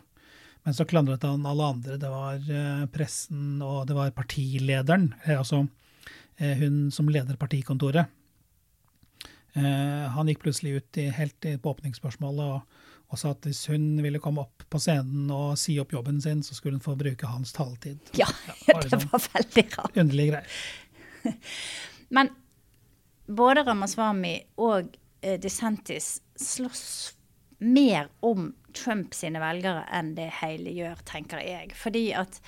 Men 0.67 0.75
så 0.75 0.85
klandret 0.85 1.23
han 1.23 1.47
alle 1.47 1.69
andre. 1.73 1.95
Det 1.97 2.09
var 2.11 2.41
pressen, 2.91 3.61
og 3.63 3.85
det 3.87 3.95
var 3.95 4.11
partilederen, 4.11 5.13
altså 5.31 5.61
hun 6.59 6.81
som 6.91 7.07
leder 7.07 7.39
partikontoret. 7.39 8.11
Han 9.55 10.27
gikk 10.27 10.43
plutselig 10.43 10.73
ut 10.81 10.99
i, 10.99 11.05
helt 11.15 11.47
på 11.63 11.71
åpningsspørsmålet 11.71 12.57
og, 12.57 12.83
og, 13.09 13.17
sa 13.17 13.33
at 13.33 13.45
hvis 13.47 13.65
hun 13.71 13.99
ville 14.03 14.21
komme 14.21 14.43
opp 14.45 14.65
på 14.69 14.81
scenen 14.81 15.31
og 15.33 15.57
si 15.57 15.79
opp 15.81 15.93
jobben 15.95 16.21
sin, 16.21 16.43
så 16.45 16.57
skulle 16.57 16.77
hun 16.77 16.85
få 16.85 16.95
bruke 16.99 17.29
hans 17.29 17.53
taletid. 17.55 17.99
Ja, 18.17 18.29
ja 18.45 18.55
det, 18.65 18.75
var, 18.75 18.89
det 18.89 19.11
var 19.11 19.27
veldig 19.33 19.65
rart. 19.77 19.97
Underlige 19.97 20.31
greier. 20.35 21.37
Men 22.15 22.33
både 23.27 23.63
Ramaswamy 23.65 24.35
og 24.61 24.93
eh, 25.21 25.39
DeSantis 25.41 26.19
slåss 26.39 27.15
mer 27.59 28.07
om 28.19 28.53
Trump 28.73 29.13
sine 29.17 29.41
velgere 29.41 29.83
enn 29.93 30.13
det 30.15 30.29
Haley 30.39 30.77
gjør, 30.79 31.01
tenker 31.07 31.41
jeg. 31.43 31.73
Fordi 31.75 32.09
at 32.17 32.39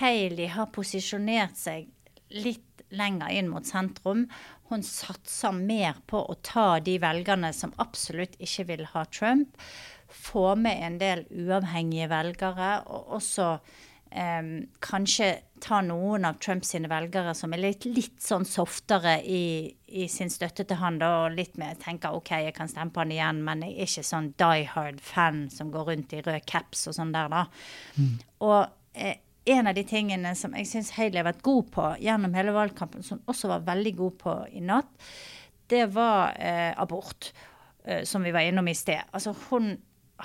Haley 0.00 0.50
har 0.54 0.70
posisjonert 0.74 1.58
seg 1.58 1.88
litt 2.30 2.84
lenger 2.94 3.32
inn 3.34 3.50
mot 3.50 3.66
sentrum. 3.66 4.26
Hun 4.70 4.84
satser 4.86 5.54
mer 5.56 5.98
på 6.10 6.22
å 6.22 6.36
ta 6.46 6.78
de 6.84 6.96
velgerne 7.02 7.52
som 7.54 7.74
absolutt 7.82 8.36
ikke 8.42 8.68
vil 8.70 8.84
ha 8.92 9.04
Trump. 9.10 9.56
Få 10.10 10.54
med 10.58 10.82
en 10.86 10.98
del 11.00 11.24
uavhengige 11.30 12.10
velgere, 12.10 12.72
og 12.86 13.16
også 13.20 13.54
Um, 14.10 14.64
kanskje 14.82 15.36
ta 15.62 15.76
noen 15.86 16.24
av 16.26 16.40
Trumps 16.42 16.72
velgere 16.74 17.30
som 17.38 17.52
er 17.54 17.60
litt, 17.62 17.84
litt 17.86 18.16
sånn 18.18 18.42
softere 18.42 19.20
i, 19.22 19.70
i, 19.86 20.08
sin 20.10 20.32
støtte 20.34 20.64
til 20.66 20.80
han, 20.80 20.96
da, 20.98 21.10
og 21.20 21.36
litt 21.36 21.54
mer 21.62 21.76
tenker 21.78 22.16
OK, 22.18 22.32
jeg 22.42 22.56
kan 22.56 22.66
stemme 22.66 22.90
på 22.90 23.04
han 23.04 23.12
igjen, 23.14 23.44
men 23.46 23.62
jeg 23.62 23.76
er 23.76 23.86
ikke 23.86 24.02
sånn 24.08 24.32
die 24.42 24.64
hard-fan 24.72 25.44
som 25.54 25.70
går 25.70 25.86
rundt 25.92 26.14
i 26.18 26.22
rød 26.26 26.42
caps 26.50 26.88
og 26.90 26.96
sånn 26.96 27.12
der, 27.14 27.30
da. 27.30 27.44
Mm. 28.00 28.16
Og 28.48 28.56
eh, 28.98 29.20
en 29.54 29.70
av 29.70 29.78
de 29.78 29.84
tingene 29.86 30.32
som 30.34 30.58
jeg 30.58 30.66
syns 30.72 30.90
Haley 30.96 31.20
har 31.20 31.28
vært 31.28 31.46
god 31.46 31.70
på 31.76 31.86
gjennom 32.02 32.34
hele 32.34 32.56
valgkampen, 32.56 33.06
som 33.06 33.22
også 33.30 33.52
var 33.52 33.68
veldig 33.68 33.92
god 34.00 34.16
på 34.24 34.34
i 34.58 34.64
natt, 34.72 34.90
det 35.70 35.84
var 35.94 36.34
eh, 36.34 36.72
abort, 36.82 37.30
eh, 37.84 38.02
som 38.02 38.26
vi 38.26 38.34
var 38.34 38.42
innom 38.50 38.66
i 38.66 38.74
sted. 38.74 39.06
Altså 39.14 39.36
hun 39.52 39.76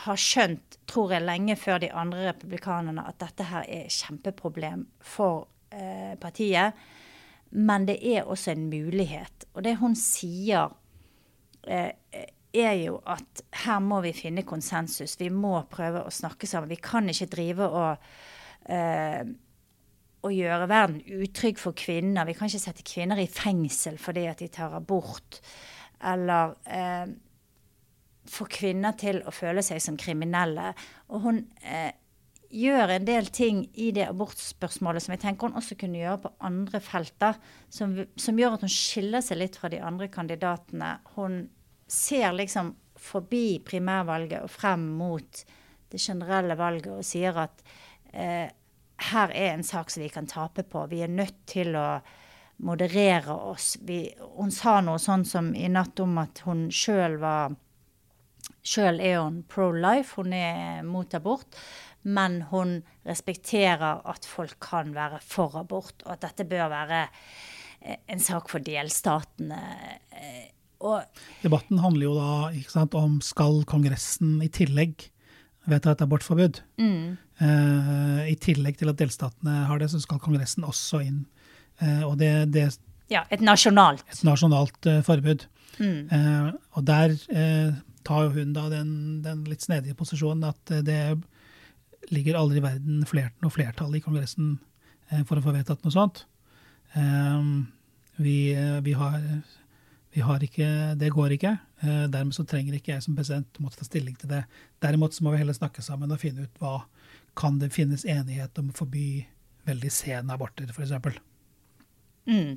har 0.04 0.20
skjønt, 0.20 0.80
tror 0.90 1.16
jeg, 1.16 1.26
lenge 1.26 1.56
før 1.60 1.80
de 1.84 1.92
andre 1.96 2.30
republikanerne 2.30 3.06
at 3.08 3.20
dette 3.24 3.48
her 3.50 3.64
er 3.64 3.86
et 3.88 3.96
kjempeproblem 3.96 4.86
for 5.04 5.48
eh, 5.72 6.16
partiet. 6.22 6.76
Men 7.56 7.88
det 7.88 8.00
er 8.04 8.28
også 8.28 8.52
en 8.52 8.68
mulighet. 8.70 9.48
Og 9.54 9.64
det 9.64 9.78
hun 9.80 9.96
sier, 9.96 10.74
eh, 11.68 11.92
er 12.56 12.76
jo 12.80 13.00
at 13.08 13.44
her 13.66 13.80
må 13.84 14.02
vi 14.06 14.14
finne 14.16 14.46
konsensus. 14.48 15.18
Vi 15.20 15.30
må 15.34 15.58
prøve 15.72 16.06
å 16.06 16.14
snakke 16.14 16.48
sammen. 16.48 16.72
Vi 16.72 16.82
kan 16.82 17.10
ikke 17.10 17.32
drive 17.32 17.68
og, 17.68 17.98
eh, 18.70 19.24
gjøre 20.26 20.68
verden 20.68 21.02
utrygg 21.22 21.60
for 21.62 21.78
kvinner. 21.78 22.26
Vi 22.26 22.34
kan 22.34 22.48
ikke 22.50 22.60
sette 22.60 22.84
kvinner 22.84 23.20
i 23.22 23.28
fengsel 23.28 23.98
fordi 23.98 24.26
at 24.26 24.40
de 24.40 24.48
tar 24.48 24.74
abort. 24.74 25.40
Eller 26.02 26.56
eh, 26.66 27.06
få 28.32 28.48
kvinner 28.50 28.96
til 29.00 29.22
å 29.26 29.34
føle 29.34 29.64
seg 29.66 29.82
som 29.84 29.98
kriminelle. 30.00 30.72
Og 31.14 31.26
hun 31.26 31.42
eh, 31.62 31.92
gjør 32.56 32.96
en 32.96 33.08
del 33.08 33.28
ting 33.34 33.64
i 33.74 33.92
det 33.96 34.08
abortspørsmålet 34.08 35.04
som 35.04 35.16
jeg 35.16 35.24
tenker 35.26 35.50
hun 35.50 35.60
også 35.60 35.78
kunne 35.80 36.00
gjøre 36.00 36.24
på 36.26 36.34
andre 36.48 36.82
felter, 36.84 37.38
som, 37.70 37.98
som, 38.16 38.40
gjør 38.40 38.58
at 38.58 38.66
hun 38.66 38.74
skiller 38.74 39.26
seg 39.26 39.42
litt 39.42 39.60
fra 39.60 39.72
de 39.74 39.82
andre 39.84 40.10
kandidatene. 40.12 40.96
Hun 41.18 41.46
ser 41.92 42.32
liksom 42.36 42.74
forbi 43.00 43.60
primærvalget 43.66 44.46
og 44.46 44.52
frem 44.52 44.86
mot 44.98 45.42
det 45.92 46.02
generelle 46.02 46.56
valget 46.58 46.94
og 46.96 47.06
sier 47.06 47.36
at 47.44 47.66
eh, 48.14 48.48
her 49.12 49.34
er 49.36 49.52
en 49.54 49.66
sak 49.66 49.92
som 49.92 50.04
vi 50.06 50.10
kan 50.10 50.28
tape 50.28 50.64
på. 50.64 50.86
Vi 50.92 51.04
er 51.04 51.12
nødt 51.12 51.44
til 51.52 51.76
å 51.76 52.00
moderere 52.64 53.36
oss. 53.52 53.76
Vi, 53.84 54.08
hun 54.38 54.52
sa 54.56 54.80
noe 54.82 55.02
sånn 55.02 55.26
som 55.28 55.52
i 55.56 55.68
natt 55.68 56.00
om 56.00 56.16
at 56.22 56.46
hun 56.48 56.70
sjøl 56.72 57.20
var 57.20 57.56
Sjøl 58.66 59.00
er 59.04 59.20
hun 59.22 59.44
pro-life, 59.50 60.18
hun 60.18 60.34
er 60.34 60.82
mot 60.88 61.14
abort. 61.18 61.58
Men 62.06 62.44
hun 62.52 62.80
respekterer 63.06 64.02
at 64.06 64.28
folk 64.30 64.60
kan 64.62 64.94
være 64.94 65.22
for 65.26 65.58
abort, 65.58 66.04
og 66.06 66.16
at 66.18 66.26
dette 66.28 66.46
bør 66.50 66.70
være 66.70 67.02
eh, 67.82 67.98
en 68.14 68.22
sak 68.22 68.50
for 68.52 68.62
delstatene. 68.62 69.62
Eh, 70.14 70.46
og 70.86 71.02
Debatten 71.42 71.80
handler 71.82 72.06
jo 72.06 72.16
da 72.18 72.66
sant, 72.70 72.94
om 72.98 73.18
skal 73.26 73.64
Kongressen 73.70 74.38
i 74.44 74.52
tillegg 74.54 75.08
vedta 75.70 75.96
et 75.96 76.04
abortforbud. 76.06 76.62
Mm. 76.78 77.16
Uh, 77.42 78.22
I 78.30 78.36
tillegg 78.42 78.78
til 78.80 78.92
at 78.92 79.00
delstatene 79.00 79.64
har 79.70 79.82
det, 79.82 79.90
så 79.92 80.02
skal 80.04 80.22
Kongressen 80.22 80.68
også 80.68 81.02
inn. 81.06 81.24
Uh, 81.82 82.06
og 82.12 82.20
det, 82.22 82.32
det, 82.54 82.68
Ja, 83.12 83.26
et 83.34 83.42
nasjonalt. 83.42 84.06
Et 84.14 84.24
nasjonalt 84.28 84.90
uh, 84.90 85.02
forbud. 85.06 85.50
Mm. 85.76 86.08
og 86.72 86.86
der 86.88 87.12
tar 88.06 88.32
hun 88.36 88.54
da 88.56 88.68
den, 88.72 88.90
den, 89.26 89.44
litt 89.50 89.66
snedige 89.66 89.98
posisjonen 89.98 90.46
at 90.50 90.74
det 90.86 91.18
ligger 92.14 92.38
aldri 92.38 92.62
i 92.62 92.66
verden 92.66 93.04
flert, 93.10 93.36
noe 93.42 93.54
flertall 93.54 93.96
i 93.98 94.02
Kongressen 94.04 94.58
for 95.26 95.38
å 95.38 95.44
få 95.46 95.54
vedtatt 95.56 95.82
noe 95.86 95.94
sånt. 95.94 96.26
Vi, 98.16 98.36
vi, 98.86 98.94
har, 98.94 99.16
vi, 100.14 100.22
har, 100.22 100.44
ikke 100.46 100.68
Det 101.02 101.10
går 101.14 101.36
ikke. 101.36 101.56
Dermed 102.14 102.36
så 102.38 102.46
trenger 102.48 102.78
ikke 102.78 102.94
jeg 102.94 103.04
som 103.04 103.18
president 103.18 103.60
måtte 103.62 103.82
ta 103.82 103.88
stilling 103.90 104.16
til 104.22 104.32
det. 104.32 104.44
Derimot 104.86 105.18
så 105.18 105.26
må 105.26 105.34
vi 105.34 105.42
heller 105.42 105.58
snakke 105.58 105.84
sammen 105.86 106.14
og 106.14 106.22
finne 106.22 106.46
ut 106.46 106.62
hva 106.62 106.84
kan 107.36 107.58
det 107.60 107.74
finnes 107.76 108.06
enighet 108.08 108.62
om 108.62 108.70
å 108.72 108.78
forby 108.78 109.26
veldig 109.66 109.92
sene 109.92 110.34
aborter, 110.34 110.70
f.eks. 110.72 111.18
Mm. 112.30 112.56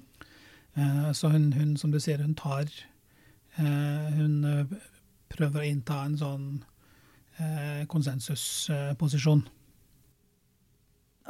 Så 1.16 1.32
hun, 1.32 1.50
hun, 1.56 1.74
som 1.80 1.90
du 1.92 1.98
sier, 2.00 2.22
hun 2.22 2.36
tar 2.38 2.68
Hun 3.58 4.44
prøver 5.32 5.62
å 5.62 5.68
innta 5.68 6.02
en 6.06 6.18
sånn 6.20 6.50
konsensusposisjon. 7.86 9.44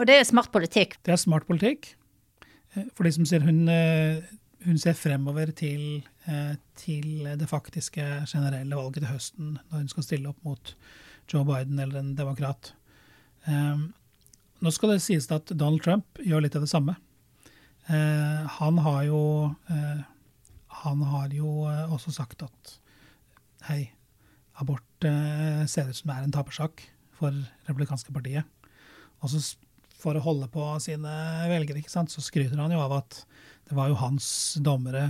Og 0.00 0.06
det 0.08 0.14
er 0.16 0.22
smart 0.24 0.48
politikk? 0.54 0.94
Det 1.04 1.12
er 1.12 1.20
smart 1.20 1.44
politikk. 1.44 1.90
For 2.96 3.04
de 3.04 3.12
som 3.12 3.26
sier 3.28 3.44
hun, 3.44 3.68
hun 4.64 4.80
ser 4.80 4.96
fremover 4.96 5.52
til, 5.52 6.00
til, 6.80 7.28
det 7.28 7.50
faktiske 7.50 8.06
generelle 8.24 8.78
valget 8.80 9.02
til 9.02 9.10
høsten, 9.10 9.52
når 9.68 9.82
hun 9.82 9.92
skal 9.92 10.06
stille 10.06 10.32
opp 10.32 10.40
mot 10.48 10.72
Joe 11.28 11.44
Biden 11.44 11.76
eller 11.84 12.00
en 12.00 12.14
demokrat. 12.16 12.72
Nå 14.58 14.72
skal 14.74 14.94
det 14.94 15.02
sies 15.04 15.28
at 15.34 15.52
Donald 15.52 15.84
Trump 15.84 16.18
gjør 16.24 16.46
litt 16.46 16.56
av 16.58 16.64
det 16.64 16.72
samme. 16.72 16.96
Eh, 17.88 18.46
han 18.58 18.78
har 18.84 19.02
jo 19.06 19.20
eh, 19.72 20.00
Han 20.84 21.02
har 21.08 21.32
jo 21.32 21.64
eh, 21.70 21.92
også 21.92 22.12
sagt 22.12 22.42
at 22.44 22.74
hei, 23.66 23.90
abort 24.62 25.06
eh, 25.06 25.64
ser 25.66 25.90
ut 25.90 25.98
som 25.98 26.10
det 26.10 26.18
er 26.18 26.28
en 26.28 26.34
tapersak 26.34 26.84
for 27.18 27.34
republikanske 27.66 28.14
partiet. 28.14 28.46
Og 29.18 29.32
så 29.32 29.42
for 29.98 30.14
å 30.14 30.22
holde 30.22 30.46
på 30.52 30.64
sine 30.82 31.12
velgere, 31.50 31.80
ikke 31.82 31.90
sant, 31.90 32.12
så 32.14 32.22
skryter 32.22 32.60
han 32.60 32.74
jo 32.74 32.78
av 32.78 33.00
at 33.00 33.22
det 33.68 33.76
var 33.76 33.90
jo 33.90 33.98
hans 33.98 34.28
dommere, 34.62 35.08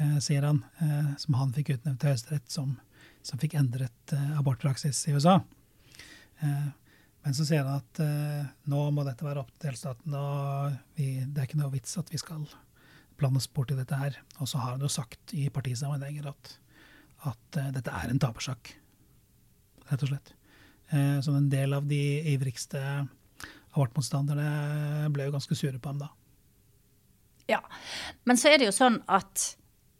eh, 0.00 0.16
sier 0.24 0.46
han, 0.48 0.62
eh, 0.80 1.14
som 1.20 1.36
han 1.36 1.52
fikk 1.52 1.74
utnevnt 1.76 2.00
til 2.00 2.14
Høyesterett, 2.14 2.48
som, 2.50 2.78
som, 3.22 3.40
fikk 3.40 3.58
endret 3.60 4.14
abortpraksis 4.40 5.04
i 5.10 5.16
USA. 5.16 5.42
Eh, 6.40 6.70
men 7.26 7.36
så 7.36 7.44
sier 7.44 7.66
han 7.66 7.82
at 7.82 8.00
eh, 8.00 8.48
nå 8.72 8.86
må 8.94 9.04
dette 9.04 9.26
være 9.26 9.42
opp 9.42 9.52
til 9.56 9.68
delstaten, 9.68 10.14
og 10.16 10.78
vi, 10.96 11.18
det 11.26 11.42
er 11.42 11.50
ikke 11.50 11.60
noe 11.60 11.74
vits 11.74 11.98
at 12.00 12.08
vi 12.12 12.20
skal 12.20 12.46
blande 13.18 13.42
oss 13.42 13.50
bort 13.50 13.72
i 13.74 13.76
dette 13.76 13.98
her. 13.98 14.16
Og 14.38 14.48
så 14.48 14.62
har 14.62 14.76
han 14.76 14.84
jo 14.84 14.90
sagt 14.92 15.34
i 15.36 15.48
partisammenhenger 15.52 16.30
at, 16.30 16.54
at 17.26 17.58
uh, 17.58 17.70
dette 17.74 17.94
er 17.94 18.12
en 18.12 18.20
tapersak, 18.22 18.74
rett 19.90 20.04
og 20.04 20.12
slett. 20.12 20.34
Uh, 20.92 21.18
så 21.24 21.34
en 21.36 21.50
del 21.52 21.74
av 21.76 21.88
de 21.88 22.02
ivrigste 22.34 22.82
abortmotstanderne 23.74 25.08
ble 25.14 25.28
jo 25.28 25.34
ganske 25.34 25.58
sure 25.58 25.78
på 25.78 25.92
ham 25.92 26.02
da. 26.02 26.12
Ja, 27.48 27.62
men 28.28 28.36
så 28.36 28.52
er 28.52 28.60
det 28.60 28.68
jo 28.68 28.76
sånn 28.76 29.00
at 29.08 29.54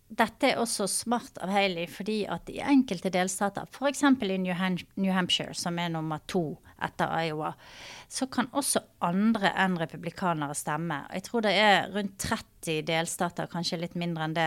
dette 0.09 0.49
er 0.49 0.61
også 0.61 0.87
smart 0.89 1.37
av 1.45 1.51
Haley, 1.53 1.85
fordi 1.91 2.23
at 2.33 2.49
i 2.49 2.63
enkelte 2.65 3.11
delstater, 3.13 3.69
f.eks. 3.69 4.03
i 4.03 4.39
New, 4.41 5.13
Hampshire, 5.13 5.55
som 5.55 5.79
er 5.79 5.91
nummer 5.93 6.23
to 6.31 6.57
etter 6.85 7.11
Iowa, 7.27 7.51
så 8.09 8.29
kan 8.33 8.49
også 8.57 8.81
andre 9.05 9.51
enn 9.59 9.77
republikanere 9.81 10.55
stemme. 10.57 11.03
Jeg 11.13 11.27
tror 11.27 11.45
det 11.45 11.53
er 11.61 11.91
rundt 11.93 12.15
30 12.23 12.87
delstater, 12.89 13.51
kanskje 13.53 13.81
litt 13.83 13.99
mindre 14.01 14.29
enn 14.29 14.37
det, 14.39 14.47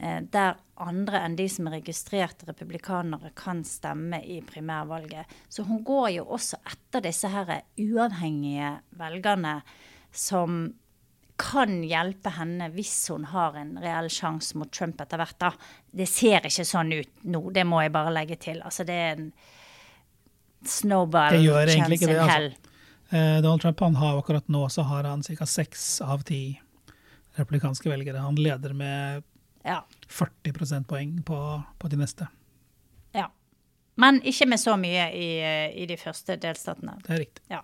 eh, 0.00 0.18
der 0.32 0.56
andre 0.82 1.20
enn 1.22 1.36
de 1.38 1.46
som 1.52 1.68
er 1.68 1.78
registrerte 1.78 2.48
republikanere, 2.50 3.30
kan 3.38 3.62
stemme 3.64 4.22
i 4.24 4.40
primærvalget. 4.42 5.30
Så 5.48 5.68
hun 5.68 5.84
går 5.86 6.08
jo 6.16 6.26
også 6.34 6.58
etter 6.66 7.04
disse 7.04 7.30
her 7.30 7.60
uavhengige 7.78 8.74
velgerne 8.98 9.60
som 10.10 10.72
kan 11.36 11.82
hjelpe 11.84 12.32
henne 12.36 12.70
hvis 12.74 12.94
hun 13.12 13.26
har 13.30 13.56
en 13.60 13.76
reell 13.82 14.08
sjanse 14.12 14.56
mot 14.58 14.70
Trump 14.72 15.00
etter 15.04 15.20
hvert. 15.20 15.38
da. 15.40 15.52
Det 15.90 16.08
ser 16.08 16.48
ikke 16.48 16.64
sånn 16.64 16.94
ut 16.96 17.26
nå, 17.28 17.42
det 17.52 17.66
må 17.68 17.82
jeg 17.84 17.94
bare 17.94 18.14
legge 18.14 18.38
til. 18.48 18.62
Altså, 18.64 18.86
det 18.88 18.96
er 18.96 19.18
en 19.18 19.30
snowball 20.66 21.36
chance 21.36 22.02
in 22.02 22.16
altså. 22.16 22.30
hell. 22.30 22.50
Altså. 22.52 23.42
Donald 23.42 23.62
Trump 23.62 23.80
han 23.80 23.98
har 24.00 24.18
akkurat 24.18 24.48
nå 24.50 24.64
så 24.72 24.82
har 24.82 25.06
han 25.06 25.22
ca. 25.22 25.46
seks 25.46 26.00
av 26.02 26.24
ti 26.26 26.58
republikanske 27.36 27.90
velgere. 27.90 28.18
Han 28.18 28.34
leder 28.40 28.72
med 28.72 29.22
ja. 29.62 29.84
40 30.08 30.52
prosentpoeng 30.52 31.22
på, 31.22 31.62
på 31.78 31.88
de 31.88 32.00
neste. 32.00 32.26
Ja. 33.12 33.28
Men 33.94 34.20
ikke 34.24 34.48
med 34.48 34.60
så 34.60 34.76
mye 34.80 35.08
i, 35.16 35.28
i 35.82 35.86
de 35.88 35.96
første 36.00 36.36
delstatene. 36.40 36.96
Det 37.04 37.14
er 37.14 37.22
riktig. 37.24 37.44
Ja. 37.52 37.62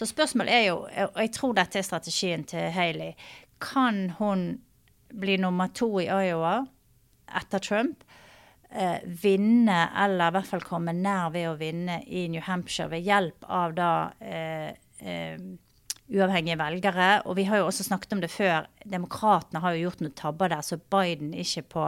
Så 0.00 0.06
spørsmålet 0.08 0.54
er 0.54 0.62
jo, 0.64 0.76
og 0.88 1.18
jeg 1.20 1.30
tror 1.36 1.52
dette 1.58 1.76
er 1.76 1.84
strategien 1.84 2.44
til 2.48 2.70
Haley, 2.72 3.12
kan 3.60 4.14
hun 4.16 4.44
bli 5.12 5.34
nummer 5.36 5.68
to 5.76 5.90
i 6.00 6.06
Iowa 6.08 6.62
etter 7.36 7.60
Trump? 7.60 8.06
Eh, 8.70 9.02
vinne, 9.04 9.82
eller 10.00 10.30
i 10.30 10.34
hvert 10.38 10.48
fall 10.48 10.64
komme 10.64 10.94
nær 10.96 11.34
ved 11.34 11.50
å 11.50 11.58
vinne 11.60 11.98
i 12.08 12.22
New 12.32 12.40
Hampshire 12.46 12.88
ved 12.94 13.04
hjelp 13.04 13.44
av 13.44 13.74
da 13.76 13.90
eh, 14.24 14.70
eh, 15.04 15.42
uavhengige 16.08 16.56
velgere. 16.62 17.08
Og 17.26 17.36
vi 17.36 17.44
har 17.50 17.60
jo 17.60 17.66
også 17.68 17.90
snakket 17.90 18.16
om 18.16 18.22
det 18.24 18.30
før. 18.32 18.70
Demokratene 18.88 19.60
har 19.60 19.76
jo 19.76 19.84
gjort 19.84 20.00
noen 20.00 20.16
tabber 20.16 20.54
der, 20.54 20.64
så 20.64 20.80
Biden 20.80 21.34
ikke 21.36 21.66
på 21.76 21.84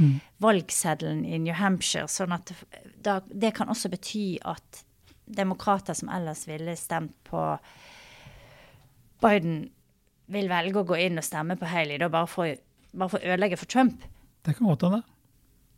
mm. 0.00 0.18
valgseddelen 0.42 1.22
i 1.22 1.38
New 1.44 1.54
Hampshire. 1.54 2.10
sånn 2.10 2.34
at 2.34 2.50
da, 2.98 3.20
det 3.30 3.54
kan 3.60 3.70
også 3.70 3.92
bety 3.94 4.26
at 4.42 4.82
demokrater 5.24 5.94
som 5.94 6.10
ellers 6.12 6.44
ville 6.48 6.76
stemt 6.76 7.16
på 7.24 7.42
Biden, 9.24 9.70
vil 10.26 10.48
velge 10.48 10.80
å 10.80 10.88
gå 10.88 10.98
inn 11.06 11.20
og 11.20 11.24
stemme 11.26 11.56
på 11.60 11.68
Haley 11.68 11.98
da 12.00 12.10
bare 12.12 12.28
for, 12.28 12.60
bare 12.92 13.12
for 13.12 13.20
å 13.20 13.34
ødelegge 13.34 13.58
for 13.60 13.70
Trump. 13.70 14.04
Det 14.44 14.56
kan 14.56 14.68
godt 14.68 14.86
hende. 14.86 15.02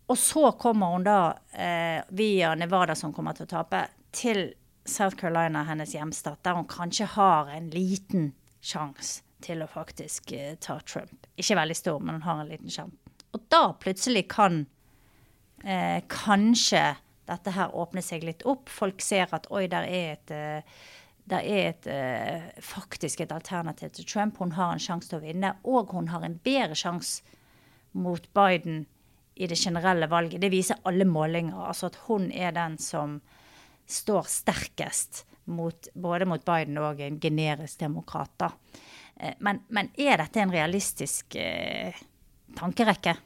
Og 0.06 0.18
så 0.18 0.52
kommer 0.58 0.92
hun 0.94 1.06
da, 1.06 1.34
eh, 1.52 2.02
via 2.08 2.54
Nevada, 2.54 2.94
som 2.94 3.12
kommer 3.12 3.34
til 3.34 3.46
å 3.46 3.50
tape, 3.50 3.88
til 4.12 4.54
South 4.86 5.16
Carolina, 5.16 5.64
hennes 5.64 5.94
hjemstat, 5.94 6.42
der 6.42 6.54
hun 6.54 6.66
kanskje 6.70 7.06
har 7.06 7.50
en 7.50 7.70
liten 7.70 8.32
sjanse 8.62 9.22
til 9.42 9.62
å 9.62 9.70
faktisk 9.70 10.32
eh, 10.32 10.54
ta 10.62 10.78
Trump. 10.80 11.26
Ikke 11.36 11.58
veldig 11.58 11.76
stor, 11.76 11.98
men 12.00 12.20
hun 12.20 12.26
har 12.26 12.40
en 12.40 12.52
liten 12.52 12.70
sjanse. 12.70 13.16
Og 13.34 13.42
da 13.52 13.72
plutselig 13.82 14.28
kan 14.32 14.62
eh, 15.64 16.00
kanskje 16.08 16.84
dette 17.26 17.54
her 17.56 17.74
åpner 17.74 18.04
seg 18.04 18.24
litt 18.26 18.44
opp. 18.46 18.70
Folk 18.72 19.02
ser 19.04 19.32
at 19.34 19.48
oi, 19.50 19.66
der 19.70 19.86
er 19.88 20.12
et, 20.16 20.34
eh, 20.34 20.82
der 21.26 21.46
er 21.46 21.70
et 21.70 21.88
eh, 21.90 22.50
faktisk 22.62 23.24
et 23.24 23.34
alternativ 23.34 23.94
til 23.96 24.06
Trump. 24.06 24.38
Hun 24.38 24.54
har 24.58 24.74
en 24.74 24.82
sjanse 24.82 25.10
til 25.10 25.20
å 25.20 25.24
vinne, 25.24 25.56
og 25.64 25.94
hun 25.96 26.12
har 26.12 26.26
en 26.26 26.38
bedre 26.44 26.78
sjanse 26.78 27.22
mot 27.96 28.28
Biden 28.36 28.84
i 29.36 29.46
det 29.46 29.58
generelle 29.58 30.08
valget. 30.08 30.40
Det 30.40 30.52
viser 30.52 30.80
alle 30.88 31.04
målinger. 31.04 31.58
Altså 31.68 31.90
at 31.90 31.98
hun 32.06 32.30
er 32.32 32.54
den 32.56 32.78
som 32.80 33.20
står 33.86 34.28
sterkest 34.30 35.24
mot, 35.44 35.88
både 35.94 36.26
mot 36.26 36.44
Biden 36.44 36.78
og 36.78 37.00
en 37.00 37.20
generisk 37.20 37.80
demokrat. 37.80 38.48
Eh, 39.16 39.34
men, 39.38 39.62
men, 39.68 39.90
er 39.96 40.20
dette 40.22 40.42
en 40.42 40.52
realistisk 40.52 41.36
eh, 41.40 41.96
tankerekke? 42.56 43.16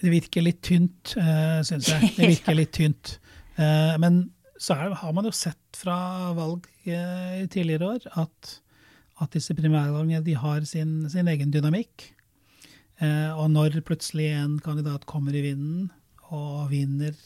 Det 0.00 0.12
virker 0.12 0.44
litt 0.44 0.62
tynt, 0.64 1.14
uh, 1.18 1.58
eh, 1.58 1.62
syns 1.66 1.90
jeg. 1.92 2.12
Det 2.16 2.28
virker 2.34 2.56
litt 2.56 2.72
tynt. 2.76 3.16
Uh, 3.58 3.96
men 4.00 4.22
så 4.60 4.76
er, 4.76 4.94
har 4.96 5.12
man 5.16 5.28
jo 5.28 5.32
sett 5.34 5.76
fra 5.76 6.32
valg 6.36 6.66
uh, 6.86 7.40
i 7.40 7.48
tidligere 7.52 7.96
år 7.96 8.06
at, 8.22 8.54
at 9.20 9.36
disse 9.36 9.56
primærvalgene 9.56 10.22
de 10.24 10.36
har 10.38 10.64
sin, 10.68 11.02
sin 11.12 11.28
egen 11.32 11.52
dynamikk. 11.52 12.10
Uh, 13.00 13.32
og 13.36 13.50
når 13.52 13.80
plutselig 13.84 14.30
en 14.36 14.58
kandidat 14.64 15.06
kommer 15.08 15.36
i 15.36 15.44
vinden 15.44 15.90
og 16.30 16.70
vinner 16.72 17.16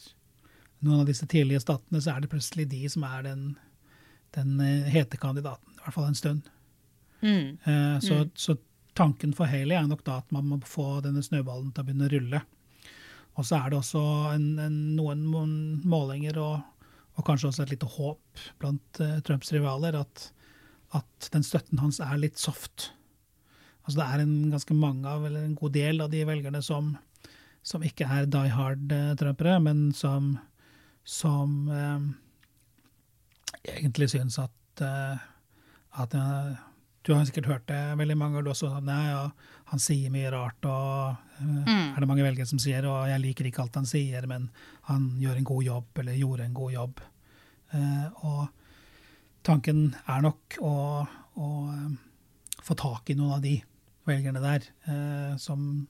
noen 0.85 1.03
av 1.03 1.09
disse 1.09 1.27
tidlige 1.31 1.63
statene, 1.63 2.03
så 2.03 2.15
er 2.15 2.25
det 2.25 2.33
plutselig 2.33 2.69
de 2.71 2.83
som 2.93 3.07
er 3.07 3.25
den, 3.27 3.47
den 4.37 4.59
hete 4.91 5.19
kandidaten. 5.21 5.79
I 5.79 5.85
hvert 5.85 5.97
fall 5.97 6.09
en 6.11 6.19
stund. 6.19 6.51
Mm. 7.25 7.57
Så, 8.05 8.19
mm. 8.21 8.31
så, 8.37 8.57
tanken 8.97 9.33
for 9.37 9.49
Haley 9.49 9.77
er 9.77 9.87
nok 9.89 10.05
da 10.07 10.19
at 10.21 10.33
man 10.35 10.47
må 10.49 10.59
få 10.69 11.01
denne 11.05 11.23
snøballen 11.25 11.73
til 11.73 11.83
å 11.83 11.87
begynne 11.89 12.09
å 12.09 12.13
rulle. 12.13 12.41
Og 13.35 13.47
så 13.47 13.59
er 13.59 13.71
det 13.71 13.81
også 13.81 14.03
en, 14.35 14.47
en, 14.63 14.77
noen 14.95 15.55
målinger 15.87 16.39
og, 16.43 16.61
og, 17.17 17.23
kanskje 17.27 17.51
også 17.51 17.65
et 17.65 17.75
lite 17.75 17.89
håp 17.97 18.43
blant 18.63 19.01
uh, 19.03 19.19
Trumps 19.27 19.51
rivaler 19.55 19.99
at, 19.99 20.29
at, 20.95 21.31
den 21.35 21.47
støtten 21.47 21.83
hans 21.83 22.01
er 22.05 22.15
litt 22.21 22.39
soft. 22.39 22.93
Altså 23.85 24.01
det 24.01 24.07
er 24.07 24.23
en 24.23 24.37
ganske 24.53 24.77
mange 24.79 25.09
av, 25.11 25.27
eller 25.27 25.45
en 25.45 25.57
god 25.59 25.75
del 25.75 26.05
av 26.05 26.13
de 26.13 26.23
velgerne 26.29 26.63
som, 26.65 26.95
som 27.67 27.83
ikke 27.85 28.07
er 28.07 28.31
die 28.31 28.53
hard-trumpere, 28.55 29.57
uh, 29.59 29.65
men 29.67 29.89
som, 29.97 30.37
som 31.03 31.67
uh, 31.73 32.07
egentlig 33.67 34.13
syns 34.15 34.39
at, 34.43 34.53
at 35.95 36.15
Du 37.05 37.13
har 37.13 37.27
sikkert 37.29 37.47
hørt 37.51 37.67
det 37.69 37.99
veldig 37.99 38.17
mange 38.17 38.39
ganger 38.39 38.51
også. 38.51 38.71
Nei, 38.83 39.03
ja, 39.11 39.27
han 39.71 39.81
sier 39.81 40.13
mye 40.13 40.31
rart, 40.31 40.67
og 40.69 41.41
mm. 41.41 41.95
er 41.95 42.01
det 42.01 42.09
mange 42.09 42.27
velgere 42.27 42.49
som 42.49 42.61
sier 42.63 42.85
og 42.89 43.09
jeg 43.11 43.23
liker 43.23 43.49
ikke 43.49 43.65
alt 43.65 43.79
han 43.81 43.89
sier, 43.89 44.27
men 44.31 44.51
han 44.91 45.09
gjør 45.21 45.41
en 45.41 45.49
god 45.51 45.65
jobb, 45.69 46.03
eller 46.03 46.19
gjorde 46.21 46.49
en 46.49 46.59
god 46.59 46.75
jobb. 46.75 47.05
Uh, 47.75 48.09
og 48.29 48.43
tanken 49.47 49.87
er 50.05 50.25
nok 50.25 50.59
å, 50.63 50.75
å 51.41 51.49
um, 51.71 51.97
få 52.63 52.77
tak 52.79 53.11
i 53.11 53.17
noen 53.19 53.39
av 53.39 53.45
de 53.45 53.57
velgerne 54.09 54.43
der 54.45 54.69
uh, 54.89 55.33
som 55.41 55.87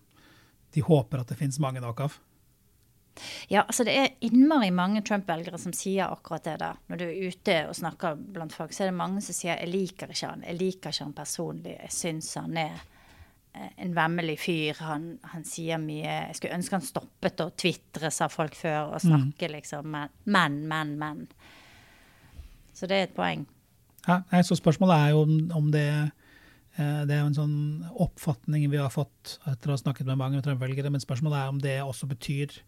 de 0.74 0.82
håper 0.82 1.22
at 1.22 1.30
det 1.30 1.38
finnes 1.38 1.60
mange 1.62 1.82
nok 1.82 2.06
av. 2.06 2.16
Ja, 3.46 3.62
altså 3.62 3.84
det 3.86 3.92
er 3.94 4.14
innmari 4.26 4.72
mange 4.74 5.02
Trump-velgere 5.06 5.58
som 5.60 5.74
sier 5.76 6.10
akkurat 6.10 6.46
det 6.48 6.56
der. 6.62 6.80
Når 6.90 6.98
du 6.98 7.04
er 7.06 7.28
ute 7.28 7.58
og 7.68 7.76
snakker 7.78 8.16
blant 8.18 8.54
folk, 8.54 8.74
så 8.74 8.84
er 8.84 8.90
det 8.90 8.98
mange 8.98 9.22
som 9.22 9.36
sier 9.36 9.54
'jeg 9.54 9.70
liker 9.70 10.10
ikke 10.10 10.30
han', 10.30 10.42
'jeg 10.42 10.58
liker 10.58 10.90
ikke 10.90 11.04
han 11.04 11.14
personlig', 11.14 11.78
'jeg 11.80 11.92
syns 11.92 12.34
han 12.34 12.56
er 12.56 12.74
eh, 12.74 12.93
en 13.54 13.94
vemmelig 13.94 14.38
fyr', 14.42 14.80
han, 14.82 15.18
han, 15.30 15.44
sier 15.46 15.78
mye 15.78 16.10
'Jeg 16.10 16.36
skulle 16.38 16.56
ønske 16.58 16.76
han 16.76 16.86
stoppet 16.86 17.40
å 17.40 17.50
tvitre', 17.50 18.10
sa 18.10 18.28
folk 18.28 18.56
før, 18.58 18.94
og 18.94 18.98
mm. 18.98 19.04
snakke 19.06 19.48
mm. 19.48 19.54
liksom 19.54 19.96
Men, 20.24 20.58
men, 20.68 20.98
men. 20.98 21.26
Så 22.74 22.86
det 22.90 22.96
er 22.96 23.08
et 23.08 23.16
poeng. 23.16 23.46
Ja, 24.08 24.20
så 24.42 24.56
spørsmålet 24.58 24.96
er 24.96 25.14
jo 25.14 25.22
om, 25.24 25.50
om 25.54 25.70
det 25.72 25.88
eh, 26.76 27.02
det 27.06 27.14
er 27.14 27.20
jo 27.22 27.30
en 27.30 27.38
sånn 27.38 27.58
oppfatning 27.94 28.66
vi 28.70 28.80
har 28.82 28.90
fått 28.92 29.38
etter 29.46 29.70
å 29.70 29.76
ha 29.76 29.80
snakket 29.80 30.06
med 30.06 30.18
mange 30.20 30.42
Trump-velgere, 30.42 30.90
men 30.90 31.00
spørsmålet 31.00 31.38
er 31.38 31.52
om 31.52 31.60
det 31.62 31.78
også 31.82 32.10
betyr 32.10 32.58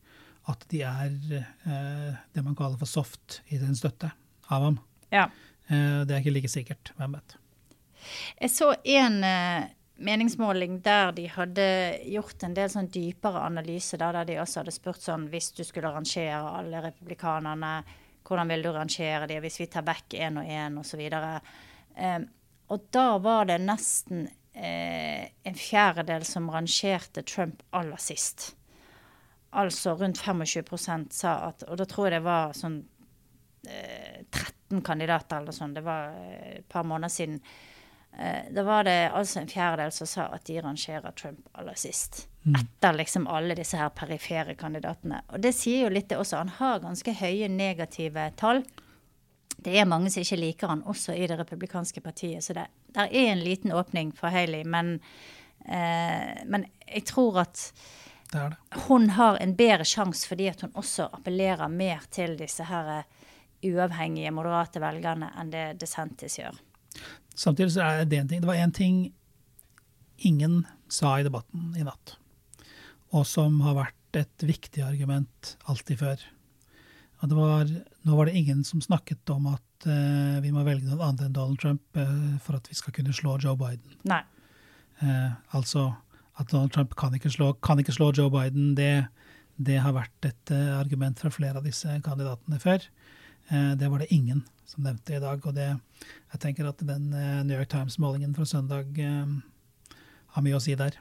at 0.47 0.63
de 0.71 0.83
er 0.87 1.17
eh, 1.41 2.15
det 2.33 2.45
man 2.45 2.55
kaller 2.55 2.79
for 2.79 2.87
soft 2.87 3.41
i 3.51 3.59
sin 3.59 3.75
støtte 3.77 4.13
av 4.47 4.63
ham. 4.63 4.79
Ja. 5.11 5.27
Eh, 5.67 6.07
det 6.07 6.15
er 6.15 6.23
ikke 6.23 6.37
like 6.37 6.51
sikkert. 6.51 6.93
Hvem 6.97 7.19
vet. 7.19 7.37
Jeg 8.41 8.53
så 8.55 8.73
en 8.85 9.19
eh, 9.27 9.67
meningsmåling 9.97 10.81
der 10.85 11.13
de 11.17 11.27
hadde 11.33 11.69
gjort 12.11 12.43
en 12.45 12.57
del 12.57 12.71
sånn 12.73 12.91
dypere 12.93 13.45
analyse, 13.47 13.99
der, 14.01 14.19
der 14.19 14.29
de 14.29 14.41
også 14.43 14.61
hadde 14.61 14.75
spurt 14.75 15.05
sånn 15.05 15.29
hvis 15.33 15.53
du 15.57 15.63
skulle 15.65 15.93
rangere 15.95 16.41
alle 16.59 16.83
republikanerne, 16.85 17.73
hvordan 18.27 18.51
vil 18.53 18.67
du 18.67 18.73
rangere 18.75 19.29
dem 19.31 19.45
hvis 19.45 19.61
vi 19.63 19.71
tar 19.71 19.87
back 19.87 20.17
én 20.19 20.41
og 20.41 20.51
én 20.51 20.81
osv. 20.83 21.03
Eh, 21.07 22.19
og 22.67 22.91
da 22.93 23.09
var 23.23 23.49
det 23.49 23.61
nesten 23.63 24.27
eh, 24.53 25.33
en 25.47 25.59
fjerdedel 25.59 26.27
som 26.27 26.51
rangerte 26.51 27.23
Trump 27.23 27.63
aller 27.71 28.01
sist 28.03 28.57
altså 29.57 29.95
rundt 29.95 30.19
25% 30.19 31.13
sa 31.13 31.39
at 31.49 31.65
Og 31.69 31.79
da 31.79 31.87
tror 31.89 32.09
jeg 32.09 32.19
det 32.19 32.27
var 32.27 32.53
sånn 32.57 32.81
eh, 33.69 34.23
13 34.31 34.83
kandidater 34.85 35.41
eller 35.41 35.57
sånn. 35.57 35.75
Det 35.77 35.85
var 35.87 36.13
eh, 36.21 36.59
et 36.61 36.69
par 36.69 36.87
måneder 36.87 37.13
siden. 37.13 37.41
Eh, 38.19 38.53
da 38.53 38.63
var 38.63 38.85
det 38.85 39.11
altså 39.13 39.41
en 39.41 39.49
fjerdedel 39.49 39.93
som 39.93 40.09
sa 40.09 40.31
at 40.33 40.47
de 40.49 40.61
rangerer 40.63 41.13
Trump 41.13 41.49
aller 41.53 41.77
sist. 41.77 42.29
Mm. 42.47 42.55
Etter 42.61 42.97
liksom 42.97 43.27
alle 43.27 43.57
disse 43.59 43.77
her 43.77 43.93
perifere 43.93 44.55
kandidatene. 44.57 45.21
Og 45.29 45.43
det 45.45 45.53
sier 45.57 45.85
jo 45.85 45.93
litt 45.93 46.09
det 46.09 46.21
også. 46.21 46.41
Han 46.41 46.55
har 46.59 46.81
ganske 46.85 47.13
høye 47.19 47.51
negative 47.53 48.31
tall. 48.41 48.63
Det 49.57 49.75
er 49.77 49.89
mange 49.89 50.13
som 50.13 50.25
ikke 50.25 50.41
liker 50.41 50.73
han, 50.73 50.85
også 50.89 51.17
i 51.17 51.27
det 51.29 51.37
republikanske 51.41 52.01
partiet. 52.01 52.45
Så 52.45 52.57
det 52.57 52.67
er 52.95 53.13
en 53.27 53.45
liten 53.45 53.73
åpning 53.73 54.15
for 54.17 54.33
Haley. 54.33 54.65
Men, 54.65 55.01
eh, 55.67 56.41
men 56.47 56.67
jeg 56.87 57.05
tror 57.13 57.43
at 57.45 57.71
det 58.33 58.39
det. 58.39 58.81
Hun 58.89 59.11
har 59.11 59.37
en 59.37 59.55
bedre 59.57 59.85
sjanse 59.85 60.27
fordi 60.27 60.49
at 60.51 60.61
hun 60.65 60.73
også 60.75 61.11
appellerer 61.13 61.69
mer 61.69 62.09
til 62.11 62.35
disse 62.39 62.65
her 62.67 62.89
eh, 62.99 63.29
uavhengige, 63.67 64.33
moderate 64.35 64.81
velgerne 64.83 65.31
enn 65.41 65.53
det 65.53 65.67
DeSantis 65.81 66.41
gjør. 66.41 66.59
Samtidig 67.37 67.75
så 67.75 67.85
er 67.85 68.09
det 68.09 68.21
en 68.21 68.31
ting. 68.31 68.41
Det 68.43 68.49
var 68.49 68.61
én 68.61 68.73
ting 68.75 69.01
ingen 70.17 70.65
sa 70.89 71.19
i 71.21 71.27
debatten 71.27 71.75
i 71.77 71.85
natt, 71.85 72.17
og 73.13 73.27
som 73.29 73.61
har 73.65 73.77
vært 73.77 74.17
et 74.17 74.47
viktig 74.49 74.81
argument 74.87 75.57
alltid 75.69 76.01
før. 76.01 76.25
Var, 77.21 77.71
nå 78.07 78.17
var 78.17 78.29
det 78.29 78.37
ingen 78.39 78.63
som 78.65 78.81
snakket 78.85 79.29
om 79.33 79.49
at 79.51 79.87
uh, 79.89 80.39
vi 80.45 80.53
må 80.55 80.63
velge 80.67 80.87
noen 80.87 81.05
andre 81.05 81.27
enn 81.27 81.37
Donald 81.37 81.61
Trump 81.61 81.99
uh, 81.99 82.37
for 82.45 82.59
at 82.59 82.69
vi 82.71 82.77
skal 82.77 82.95
kunne 82.97 83.15
slå 83.17 83.39
Joe 83.43 83.57
Biden. 83.61 83.97
Nei. 84.09 84.23
Uh, 85.03 85.33
altså 85.57 85.91
at 86.37 86.53
Donald 86.53 86.73
Trump 86.73 86.95
kan 87.01 87.17
ikke 87.17 87.33
slå, 87.33 87.55
kan 87.65 87.81
ikke 87.81 87.97
slå 87.97 88.13
Joe 88.17 88.31
Biden, 88.33 88.75
det, 88.77 89.09
det, 89.57 89.81
har 89.81 89.97
vært 89.97 90.29
et 90.29 90.53
argument 90.77 91.19
fra 91.21 91.33
flere 91.33 91.61
av 91.61 91.65
disse 91.65 91.89
kandidatene 92.05 92.61
før. 92.61 92.85
Uh, 93.51 93.73
det 93.79 93.91
var 93.91 94.03
det 94.03 94.13
ingen 94.15 94.45
som 94.67 94.87
nevnte 94.87 95.17
i 95.17 95.23
dag. 95.23 95.41
Og 95.47 95.57
det, 95.57 95.71
jeg 96.33 96.43
tenker 96.43 96.69
at 96.69 96.83
den 96.83 97.11
uh, 97.15 97.43
New 97.47 97.57
York 97.57 97.71
Times-målingen 97.73 98.35
fra 98.37 98.47
søndag 98.49 98.91
har 100.37 100.45
mye 100.45 100.59
å 100.59 100.63
si 100.63 100.75
der. 100.77 100.99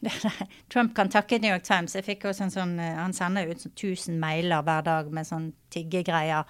Trump 0.72 0.94
kan 0.96 1.08
takke 1.10 1.38
New 1.38 1.50
York 1.50 1.64
Times. 1.64 1.96
Jeg 1.96 2.06
fikk 2.06 2.26
også 2.28 2.46
en 2.46 2.52
sånn, 2.54 2.74
Han 2.78 3.14
sender 3.16 3.48
ut 3.48 3.62
sånn 3.64 3.74
1000 3.74 4.18
mailer 4.20 4.64
hver 4.66 4.84
dag 4.86 5.08
med 5.14 5.28
sånn 5.28 5.50
tiggegreier. 5.72 6.44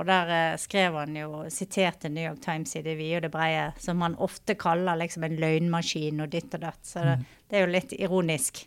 Og 0.00 0.06
der 0.08 0.30
eh, 0.32 0.58
skrev 0.60 0.96
han 0.96 1.16
jo, 1.18 1.44
siterte 1.52 2.08
New 2.08 2.24
York 2.24 2.40
Times 2.44 2.72
i 2.78 2.84
det 2.84 2.96
vide 2.96 3.18
og 3.18 3.26
det 3.26 3.32
breie, 3.34 3.66
som 3.82 4.00
han 4.04 4.16
ofte 4.22 4.56
kaller 4.60 4.96
liksom 5.00 5.26
en 5.26 5.36
løgnmaskin 5.40 6.22
og 6.24 6.32
ditt 6.32 6.54
og 6.56 6.64
datt. 6.64 6.80
Så 6.86 7.04
det, 7.04 7.18
mm. 7.20 7.26
det 7.50 7.58
er 7.58 7.66
jo 7.66 7.74
litt 7.74 7.92
ironisk. 7.98 8.62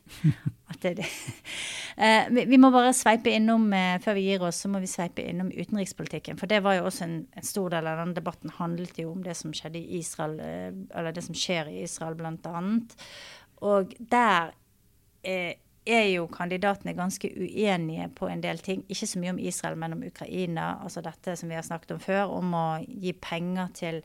at 0.74 0.86
det, 0.86 1.08
eh, 2.06 2.30
vi 2.30 2.60
må 2.62 2.70
bare 2.74 2.94
sveipe 2.94 3.34
innom, 3.34 3.66
eh, 3.74 3.98
før 4.04 4.18
vi 4.20 4.28
gir 4.28 4.46
oss, 4.46 4.62
så 4.62 4.70
må 4.70 4.84
vi 4.84 4.92
sveipe 4.92 5.26
innom 5.26 5.50
utenrikspolitikken. 5.50 6.38
For 6.38 6.52
det 6.52 6.62
var 6.66 6.78
jo 6.78 6.88
også 6.92 7.08
en, 7.08 7.20
en 7.34 7.50
stor 7.50 7.74
del 7.74 7.90
av 7.90 8.04
denne 8.04 8.18
debatten 8.20 8.54
handlet 8.60 9.02
jo 9.02 9.16
om 9.16 9.24
det 9.26 9.38
som 9.40 9.56
skjedde 9.58 9.82
i 9.82 10.04
Israel, 10.04 10.38
eh, 10.44 10.70
eller 10.94 11.16
det 11.16 11.26
som 11.26 11.38
skjer 11.38 11.72
i 11.72 11.82
Israel, 11.88 12.20
blant 12.20 12.46
annet. 12.52 12.94
Og 13.64 13.94
der 14.12 14.52
eh, 15.24 15.56
er 15.86 16.06
jo 16.14 16.28
kandidatene 16.32 16.96
ganske 16.96 17.30
uenige 17.36 18.10
på 18.16 18.28
en 18.28 18.44
del 18.44 18.60
ting. 18.64 18.84
Ikke 18.90 19.08
så 19.08 19.20
mye 19.20 19.34
om 19.36 19.40
Israel, 19.40 19.78
men 19.80 19.98
om 19.98 20.04
Ukraina. 20.08 20.74
Altså 20.84 21.04
dette 21.04 21.36
som 21.40 21.50
vi 21.52 21.56
har 21.60 21.66
snakket 21.66 21.96
om 21.96 22.04
før, 22.04 22.36
om 22.40 22.54
å 22.56 22.68
gi 22.88 23.14
penger 23.14 23.74
til 23.80 24.04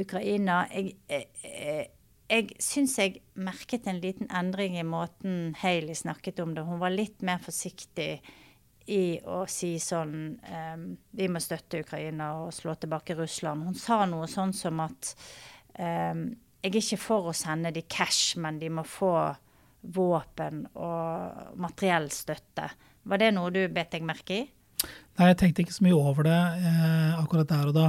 Ukraina. 0.00 0.64
Jeg, 0.72 0.94
jeg, 1.08 1.28
eh, 1.44 1.84
jeg 2.32 2.62
syns 2.62 2.96
jeg 2.98 3.20
merket 3.34 3.88
en 3.88 4.00
liten 4.00 4.30
endring 4.32 4.78
i 4.80 4.86
måten 4.86 5.52
Hailey 5.60 5.94
snakket 5.98 6.40
om 6.40 6.54
det. 6.54 6.64
Hun 6.64 6.80
var 6.80 6.94
litt 6.94 7.20
mer 7.22 7.42
forsiktig 7.44 8.14
i 8.90 9.20
å 9.30 9.44
si 9.46 9.76
sånn 9.78 10.14
um, 10.42 10.86
Vi 11.14 11.28
må 11.30 11.38
støtte 11.38 11.82
Ukraina 11.84 12.32
og 12.42 12.54
slå 12.56 12.74
tilbake 12.80 13.14
Russland. 13.18 13.66
Hun 13.68 13.76
sa 13.78 14.00
noe 14.10 14.26
sånn 14.30 14.54
som 14.56 14.80
at 14.82 15.12
um, 15.78 16.32
jeg 16.62 16.70
er 16.70 16.78
ikke 16.78 17.00
for 17.02 17.30
å 17.30 17.36
sende 17.36 17.72
de 17.74 17.82
cash, 17.90 18.36
men 18.38 18.60
de 18.60 18.70
må 18.70 18.84
få 18.86 19.12
våpen 19.82 20.62
og 20.78 21.56
materiell 21.58 22.06
støtte. 22.14 22.68
Var 23.02 23.18
det 23.18 23.32
noe 23.34 23.50
du 23.50 23.64
bet 23.74 23.90
deg 23.96 24.04
merke 24.06 24.36
i? 24.36 24.44
Nei, 25.18 25.28
jeg 25.28 25.38
tenkte 25.40 25.64
ikke 25.64 25.74
så 25.74 25.84
mye 25.84 25.98
over 25.98 26.26
det 26.26 26.38
eh, 26.38 27.18
akkurat 27.18 27.50
der 27.50 27.70
og 27.70 27.74
da. 27.76 27.88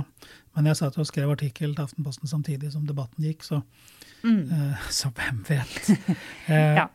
Men 0.54 0.70
jeg 0.70 0.80
satt 0.80 0.98
og 1.02 1.08
skrev 1.10 1.32
artikkel 1.34 1.74
til 1.74 1.86
Aftenposten 1.86 2.30
samtidig 2.30 2.74
som 2.74 2.88
debatten 2.90 3.26
gikk, 3.26 3.46
så, 3.46 3.62
mm. 4.26 4.42
eh, 4.42 4.90
så 5.00 5.14
hvem 5.14 5.42
vet. 5.48 5.94
eh, 6.52 6.82
ja. 6.82 6.90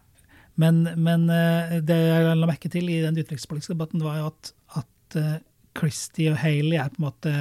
Men, 0.58 0.82
men 0.98 1.28
eh, 1.30 1.78
det 1.86 1.98
jeg 1.98 2.28
la 2.42 2.50
merke 2.50 2.70
til 2.72 2.90
i 2.90 3.00
den 3.04 3.18
utenrikspolitiske 3.18 3.76
debatten, 3.76 4.02
var 4.02 4.18
jo 4.18 4.30
at, 4.32 4.52
at 4.82 5.18
uh, 5.18 5.34
Christie 5.78 6.32
og 6.32 6.40
Haley 6.42 6.74
er 6.74 6.90
på 6.90 6.98
en 6.98 7.06
måte 7.06 7.34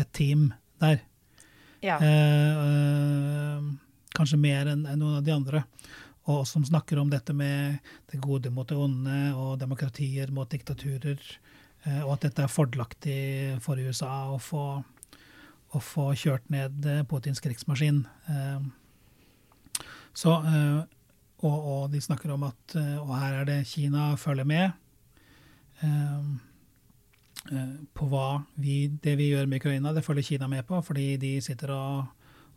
et 0.00 0.08
team 0.16 0.50
der. 0.80 1.02
Ja. 1.82 1.98
Eh, 1.98 3.58
kanskje 4.14 4.38
mer 4.38 4.70
enn 4.70 4.86
noen 4.86 5.18
av 5.18 5.26
de 5.26 5.34
andre 5.34 5.64
og 6.30 6.44
som 6.46 6.64
snakker 6.64 6.98
om 6.98 7.10
dette 7.10 7.34
med 7.34 7.78
det 8.12 8.20
gode 8.22 8.50
mot 8.54 8.68
det 8.68 8.78
onde 8.78 9.16
og 9.34 9.58
demokratier 9.58 10.30
mot 10.30 10.50
diktaturer, 10.50 11.18
eh, 11.84 12.02
og 12.04 12.14
at 12.16 12.28
dette 12.28 12.44
er 12.44 12.52
fordelaktig 12.52 13.22
for 13.64 13.80
USA 13.82 14.28
å 14.30 14.38
få, 14.38 14.66
å 15.72 15.82
få 15.82 16.12
kjørt 16.18 16.46
ned 16.54 16.86
eh, 16.86 17.02
Putins 17.10 17.42
krigsmaskin. 17.42 18.04
Eh, 18.30 18.60
så, 20.14 20.36
og, 21.40 21.54
og, 21.56 21.84
de 21.88 22.00
snakker 22.04 22.34
om 22.34 22.42
at 22.44 22.74
Og 22.76 23.14
her 23.16 23.38
er 23.38 23.46
det 23.48 23.54
Kina 23.64 24.10
følger 24.20 24.44
med 24.44 24.74
på 27.42 28.06
hva 28.10 28.42
vi, 28.62 28.86
det 29.02 29.16
vi 29.18 29.32
gjør 29.32 29.48
med 29.50 29.62
Ukraina, 29.62 29.92
det 29.94 30.04
følger 30.06 30.26
Kina 30.32 30.48
med 30.50 30.66
på, 30.68 30.78
fordi 30.84 31.16
de 31.20 31.34
sitter 31.42 31.72
og, 31.74 32.04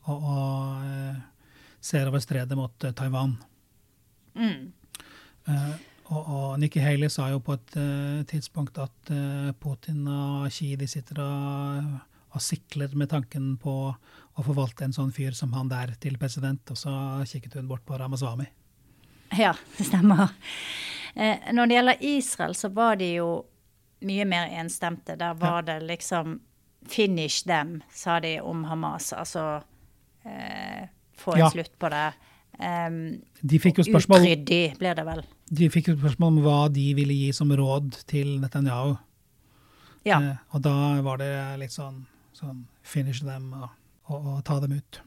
og, 0.06 0.28
og 0.30 1.82
ser 1.82 2.10
over 2.10 2.22
stredet 2.24 2.58
mot 2.58 2.88
Taiwan. 2.98 3.36
Mm. 4.36 4.72
Og, 6.06 6.22
og 6.22 6.60
Nikki 6.62 6.84
Haley 6.84 7.10
sa 7.10 7.32
jo 7.32 7.40
på 7.42 7.56
et 7.58 7.78
tidspunkt 8.30 8.78
at 8.82 9.14
Putin 9.62 10.04
og 10.12 10.52
Xi 10.54 10.76
de 10.78 10.90
sitter 10.90 11.22
og, 11.24 11.96
og, 12.30 12.44
sikler 12.44 12.94
med 12.98 13.10
tanken 13.14 13.56
på 13.62 13.76
å 13.90 14.46
forvalte 14.46 14.86
en 14.86 14.94
sånn 14.94 15.14
fyr 15.16 15.34
som 15.38 15.54
han 15.58 15.72
der 15.72 15.96
til 16.02 16.20
president, 16.22 16.62
og 16.70 16.78
så 16.78 16.94
kikket 17.26 17.58
hun 17.58 17.70
bort 17.72 17.86
på 17.88 17.98
Ramaswamy. 17.98 18.46
Ja, 19.34 19.56
det 19.78 19.88
stemmer. 19.90 20.36
når 21.16 21.70
det 21.70 21.78
gjelder 21.78 22.08
Israel, 22.12 22.56
så 22.58 22.70
var 22.70 23.00
de 23.02 23.16
jo 23.16 23.30
mye 24.02 24.26
mer 24.26 24.48
enstemte. 24.60 25.16
Der 25.18 25.34
var 25.34 25.62
det 25.62 25.82
liksom 25.84 26.40
'finish 26.88 27.44
them', 27.46 27.82
sa 27.94 28.20
de 28.20 28.40
om 28.42 28.64
Hamas. 28.64 29.14
Altså 29.14 29.62
eh, 30.26 30.88
få 31.18 31.34
en 31.34 31.40
Ja. 31.40 31.50
slutt 31.50 31.80
på 31.80 31.90
det. 31.90 32.14
Um, 32.60 33.22
De 33.50 33.60
fikk 33.60 33.78
jo 33.78 33.84
spørsmål, 33.84 34.20
Utryddig 34.22 34.78
ble 34.80 34.94
det 34.96 35.06
vel. 35.06 35.24
de 35.54 35.70
fikk 35.70 35.88
jo 35.88 35.96
spørsmål 35.98 36.28
om 36.28 36.44
hva 36.44 36.74
de 36.74 36.94
ville 36.94 37.14
gi 37.14 37.32
som 37.34 37.50
råd 37.50 38.06
til 38.08 38.40
Netanyahu. 38.40 38.98
Ja. 40.06 40.20
Eh, 40.22 40.36
og 40.54 40.62
da 40.62 41.02
var 41.02 41.18
det 41.18 41.60
litt 41.60 41.72
sånn, 41.72 42.06
sånn 42.34 42.66
finish 42.84 43.20
them 43.22 43.54
og, 43.54 43.70
og, 44.10 44.26
og 44.38 44.44
ta 44.46 44.60
dem 44.60 44.72
ut. 44.72 45.00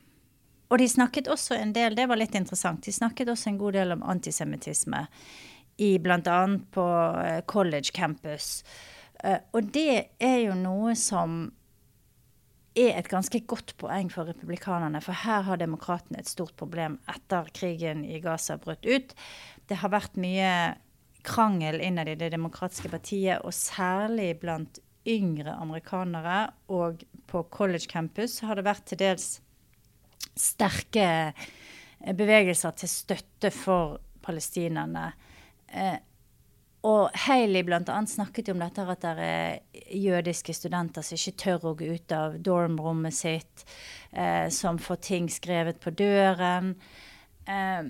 Og 0.70 0.78
de 0.78 0.84
snakket 0.88 1.28
også 1.28 1.56
en 1.58 1.72
del, 1.72 1.94
det 1.94 2.06
var 2.08 2.16
litt 2.16 2.34
interessant, 2.34 2.82
de 2.84 2.92
snakket 2.92 3.28
også 3.28 3.46
en 3.48 3.58
god 3.58 3.72
del 3.72 3.92
om 3.92 4.02
antisemittisme 4.02 5.06
i 5.78 5.98
bl.a. 6.02 6.40
på 6.74 6.86
eh, 7.24 7.40
college 7.46 7.92
campus. 7.94 8.64
Eh, 9.24 9.38
Og 9.52 9.70
det 9.74 10.18
er 10.18 10.40
jo 10.46 10.56
noe 10.58 10.94
som 10.98 11.46
er 12.78 12.98
et 12.98 13.10
ganske 13.10 13.40
godt 13.50 13.74
poeng 13.80 14.10
for 14.12 14.28
republikanerne, 14.28 15.00
for 15.02 15.16
her 15.24 15.46
har 15.48 15.58
demokratene 15.58 16.20
et 16.20 16.30
stort 16.30 16.54
problem 16.58 16.98
etter 17.10 17.48
krigen 17.54 18.04
i 18.06 18.20
Gaza 18.22 18.58
brøt 18.60 18.86
ut. 18.86 19.14
Det 19.66 19.80
har 19.82 19.90
vært 19.90 20.18
mye 20.20 20.50
krangel 21.26 21.80
innad 21.82 22.08
i 22.08 22.18
det 22.18 22.30
demokratiske 22.34 22.90
partiet, 22.92 23.42
og 23.42 23.54
særlig 23.54 24.36
blant 24.42 24.78
yngre 25.08 25.54
amerikanere. 25.58 26.52
Og 26.70 27.02
på 27.28 27.42
college 27.52 27.90
campus 27.90 28.38
har 28.46 28.58
det 28.58 28.66
vært 28.68 28.86
til 28.88 29.02
dels 29.02 29.28
sterke 30.38 31.08
eh, 31.32 32.14
bevegelser 32.14 32.76
til 32.78 32.92
støtte 32.92 33.50
for 33.54 33.98
palestinerne. 34.24 35.10
Eh, 35.68 35.98
og 36.86 37.10
blant 37.66 37.86
bl.a. 37.86 38.00
snakket 38.06 38.48
om 38.52 38.60
dette 38.62 38.84
at 38.86 39.02
det 39.02 39.24
er 39.24 39.96
jødiske 39.98 40.54
studenter 40.54 41.02
som 41.02 41.18
ikke 41.18 41.38
tør 41.42 41.70
å 41.70 41.74
gå 41.74 41.88
ut 41.98 42.12
av 42.14 42.38
dormrommet 42.38 43.14
sitt, 43.14 43.64
eh, 44.12 44.48
som 44.48 44.78
får 44.78 44.96
ting 45.02 45.28
skrevet 45.28 45.80
på 45.80 45.90
døren. 45.90 46.76
Eh, 47.46 47.82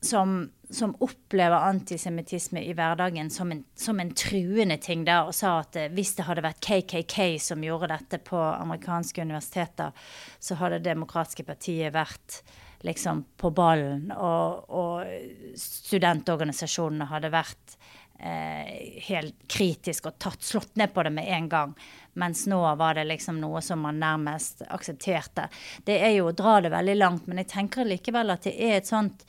som, 0.00 0.50
som 0.70 0.94
opplever 1.04 1.56
antisemittisme 1.68 2.62
i 2.64 2.72
hverdagen 2.72 3.28
som 3.30 3.52
en, 3.52 3.64
som 3.76 4.00
en 4.00 4.14
truende 4.16 4.78
ting, 4.80 5.04
der, 5.04 5.28
og 5.28 5.36
sa 5.36 5.58
at 5.60 5.76
eh, 5.76 5.90
hvis 5.92 6.14
det 6.16 6.24
hadde 6.24 6.44
vært 6.46 6.64
KKK 6.64 7.36
som 7.42 7.64
gjorde 7.64 7.90
dette 7.92 8.22
på 8.24 8.40
amerikanske 8.40 9.20
universiteter, 9.20 9.92
så 10.40 10.56
hadde 10.62 10.80
demokratiske 10.86 11.44
partiet 11.44 11.92
vært 11.92 12.40
liksom 12.86 13.24
på 13.36 13.50
ballen, 13.54 14.08
og, 14.14 14.70
og 14.72 15.56
studentorganisasjonene 15.60 17.08
hadde 17.10 17.32
vært 17.34 17.76
eh, 18.18 19.00
helt 19.08 19.36
kritisk 19.50 20.08
og 20.08 20.18
tatt, 20.22 20.42
slått 20.44 20.76
ned 20.80 20.94
på 20.94 21.04
det 21.04 21.12
med 21.14 21.28
en 21.36 21.48
gang. 21.52 21.74
Mens 22.20 22.46
nå 22.50 22.60
var 22.80 22.96
det 22.98 23.06
liksom 23.10 23.40
noe 23.42 23.62
som 23.64 23.84
man 23.84 24.00
nærmest 24.00 24.64
aksepterte. 24.68 25.48
Det 25.86 26.00
er 26.00 26.16
jo 26.16 26.30
å 26.30 26.36
dra 26.36 26.58
det 26.64 26.72
veldig 26.74 26.98
langt, 26.98 27.28
men 27.28 27.42
jeg 27.42 27.52
tenker 27.54 27.88
likevel 27.88 28.34
at 28.34 28.48
det 28.48 28.56
er 28.56 28.78
et 28.80 28.90
sånt 28.90 29.24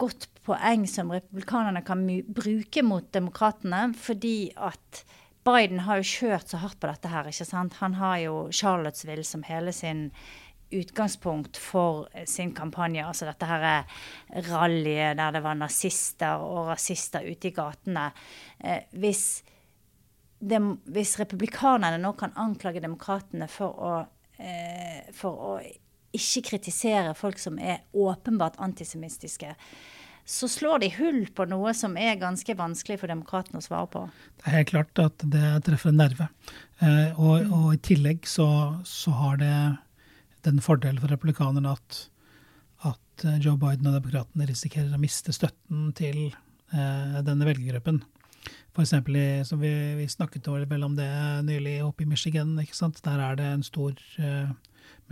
godt 0.00 0.28
poeng 0.42 0.86
som 0.90 1.12
republikanerne 1.12 1.84
kan 1.86 2.02
bruke 2.34 2.82
mot 2.82 3.06
demokratene, 3.14 3.92
fordi 3.94 4.52
at 4.56 5.04
Biden 5.46 5.82
har 5.86 5.98
jo 5.98 6.06
kjørt 6.06 6.52
så 6.52 6.60
hardt 6.62 6.78
på 6.82 6.86
dette 6.90 7.10
her, 7.10 7.26
ikke 7.30 7.46
sant. 7.46 7.78
Han 7.82 7.96
har 7.98 8.20
jo 8.22 8.34
Charlottesville 8.54 9.26
som 9.26 9.42
hele 9.46 9.74
sin 9.74 10.08
utgangspunkt 10.72 11.58
for 11.60 12.08
eh, 12.12 12.26
sin 12.28 12.52
kampanje. 12.56 13.04
Altså 13.06 13.28
dette 13.28 13.48
her 13.48 13.66
er 13.68 14.42
rallyet 14.48 15.18
der 15.20 15.36
det 15.36 15.44
var 15.44 15.58
nazister 15.58 16.42
og 16.42 16.72
rasister 16.72 17.26
ute 17.26 17.50
i 17.50 17.54
gatene. 17.56 18.08
Eh, 18.58 18.88
hvis, 19.02 19.42
dem, 20.40 20.74
hvis 20.92 21.18
republikanerne 21.20 22.00
nå 22.02 22.14
kan 22.18 22.34
anklage 22.40 22.82
demokratene 22.84 23.48
for 23.50 23.78
å, 23.78 23.94
eh, 24.38 25.08
for 25.16 25.48
å 25.52 25.56
ikke 26.12 26.44
kritisere 26.52 27.14
folk 27.16 27.40
som 27.40 27.58
er 27.58 27.84
åpenbart 27.96 28.58
antisemittiske, 28.60 29.54
så 30.24 30.48
slår 30.48 30.82
de 30.84 30.90
hull 30.96 31.24
på 31.34 31.46
noe 31.50 31.72
som 31.74 31.96
er 31.98 32.20
ganske 32.20 32.54
vanskelig 32.54 33.00
for 33.00 33.10
demokratene 33.10 33.58
å 33.58 33.64
svare 33.64 33.88
på. 33.90 34.02
Det 34.38 34.46
er 34.46 34.58
helt 34.60 34.70
klart 34.70 35.00
at 35.02 35.24
det 35.32 35.48
treffer 35.66 35.90
en 35.90 35.98
nerve. 35.98 36.28
Eh, 36.78 37.18
og, 37.18 37.48
og 37.50 37.72
i 37.74 37.80
tillegg 37.82 38.28
så, 38.28 38.46
så 38.86 39.14
har 39.18 39.40
det 39.42 39.56
den 40.46 40.60
fordelen 40.64 41.00
for 41.02 41.12
republikanerne 41.12 41.74
at, 41.76 42.00
at 42.88 43.26
eh, 43.26 43.38
Joe 43.42 43.58
Biden 43.60 43.88
og 43.90 43.98
demokratene 43.98 44.48
risikerer 44.48 44.92
å 44.94 45.00
miste 45.02 45.34
støtten 45.34 45.90
til 45.98 46.24
eh, 46.30 47.20
denne 47.24 47.48
velgergruppen. 47.48 48.02
For 48.72 48.82
eksempel, 48.82 49.16
som 49.46 49.60
vi, 49.60 49.70
vi 49.98 50.08
snakket 50.08 50.48
vel 50.48 50.84
om 50.86 50.94
det 50.96 51.08
nylig 51.46 51.82
oppe 51.84 52.06
i 52.06 52.08
Michigan. 52.08 52.54
ikke 52.58 52.76
sant? 52.76 53.02
Der 53.04 53.20
er 53.20 53.36
det 53.36 53.44
en 53.44 53.66
stor 53.66 53.92
eh, 54.18 54.50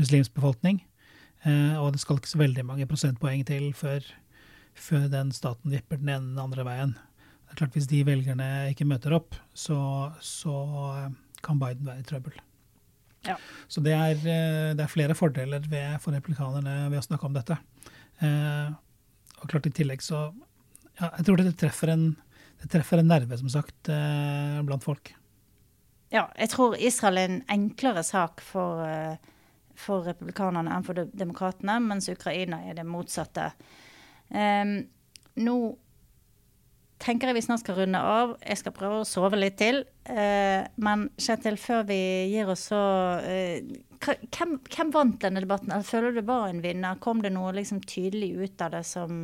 muslimsk 0.00 0.34
befolkning. 0.34 0.80
Eh, 1.44 1.76
og 1.80 1.92
det 1.92 2.02
skal 2.02 2.20
ikke 2.20 2.32
så 2.32 2.40
veldig 2.40 2.64
mange 2.68 2.88
prosentpoeng 2.88 3.44
til 3.48 3.70
før, 3.76 4.04
før 4.76 5.08
den 5.12 5.32
staten 5.32 5.72
vipper 5.72 6.00
den 6.00 6.08
ene 6.08 6.18
eller 6.18 6.34
den 6.34 6.44
andre 6.44 6.66
veien. 6.68 6.94
Det 6.94 7.54
er 7.54 7.60
klart 7.62 7.76
Hvis 7.76 7.90
de 7.90 8.04
velgerne 8.06 8.50
ikke 8.70 8.86
møter 8.86 9.16
opp, 9.16 9.34
så, 9.54 10.12
så 10.20 10.56
eh, 10.94 11.10
kan 11.44 11.60
Biden 11.60 11.88
være 11.88 12.04
i 12.04 12.08
trøbbel. 12.08 12.40
Ja. 13.26 13.36
Så 13.68 13.82
det 13.84 13.92
er, 13.92 14.16
eh, 14.16 14.74
det 14.74 14.84
er 14.84 14.92
flere 14.92 15.14
fordeler 15.14 15.60
ved, 15.68 15.98
for 16.00 16.12
republikanerne 16.16 16.90
ved 16.90 16.98
å 17.00 17.04
snakke 17.04 17.26
om 17.28 17.34
dette. 17.36 17.58
Eh, 18.20 18.70
og 19.40 19.48
klart 19.48 19.66
i 19.68 19.72
tillegg 19.72 20.02
så 20.04 20.26
ja, 21.00 21.08
Jeg 21.16 21.24
tror 21.24 21.36
det 21.40 21.56
treffer 21.56 21.88
en, 21.94 22.16
det 22.60 22.68
treffer 22.72 23.00
en 23.00 23.08
nerve, 23.08 23.36
som 23.40 23.48
sagt, 23.48 23.88
eh, 23.88 24.60
blant 24.68 24.84
folk. 24.84 25.12
Ja, 26.12 26.26
jeg 26.36 26.50
tror 26.52 26.74
Israel 26.76 27.18
er 27.18 27.28
en 27.30 27.42
enklere 27.48 28.02
sak 28.04 28.40
for, 28.44 28.82
eh, 28.84 29.16
for 29.78 30.02
republikanerne 30.04 30.72
enn 30.74 30.84
for 30.84 30.92
de- 30.98 31.06
demokratene, 31.16 31.78
mens 31.80 32.08
Ukraina 32.12 32.58
er 32.68 32.74
det 32.74 32.84
motsatte. 32.84 33.52
Eh, 34.30 34.84
nå 35.40 35.56
tenker 37.00 37.30
jeg 37.30 37.38
vi 37.38 37.44
snart 37.44 37.62
skal 37.62 37.78
runde 37.80 38.00
av. 38.00 38.34
Jeg 38.44 38.60
skal 38.60 38.74
prøve 38.76 39.00
å 39.00 39.08
sove 39.08 39.38
litt 39.38 39.58
til. 39.60 39.82
Eh, 40.04 40.66
men 40.84 41.06
Kjetil, 41.20 41.56
før 41.60 41.86
vi 41.88 42.00
gir 42.32 42.50
oss 42.52 42.66
så 42.70 42.82
eh, 43.24 43.64
hvem, 44.00 44.58
hvem 44.68 44.92
vant 44.94 45.18
denne 45.22 45.42
debatten? 45.44 45.72
Føler 45.86 46.12
du 46.12 46.20
det 46.20 46.28
var 46.28 46.48
en 46.50 46.62
vinner? 46.64 47.00
Kom 47.02 47.22
det 47.24 47.32
noe 47.34 47.54
liksom 47.56 47.82
tydelig 47.84 48.32
ut 48.36 48.64
av 48.66 48.76
det 48.76 48.84
som 48.88 49.20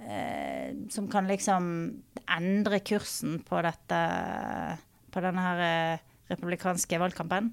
eh, 0.00 0.72
som 0.92 1.08
kan 1.12 1.28
liksom 1.30 1.68
endre 2.32 2.80
kursen 2.84 3.40
på 3.46 3.60
dette 3.64 4.00
på 5.12 5.20
denne 5.20 5.44
her 5.44 6.00
republikanske 6.32 7.00
valgkampen? 7.00 7.50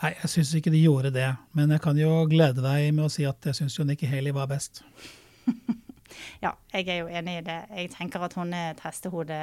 Nei, 0.00 0.14
jeg 0.22 0.30
syns 0.32 0.52
ikke 0.56 0.72
de 0.72 0.80
gjorde 0.84 1.10
det. 1.14 1.28
Men 1.56 1.74
jeg 1.74 1.82
kan 1.84 1.98
jo 1.98 2.22
glede 2.30 2.62
deg 2.64 2.90
med 2.94 3.08
å 3.08 3.12
si 3.12 3.26
at 3.28 3.50
jeg 3.50 3.58
syns 3.58 3.76
jo 3.78 3.86
Nikki 3.86 4.08
Haley 4.08 4.34
var 4.36 4.48
best. 4.50 4.84
Ja, 6.42 6.54
jeg 6.74 6.88
er 6.88 7.02
jo 7.02 7.12
enig 7.20 7.40
i 7.40 7.46
det. 7.46 7.60
Jeg 7.76 7.94
tenker 7.94 8.26
at 8.26 8.36
hun 8.38 8.52
er 8.56 8.72
et 8.72 8.82
hestehode 8.84 9.38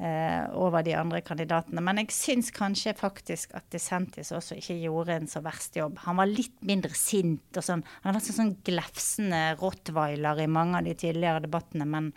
eh, 0.00 0.44
over 0.58 0.84
de 0.86 0.94
andre 0.96 1.20
kandidatene. 1.24 1.82
Men 1.84 2.00
jeg 2.02 2.14
syns 2.14 2.50
kanskje 2.54 2.94
faktisk 2.98 3.54
at 3.58 3.66
DeSantis 3.72 4.32
også 4.36 4.58
ikke 4.58 4.78
gjorde 4.84 5.18
en 5.18 5.30
så 5.30 5.42
verst 5.44 5.76
jobb. 5.78 6.00
Han 6.06 6.20
var 6.20 6.30
litt 6.30 6.56
mindre 6.66 6.92
sint 6.96 7.56
og 7.56 7.66
sånn. 7.66 7.84
Han 8.02 8.10
har 8.10 8.18
vært 8.18 8.30
sånn, 8.30 8.38
sånn 8.40 8.54
glefsende 8.66 9.42
rottweiler 9.60 10.44
i 10.44 10.50
mange 10.50 10.80
av 10.80 10.88
de 10.88 10.96
tidligere 10.98 11.44
debattene, 11.44 11.88
men, 11.88 12.12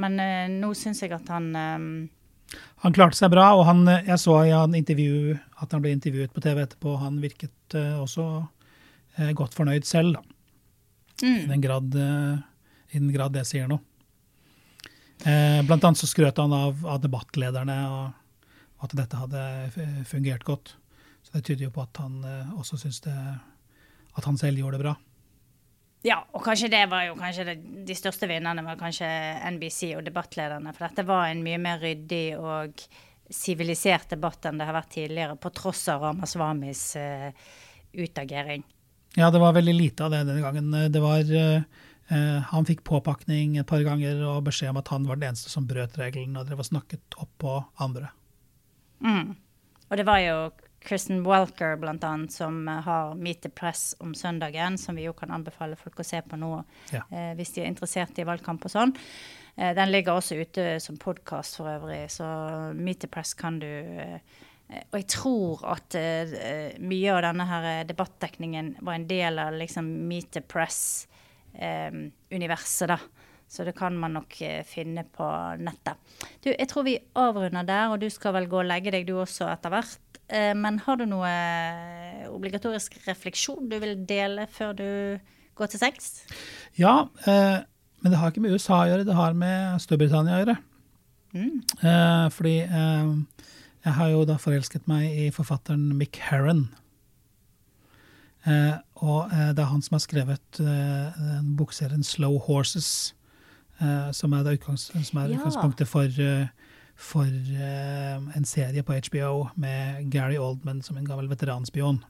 men 0.00 0.20
eh, 0.22 0.52
nå 0.52 0.74
syns 0.78 1.02
jeg 1.04 1.14
at 1.16 1.32
han 1.34 1.50
eh, 1.58 1.88
Han 2.84 2.94
klarte 2.94 3.18
seg 3.18 3.32
bra, 3.32 3.48
og 3.56 3.64
han, 3.66 3.82
jeg 4.06 4.20
så 4.20 4.36
i 4.46 4.52
han 4.54 4.76
intervju, 4.78 5.34
at 5.64 5.72
han 5.74 5.82
ble 5.82 5.94
intervjuet 5.96 6.30
på 6.30 6.42
TV 6.44 6.60
etterpå. 6.62 6.92
Han 7.00 7.16
virket 7.18 7.74
uh, 7.74 7.96
også 8.04 8.26
uh, 8.44 9.30
godt 9.34 9.56
fornøyd 9.56 9.88
selv, 9.88 10.20
da. 10.20 10.34
I, 11.22 11.46
den 11.48 11.62
grad, 11.62 11.94
eh, 11.94 12.38
I 12.94 13.00
den 13.02 13.12
grad 13.14 13.34
det 13.34 13.44
sier 13.48 13.68
noe. 13.70 13.82
Eh, 15.24 15.60
blant 15.66 15.84
annet 15.84 16.00
så 16.00 16.08
skrøt 16.10 16.38
han 16.38 16.52
av, 16.54 16.84
av 16.86 17.00
debattlederne, 17.02 17.76
og, 17.90 18.46
og 18.78 18.86
at 18.88 18.96
dette 19.02 19.20
hadde 19.20 19.44
fungert 20.08 20.46
godt. 20.46 20.74
Så 21.24 21.36
det 21.36 21.46
tyder 21.48 21.68
jo 21.68 21.74
på 21.74 21.84
at 21.84 22.02
han 22.02 22.20
eh, 22.28 22.54
også 22.58 22.78
syns 22.82 23.00
det 23.06 23.16
At 24.14 24.26
han 24.28 24.36
selv 24.38 24.60
gjorde 24.60 24.78
det 24.78 24.84
bra. 24.84 24.94
Ja, 26.04 26.18
og 26.36 26.44
kanskje 26.44 26.68
det 26.68 26.82
var 26.92 27.06
jo 27.06 27.16
kanskje 27.16 27.46
det, 27.48 27.54
de 27.88 27.94
største 27.96 28.28
vinnerne 28.28 28.62
var 28.66 28.76
kanskje 28.76 29.08
NBC 29.56 29.94
og 29.96 30.04
debattlederne. 30.04 30.74
For 30.76 30.84
dette 30.84 31.06
var 31.08 31.30
en 31.30 31.40
mye 31.42 31.58
mer 31.58 31.80
ryddig 31.80 32.36
og 32.36 32.84
sivilisert 33.32 34.12
debatt 34.12 34.44
enn 34.44 34.60
det 34.60 34.68
har 34.68 34.76
vært 34.76 34.92
tidligere, 34.98 35.38
på 35.40 35.50
tross 35.56 35.86
av 35.88 36.04
Ramaswamis 36.04 36.84
eh, 37.00 37.48
utagering. 37.96 38.66
Ja, 39.16 39.30
det 39.30 39.40
var 39.40 39.56
veldig 39.56 39.74
lite 39.74 40.04
av 40.04 40.12
det 40.12 40.24
denne 40.28 40.44
gangen. 40.44 40.70
Det 40.92 41.02
var 41.02 41.24
eh, 41.24 41.64
Han 42.08 42.66
fikk 42.68 42.82
påpakning 42.84 43.56
et 43.56 43.66
par 43.66 43.80
ganger 43.80 44.20
og 44.28 44.42
beskjed 44.44 44.74
om 44.74 44.80
at 44.80 44.90
han 44.92 45.06
var 45.08 45.16
den 45.16 45.30
eneste 45.30 45.48
som 45.48 45.64
brøt 45.64 45.96
regelen, 45.96 46.36
og 46.36 46.44
drev 46.46 46.60
og 46.60 46.68
snakket 46.68 47.16
opp 47.16 47.30
på 47.40 47.54
andre. 47.80 48.10
Mm. 49.00 49.32
Og 49.88 49.96
det 49.96 50.06
var 50.08 50.20
jo 50.20 50.36
Kristen 50.84 51.22
Welker 51.24 51.78
blant 51.80 52.04
annet 52.04 52.32
som 52.32 52.68
eh, 52.68 52.82
har 52.84 53.14
Meet 53.16 53.42
the 53.46 53.50
Press 53.50 53.94
om 54.04 54.14
søndagen, 54.14 54.76
som 54.78 54.96
vi 54.96 55.06
jo 55.06 55.14
kan 55.16 55.32
anbefale 55.32 55.78
folk 55.80 56.00
å 56.00 56.06
se 56.06 56.20
på 56.22 56.36
nå 56.40 56.52
Ja. 56.92 57.02
eh, 57.10 57.32
hvis 57.38 57.54
de 57.54 57.62
er 57.62 57.70
interessert 57.72 58.18
i 58.20 58.26
valgkamp 58.28 58.64
og 58.64 58.74
sånn. 58.74 58.92
Eh, 59.56 59.72
den 59.74 59.92
ligger 59.92 60.18
også 60.18 60.36
ute 60.40 60.80
som 60.80 61.00
podkast 61.00 61.56
for 61.56 61.72
øvrig, 61.72 62.04
så 62.12 62.74
Meet 62.76 63.00
the 63.00 63.08
Press 63.08 63.34
kan 63.34 63.58
du, 63.58 63.66
eh, 63.66 64.18
Eh, 64.72 64.80
og 64.92 64.94
jeg 64.96 65.08
tror 65.12 65.64
at 65.74 65.96
mye 66.80 67.12
av 67.12 67.22
denne 67.26 67.44
her 67.44 67.84
debattdekningen 67.84 68.76
var 68.80 68.94
en 68.94 69.06
del 69.06 69.38
av 69.38 69.52
liksom 69.52 69.84
Meet 70.08 70.30
the 70.32 70.40
Press-universet, 70.40 71.10
um, 71.54 72.08
da. 72.88 72.98
Så 73.48 73.64
det 73.64 73.74
kan 73.76 73.96
man 73.96 74.16
nok 74.16 74.36
uh, 74.40 74.62
finne 74.66 75.04
på 75.04 75.28
nettet. 75.60 76.00
Du, 76.42 76.50
jeg 76.50 76.68
tror 76.70 76.86
vi 76.86 76.98
avrunder 77.14 77.66
der, 77.68 77.92
og 77.92 78.00
du 78.00 78.08
skal 78.10 78.34
vel 78.34 78.48
gå 78.50 78.62
og 78.62 78.68
legge 78.68 78.92
deg 78.94 79.06
du 79.06 79.18
også 79.20 79.48
etter 79.52 79.74
hvert. 79.74 80.20
Uh, 80.32 80.54
men 80.56 80.80
har 80.86 80.98
du 80.98 81.06
noe 81.06 81.30
obligatorisk 82.32 82.96
refleksjon 83.06 83.68
du 83.70 83.78
vil 83.82 83.98
dele 84.08 84.48
før 84.50 84.74
du 84.78 84.88
går 85.54 85.70
til 85.70 85.82
sex? 85.84 86.24
Ja, 86.80 87.04
men 87.24 88.10
det 88.10 88.18
har 88.18 88.32
ikke 88.32 88.42
med 88.42 88.56
USA 88.56 88.80
å 88.80 88.88
gjøre, 88.90 89.04
det 89.06 89.14
har 89.14 89.36
med 89.38 89.76
Storbritannia 89.84 90.34
å 90.34 90.40
gjøre. 90.42 90.56
Mm. 91.34 92.30
fordi 92.30 92.52
jeg 93.84 93.92
har 93.96 94.10
jo 94.12 94.20
da 94.26 94.36
forelsket 94.38 94.86
meg 94.86 95.14
i 95.18 95.30
forfatteren 95.34 95.92
Mick 95.98 96.18
Herron. 96.22 96.68
Og 99.02 99.32
eh, 99.32 99.50
det 99.54 99.62
er 99.62 99.70
han 99.70 99.82
som 99.82 99.96
har 99.96 100.04
skrevet 100.04 100.60
eh, 100.62 101.24
bokserien 101.58 102.04
Slow 102.06 102.38
Horses, 102.46 103.14
eh, 103.80 104.10
som 104.14 104.36
er, 104.36 104.52
utgangs, 104.54 104.90
som 104.92 105.22
er 105.22 105.32
ja. 105.32 105.38
utgangspunktet 105.38 105.90
for, 105.90 106.20
for 106.94 107.30
en 108.38 108.46
serie 108.46 108.84
på 108.86 109.00
HBO 109.08 109.48
med 109.56 110.12
Gary 110.14 110.38
Oldman 110.38 110.82
som 110.82 110.98
en 110.98 111.08
gammel 111.08 111.28
veteranspion. 111.32 112.04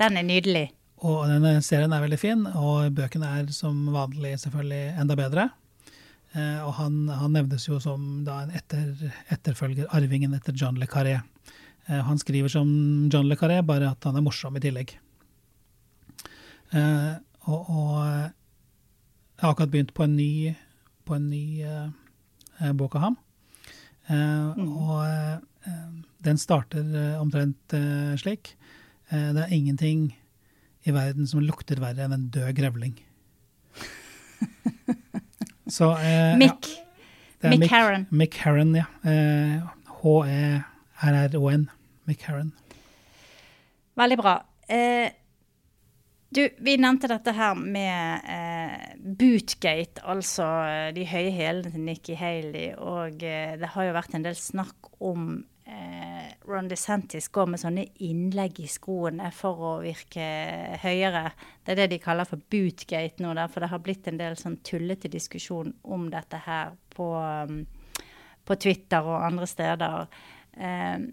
Den 0.00 0.16
er 0.16 0.26
nydelig. 0.26 0.70
Og 1.04 1.26
denne 1.28 1.58
serien 1.62 1.92
er 1.92 2.00
veldig 2.00 2.18
fin, 2.18 2.46
og 2.56 2.94
bøkene 2.96 3.28
er 3.40 3.52
som 3.52 3.84
vanlig 3.92 4.38
selvfølgelig 4.40 4.94
enda 5.02 5.18
bedre. 5.18 5.50
Eh, 6.34 6.60
og 6.66 6.72
han, 6.80 7.04
han, 7.12 7.34
nevnes 7.36 7.68
jo 7.68 7.78
som 7.82 8.24
da 8.26 8.40
en 8.42 8.54
etter, 8.58 8.90
etterfølger, 9.34 9.86
arvingen 9.94 10.34
etter 10.34 10.56
John 10.58 10.80
le 10.80 10.88
Carré. 10.90 11.20
Eh, 11.86 12.00
han 12.08 12.18
skriver 12.18 12.50
som 12.50 12.68
John 13.12 13.28
le 13.30 13.38
Carré, 13.38 13.60
bare 13.66 13.92
at 13.94 14.08
han 14.08 14.18
er 14.18 14.24
morsom 14.24 14.58
i 14.58 14.62
tillegg. 14.64 14.96
Eh, 16.74 17.14
og, 17.44 17.70
og 17.70 17.94
jeg 18.08 19.42
har 19.42 19.52
akkurat 19.52 19.72
begynt 19.72 19.94
på 19.94 20.06
en 20.06 20.16
ny, 20.16 20.54
på 21.04 21.16
en 21.18 21.30
ny 21.30 21.44
bok 22.78 22.94
av 22.96 23.08
ham. 23.08 23.16
Mm. 24.08 24.68
Og 24.68 25.98
den 26.24 26.38
starter 26.40 27.18
omtrent 27.18 27.74
slik. 28.20 28.54
det 29.10 29.42
er 29.42 29.52
ingenting 29.52 30.14
i 30.84 30.92
verden 30.92 31.26
som 31.28 31.42
lukter 31.44 31.80
verre 31.82 32.04
enn 32.06 32.14
en 32.16 32.28
død 32.32 32.52
grevling. 32.56 32.94
Så, 35.76 35.90
eh, 35.96 36.36
Mick. 36.40 36.68
Ja, 37.40 37.50
Mick, 37.50 37.70
Harron. 37.72 38.06
Mick 38.10 38.36
Harron, 38.40 38.74
ja. 38.76 38.84
Eh, 39.04 39.60
H-e-r-r-o-n. 40.00 41.68
Mick 42.08 42.22
Harron. 42.28 42.52
Veldig 43.96 44.18
bra. 44.20 44.34
Eh, 44.68 45.08
du, 46.34 46.42
vi 46.58 46.76
nevnte 46.80 47.08
dette 47.10 47.32
her 47.36 47.54
med 47.58 48.26
eh, 48.30 48.84
Bootgate, 48.98 50.02
altså 50.10 50.46
eh, 50.66 50.90
de 50.96 51.06
høye 51.08 51.32
hælene 51.34 51.72
til 51.72 51.84
Nikki 51.86 52.16
Haley. 52.18 52.72
Og 52.76 53.22
eh, 53.22 53.54
det 53.60 53.70
har 53.74 53.88
jo 53.88 53.96
vært 53.96 54.16
en 54.16 54.26
del 54.26 54.36
snakk 54.38 54.90
om 55.04 55.36
eh, 55.66 56.28
Ron 56.48 56.68
DeSantis 56.70 57.30
går 57.32 57.50
med 57.52 57.62
sånne 57.62 57.86
innlegg 58.04 58.60
i 58.64 58.68
skoene 58.70 59.30
for 59.34 59.62
å 59.70 59.72
virke 59.84 60.26
høyere. 60.82 61.28
Det 61.64 61.74
er 61.74 61.82
det 61.82 61.90
de 61.94 62.02
kaller 62.02 62.28
for 62.28 62.42
bootgate 62.52 63.24
nå, 63.24 63.34
der, 63.38 63.50
for 63.52 63.64
det 63.64 63.72
har 63.72 63.82
blitt 63.84 64.10
en 64.10 64.20
del 64.20 64.38
sånn 64.40 64.58
tullete 64.66 65.10
diskusjon 65.12 65.72
om 65.82 66.08
dette 66.12 66.42
her 66.44 66.74
på, 66.94 67.10
um, 67.20 67.62
på 68.44 68.58
Twitter 68.60 69.06
og 69.06 69.24
andre 69.24 69.48
steder. 69.50 70.08
Eh, 70.58 71.10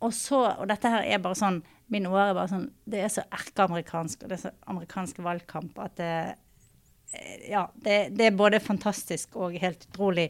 og, 0.00 0.12
så, 0.16 0.44
og 0.58 0.66
dette 0.70 0.92
her 0.92 1.06
er 1.06 1.22
bare 1.22 1.38
sånn 1.38 1.62
Min 1.90 2.06
er 2.06 2.34
bare 2.36 2.48
sånn 2.50 2.68
Det 2.86 3.02
er 3.02 3.10
så 3.12 3.24
erkeamerikansk, 3.34 4.22
og 4.22 4.30
det 4.30 4.38
er 4.38 4.44
så 4.46 4.54
amerikansk 4.70 5.18
valgkamp 5.26 5.78
at 5.82 5.96
det 6.00 6.12
eh, 6.20 6.36
ja, 7.50 7.64
det, 7.74 8.12
det, 8.14 8.28
er 8.28 8.36
både 8.38 8.60
fantastisk 8.62 9.34
og 9.34 9.56
helt 9.58 9.88
utrolig. 9.88 10.28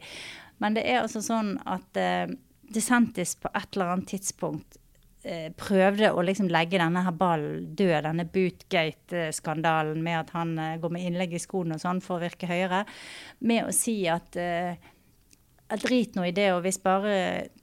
Men 0.65 0.77
det 0.77 0.87
er 0.89 1.03
altså 1.03 1.21
sånn 1.21 1.59
at 1.69 1.99
eh, 2.01 2.31
DeSantis 2.73 3.35
på 3.37 3.51
et 3.53 3.75
eller 3.75 3.93
annet 3.93 4.09
tidspunkt 4.15 4.79
eh, 5.25 5.51
prøvde 5.59 6.13
å 6.13 6.25
liksom 6.25 6.49
legge 6.53 6.81
denne 6.81 7.03
her 7.05 7.17
ballen 7.17 7.67
død, 7.77 7.99
denne 8.07 8.27
Bootgate-skandalen 8.33 10.01
med 10.05 10.21
at 10.23 10.33
han 10.37 10.55
eh, 10.59 10.79
går 10.81 10.95
med 10.95 11.09
innlegg 11.09 11.37
i 11.37 11.43
skoene 11.43 11.77
og 11.77 11.85
sånn 11.85 12.03
for 12.05 12.19
å 12.19 12.25
virke 12.25 12.49
høyere, 12.51 12.85
med 13.45 13.67
å 13.67 13.75
si 13.77 13.99
at 14.11 14.39
eh, 14.41 14.91
drit 15.79 16.17
nå 16.17 16.25
i 16.27 16.35
det, 16.35 16.49
og 16.55 16.65
hvis 16.65 16.81
bare 16.83 17.15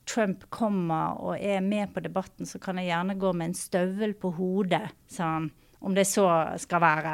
Trump 0.08 0.46
kommer 0.54 1.20
og 1.20 1.36
er 1.36 1.60
med 1.66 1.92
på 1.94 2.04
debatten, 2.06 2.48
så 2.48 2.62
kan 2.64 2.80
jeg 2.80 2.92
gjerne 2.92 3.18
gå 3.20 3.34
med 3.34 3.52
en 3.52 3.58
støvel 3.58 4.16
på 4.20 4.32
hodet, 4.38 4.86
sa 5.12 5.34
han. 5.38 5.50
Om 5.80 5.94
det 5.94 6.08
så 6.10 6.26
skal 6.58 6.82
være. 6.82 7.14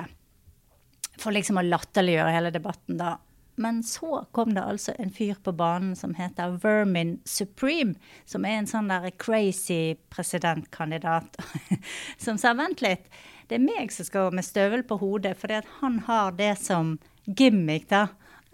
For 1.19 1.35
liksom 1.35 1.59
å 1.59 1.65
latterliggjøre 1.65 2.35
hele 2.35 2.51
debatten, 2.53 2.97
da. 3.01 3.17
Men 3.55 3.83
så 3.85 4.23
kom 4.31 4.53
det 4.55 4.63
altså 4.65 4.95
en 4.97 5.11
fyr 5.13 5.37
på 5.43 5.51
banen 5.53 5.93
som 5.97 6.15
heter 6.17 6.55
Vermin 6.63 7.19
Supreme, 7.25 7.93
som 8.25 8.47
er 8.49 8.57
en 8.57 8.69
sånn 8.69 8.89
der 8.89 9.11
crazy 9.21 9.93
presidentkandidat, 10.13 11.37
som 12.23 12.39
sa 12.41 12.55
vent 12.57 12.81
litt, 12.81 13.05
det 13.49 13.59
er 13.59 13.65
meg 13.65 13.91
som 13.93 14.07
skal 14.07 14.33
med 14.33 14.47
støvel 14.47 14.85
på 14.87 14.97
hodet, 15.01 15.35
at 15.51 15.69
han 15.81 15.99
har 16.07 16.33
det 16.39 16.55
som 16.63 16.95
gimmick, 17.25 17.89
da. 17.91 18.07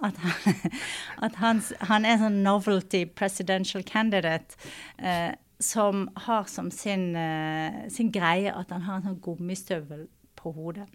At, 0.05 0.17
han, 0.23 0.71
at 1.27 1.37
han, 1.41 1.61
han 1.91 2.07
er 2.07 2.21
sånn 2.21 2.41
novelty 2.45 3.05
presidential 3.05 3.83
candidate. 3.83 4.57
Eh, 4.97 5.31
som 5.59 6.05
har 6.25 6.45
som 6.47 6.69
sin, 6.71 7.11
eh, 7.19 7.81
sin, 7.91 8.13
greie 8.15 8.53
at 8.55 8.69
han 8.71 8.85
har 8.85 9.01
en 9.01 9.09
sånn 9.09 9.21
gummistøvel 9.23 10.05
på 10.39 10.53
hodet. 10.55 10.87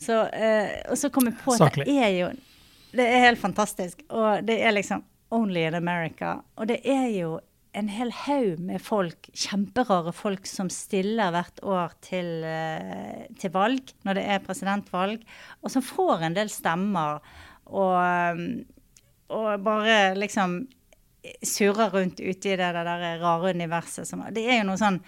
Så, 0.00 0.22
eh, 0.32 0.80
og 0.88 0.96
så 0.96 1.10
kom 1.12 1.28
jeg 1.28 1.36
på 1.42 1.52
at 1.58 1.76
det 1.84 1.98
er 2.00 2.14
jo 2.16 2.30
det 2.94 3.06
er 3.10 3.26
helt 3.26 3.42
fantastisk. 3.42 4.04
Og 4.14 4.44
det 4.46 4.60
er 4.62 4.74
liksom 4.76 5.04
Only 5.34 5.64
in 5.66 5.74
America. 5.74 6.38
Og 6.56 6.68
det 6.70 6.78
er 6.86 7.08
jo 7.10 7.38
en 7.74 7.88
hel 7.90 8.12
haug 8.14 8.60
med 8.62 8.82
folk, 8.82 9.26
kjemperare 9.34 10.12
folk, 10.14 10.46
som 10.46 10.68
stiller 10.70 11.32
hvert 11.34 11.58
år 11.66 11.96
til, 12.06 12.28
uh, 12.46 13.24
til, 13.40 13.50
valg, 13.56 13.90
når 14.06 14.20
det 14.20 14.24
er 14.30 14.44
presidentvalg, 14.44 15.24
og 15.58 15.74
som 15.74 15.82
får 15.82 16.22
en 16.22 16.36
del 16.38 16.52
stemmer. 16.52 17.18
Og, 17.72 18.42
og 19.34 19.64
bare 19.64 20.14
liksom 20.18 20.60
surrer 21.42 21.90
rundt 21.90 22.20
ute 22.20 22.52
i 22.52 22.56
det, 22.56 22.72
det 22.76 22.84
der 22.84 23.18
rare 23.22 23.54
universet. 23.54 24.08
Som, 24.08 24.24
det 24.34 24.44
er 24.44 24.60
jo 24.60 24.68
noe 24.68 24.80
sånn 24.80 25.00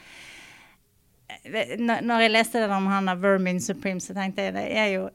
eh, 1.29 1.77
Når 1.79 2.25
jeg 2.25 2.33
leste 2.33 2.63
det 2.63 2.73
om 2.73 2.89
han 2.91 3.13
av 3.13 3.21
Vermin 3.21 3.61
Supreme, 3.61 4.01
så 4.01 4.17
tenkte 4.17 4.49
jeg 4.49 4.57
det 4.57 4.67
er 4.73 4.91
jo 4.97 5.07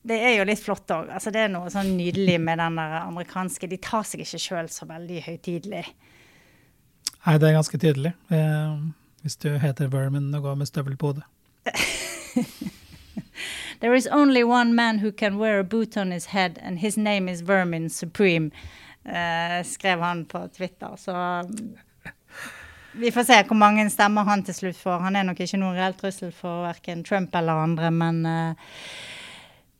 det 0.00 0.16
er 0.16 0.38
jo 0.38 0.46
litt 0.48 0.62
flott 0.62 0.88
òg. 0.94 1.10
Altså, 1.12 1.28
det 1.28 1.42
er 1.44 1.50
noe 1.52 1.68
sånn 1.68 1.90
nydelig 1.92 2.38
med 2.40 2.56
den 2.56 2.78
der 2.80 2.94
amerikanske 3.02 3.68
De 3.68 3.76
tar 3.84 4.06
seg 4.08 4.22
ikke 4.24 4.40
sjøl 4.40 4.70
så 4.72 4.88
veldig 4.88 5.20
høytidelig. 5.26 5.82
Nei, 7.26 7.34
det 7.36 7.50
er 7.50 7.56
ganske 7.58 7.80
tydelig. 7.82 8.14
Eh, 8.32 8.78
hvis 9.20 9.36
du 9.44 9.50
heter 9.60 9.92
Vermin 9.92 10.32
og 10.32 10.48
går 10.48 10.56
med 10.62 10.70
støvel 10.72 10.96
på 10.96 11.12
hodet. 11.12 11.28
There 13.80 13.94
is 13.94 14.06
only 14.06 14.44
one 14.44 14.74
man 14.74 14.98
who 14.98 15.12
can 15.12 15.38
wear 15.38 15.58
a 15.58 15.64
boot 15.64 15.96
on 15.96 16.10
his 16.10 16.26
head, 16.26 16.58
and 16.62 16.78
his 16.78 16.96
name 16.96 17.28
is 17.28 17.40
Vermin 17.40 17.90
Supreme, 17.90 18.50
uh, 19.06 19.62
skrev 19.64 20.00
han 20.00 20.24
på 20.24 20.48
Twitter. 20.48 20.96
Så 20.96 21.42
vi 22.92 23.12
får 23.12 23.24
se 23.24 23.42
hvor 23.46 23.56
mange 23.56 23.90
stemmer 23.90 24.24
han 24.24 24.42
til 24.44 24.54
slutt 24.54 24.76
får. 24.76 24.98
Han 24.98 25.16
er 25.16 25.24
nok 25.28 25.40
ikke 25.40 25.60
noen 25.60 25.78
reell 25.78 25.94
trussel 25.94 26.32
for 26.34 26.66
verken 26.66 27.04
Trump 27.04 27.34
eller 27.34 27.64
andre, 27.64 27.90
men 27.90 28.26
uh, 28.26 28.74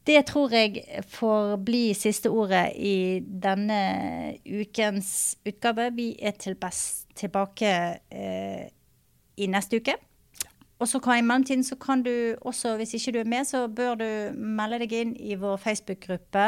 det 0.07 0.23
tror 0.27 0.53
jeg 0.55 0.85
får 1.13 1.57
bli 1.65 1.91
siste 1.95 2.31
ordet 2.33 2.71
i 2.77 3.21
denne 3.21 3.81
ukens 4.47 5.37
utgave. 5.47 5.91
Vi 5.95 6.15
er 6.23 6.39
til 6.41 6.57
tilbake 7.15 7.75
uh, 8.15 8.65
i 9.37 9.51
neste 9.51 9.81
uke. 9.81 9.97
Og 10.81 10.89
så 10.89 11.01
kan 11.05 11.21
I 11.21 11.25
mellomtiden 11.27 11.65
så 11.65 11.77
kan 11.77 12.03
du 12.03 12.13
også, 12.41 12.77
hvis 12.81 12.95
ikke 12.97 13.13
du 13.13 13.19
er 13.21 13.29
med, 13.29 13.45
så 13.45 13.67
bør 13.69 13.99
du 14.01 14.07
melde 14.37 14.81
deg 14.81 14.95
inn 14.97 15.13
i 15.21 15.37
vår 15.37 15.61
Facebook-gruppe 15.61 16.47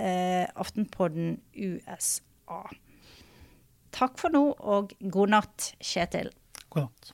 eh, 0.00 0.46
Aftenpodden 0.56 1.36
USA. 1.56 2.62
Takk 3.94 4.16
for 4.18 4.32
nå, 4.34 4.46
og 4.58 4.96
god 5.12 5.36
natt, 5.36 5.74
Kjetil. 5.84 6.32
God 6.72 6.88
natt. 6.88 7.13